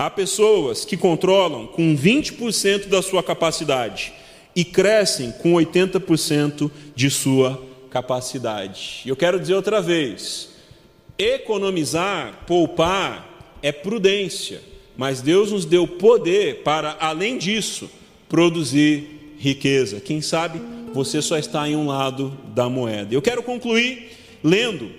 Há 0.00 0.08
pessoas 0.08 0.86
que 0.86 0.96
controlam 0.96 1.66
com 1.66 1.94
20% 1.94 2.86
da 2.86 3.02
sua 3.02 3.22
capacidade 3.22 4.14
e 4.56 4.64
crescem 4.64 5.30
com 5.30 5.52
80% 5.52 6.70
de 6.96 7.10
sua 7.10 7.62
capacidade. 7.90 9.02
E 9.04 9.10
eu 9.10 9.14
quero 9.14 9.38
dizer 9.38 9.52
outra 9.52 9.82
vez: 9.82 10.54
economizar, 11.18 12.46
poupar 12.46 13.58
é 13.62 13.70
prudência, 13.70 14.62
mas 14.96 15.20
Deus 15.20 15.52
nos 15.52 15.66
deu 15.66 15.86
poder 15.86 16.62
para, 16.62 16.96
além 16.98 17.36
disso, 17.36 17.90
produzir 18.26 19.34
riqueza. 19.36 20.00
Quem 20.00 20.22
sabe 20.22 20.62
você 20.94 21.20
só 21.20 21.36
está 21.36 21.68
em 21.68 21.76
um 21.76 21.86
lado 21.86 22.34
da 22.54 22.70
moeda. 22.70 23.14
Eu 23.14 23.20
quero 23.20 23.42
concluir 23.42 24.12
lendo 24.42 24.90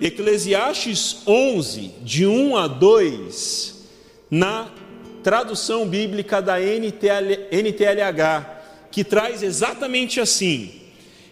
Eclesiastes 0.00 1.18
11, 1.26 1.90
de 2.02 2.26
1 2.26 2.56
a 2.56 2.66
2, 2.66 3.75
na 4.36 4.68
tradução 5.22 5.88
bíblica 5.88 6.42
da 6.42 6.60
NTL, 6.60 7.48
NTLH, 7.50 8.46
que 8.90 9.02
traz 9.02 9.42
exatamente 9.42 10.20
assim: 10.20 10.70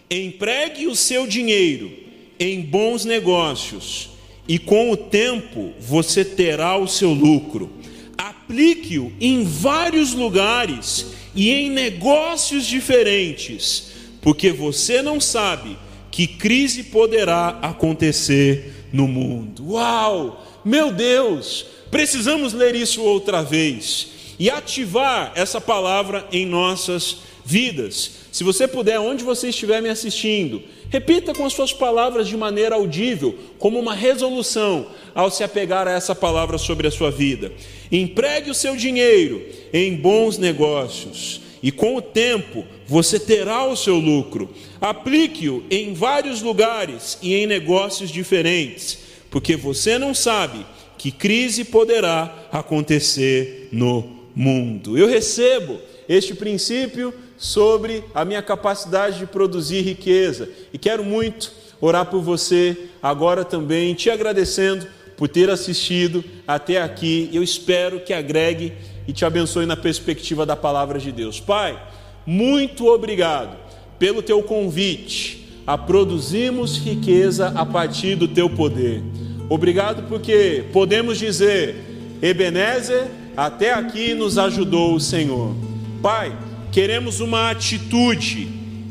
empregue 0.09 0.87
o 0.87 0.95
seu 0.95 1.27
dinheiro 1.27 1.91
em 2.39 2.61
bons 2.61 3.05
negócios, 3.05 4.09
e 4.47 4.57
com 4.57 4.91
o 4.91 4.97
tempo 4.97 5.71
você 5.79 6.25
terá 6.25 6.77
o 6.77 6.87
seu 6.87 7.13
lucro. 7.13 7.71
Aplique-o 8.17 9.13
em 9.19 9.43
vários 9.43 10.13
lugares 10.13 11.07
e 11.35 11.51
em 11.51 11.69
negócios 11.69 12.65
diferentes, 12.65 13.91
porque 14.21 14.51
você 14.51 15.01
não 15.01 15.19
sabe 15.21 15.77
que 16.09 16.25
crise 16.25 16.83
poderá 16.83 17.59
acontecer 17.61 18.87
no 18.91 19.07
mundo. 19.07 19.71
Uau! 19.73 20.44
Meu 20.65 20.91
Deus! 20.91 21.63
Precisamos 21.91 22.51
ler 22.51 22.73
isso 22.73 23.03
outra 23.03 23.43
vez 23.43 24.07
e 24.39 24.49
ativar 24.49 25.31
essa 25.35 25.61
palavra 25.61 26.27
em 26.31 26.43
nossas 26.43 27.17
vidas. 27.45 28.11
Se 28.31 28.43
você 28.43 28.67
puder, 28.67 28.99
onde 28.99 29.23
você 29.23 29.49
estiver 29.49 29.79
me 29.79 29.89
assistindo, 29.89 30.63
repita 30.89 31.35
com 31.35 31.45
as 31.45 31.53
suas 31.53 31.71
palavras 31.71 32.27
de 32.27 32.35
maneira 32.35 32.73
audível, 32.73 33.37
como 33.59 33.79
uma 33.79 33.93
resolução 33.93 34.87
ao 35.13 35.29
se 35.29 35.43
apegar 35.43 35.87
a 35.87 35.91
essa 35.91 36.15
palavra 36.15 36.57
sobre 36.57 36.87
a 36.87 36.91
sua 36.91 37.11
vida. 37.11 37.53
Empregue 37.91 38.49
o 38.49 38.55
seu 38.55 38.75
dinheiro 38.75 39.45
em 39.71 39.95
bons 39.95 40.39
negócios 40.39 41.41
e 41.61 41.71
com 41.71 41.95
o 41.95 42.01
tempo 42.01 42.65
você 42.87 43.19
terá 43.19 43.67
o 43.67 43.75
seu 43.75 43.97
lucro. 43.97 44.49
Aplique-o 44.81 45.63
em 45.69 45.93
vários 45.93 46.41
lugares 46.41 47.19
e 47.21 47.35
em 47.35 47.45
negócios 47.45 48.09
diferentes, 48.09 49.04
porque 49.35 49.57
você 49.57 49.99
não 49.99 50.13
sabe 50.13 50.65
que 50.97 51.11
crise 51.11 51.65
poderá 51.65 52.47
acontecer 52.53 53.67
no 53.69 54.21
mundo. 54.33 54.97
Eu 54.97 55.09
recebo 55.09 55.77
este 56.07 56.33
princípio 56.33 57.13
sobre 57.37 58.01
a 58.13 58.23
minha 58.23 58.41
capacidade 58.41 59.19
de 59.19 59.25
produzir 59.25 59.81
riqueza 59.81 60.47
e 60.71 60.77
quero 60.77 61.03
muito 61.03 61.51
orar 61.81 62.05
por 62.05 62.21
você 62.21 62.77
agora 63.03 63.43
também, 63.43 63.93
te 63.93 64.09
agradecendo 64.09 64.87
por 65.17 65.27
ter 65.27 65.49
assistido 65.49 66.23
até 66.47 66.81
aqui. 66.81 67.29
Eu 67.33 67.43
espero 67.43 67.99
que 67.99 68.13
agregue 68.13 68.71
e 69.05 69.11
te 69.11 69.25
abençoe 69.25 69.65
na 69.65 69.75
perspectiva 69.75 70.45
da 70.45 70.55
palavra 70.55 70.97
de 70.97 71.11
Deus. 71.11 71.41
Pai, 71.41 71.77
muito 72.25 72.87
obrigado 72.87 73.57
pelo 73.99 74.21
teu 74.21 74.41
convite 74.43 75.45
a 75.67 75.77
produzirmos 75.77 76.77
riqueza 76.77 77.49
a 77.49 77.65
partir 77.65 78.15
do 78.15 78.29
teu 78.29 78.49
poder. 78.49 79.03
Obrigado 79.49 80.03
porque 80.07 80.63
podemos 80.73 81.19
dizer, 81.19 81.75
Ebenezer, 82.21 83.07
até 83.37 83.73
aqui 83.73 84.13
nos 84.13 84.37
ajudou 84.37 84.95
o 84.95 84.99
Senhor. 84.99 85.55
Pai, 86.01 86.35
queremos 86.71 87.19
uma 87.19 87.51
atitude 87.51 88.47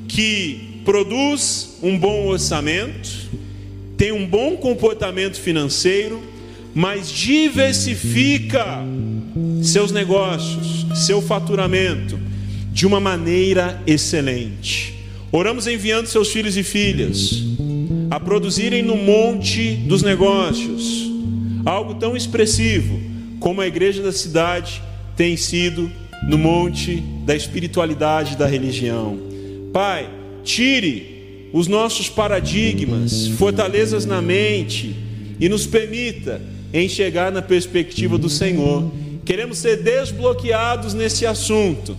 que 0.07 0.80
produz 0.84 1.78
um 1.82 1.98
bom 1.98 2.26
orçamento, 2.26 3.11
tem 3.96 4.12
um 4.12 4.26
bom 4.26 4.57
comportamento 4.57 5.40
financeiro, 5.40 6.22
mas 6.74 7.11
diversifica 7.11 8.78
seus 9.62 9.90
negócios, 9.90 10.86
seu 11.05 11.20
faturamento 11.20 12.18
de 12.72 12.86
uma 12.86 13.00
maneira 13.00 13.80
excelente. 13.86 14.94
Oramos 15.32 15.66
enviando 15.66 16.07
seus 16.07 16.28
filhos 16.30 16.57
e 16.57 16.62
filhas 16.62 17.53
a 18.14 18.20
produzirem 18.20 18.82
no 18.82 18.96
monte 18.96 19.74
dos 19.74 20.02
negócios 20.02 21.10
algo 21.64 21.94
tão 21.94 22.16
expressivo 22.16 23.00
como 23.40 23.60
a 23.60 23.66
igreja 23.66 24.02
da 24.02 24.12
cidade 24.12 24.80
tem 25.16 25.36
sido 25.36 25.90
no 26.28 26.38
monte 26.38 26.96
da 27.24 27.34
espiritualidade 27.34 28.36
da 28.36 28.46
religião. 28.46 29.18
Pai, 29.72 30.08
tire 30.42 31.50
os 31.52 31.66
nossos 31.66 32.08
paradigmas, 32.08 33.28
fortalezas 33.38 34.04
na 34.04 34.20
mente 34.20 34.94
e 35.40 35.48
nos 35.48 35.66
permita 35.66 36.40
enxergar 36.72 37.32
na 37.32 37.42
perspectiva 37.42 38.18
do 38.18 38.28
Senhor 38.28 38.92
Queremos 39.24 39.58
ser 39.58 39.78
desbloqueados 39.78 40.92
nesse 40.92 41.24
assunto 41.24 41.96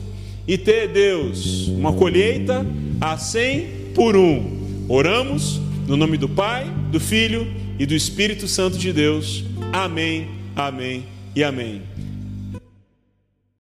e 0.47 0.59
ter, 0.59 0.89
Deus, 0.89 1.68
uma 1.70 1.91
colheita 1.91 2.63
a 3.01 3.18
100 3.18 3.68
por 3.95 4.16
um. 4.16 4.86
Oramos 4.88 5.59
no 5.88 5.96
nome 5.96 6.18
do 6.18 6.28
Pai, 6.28 6.66
do 6.92 7.00
Filho 7.00 7.48
e 7.78 7.86
do 7.86 7.94
Espírito 7.94 8.48
Santo 8.48 8.78
de 8.78 8.92
Deus. 8.92 9.44
Amém, 9.72 10.28
amém 10.56 11.06
e 11.36 11.44
amém. 11.44 11.82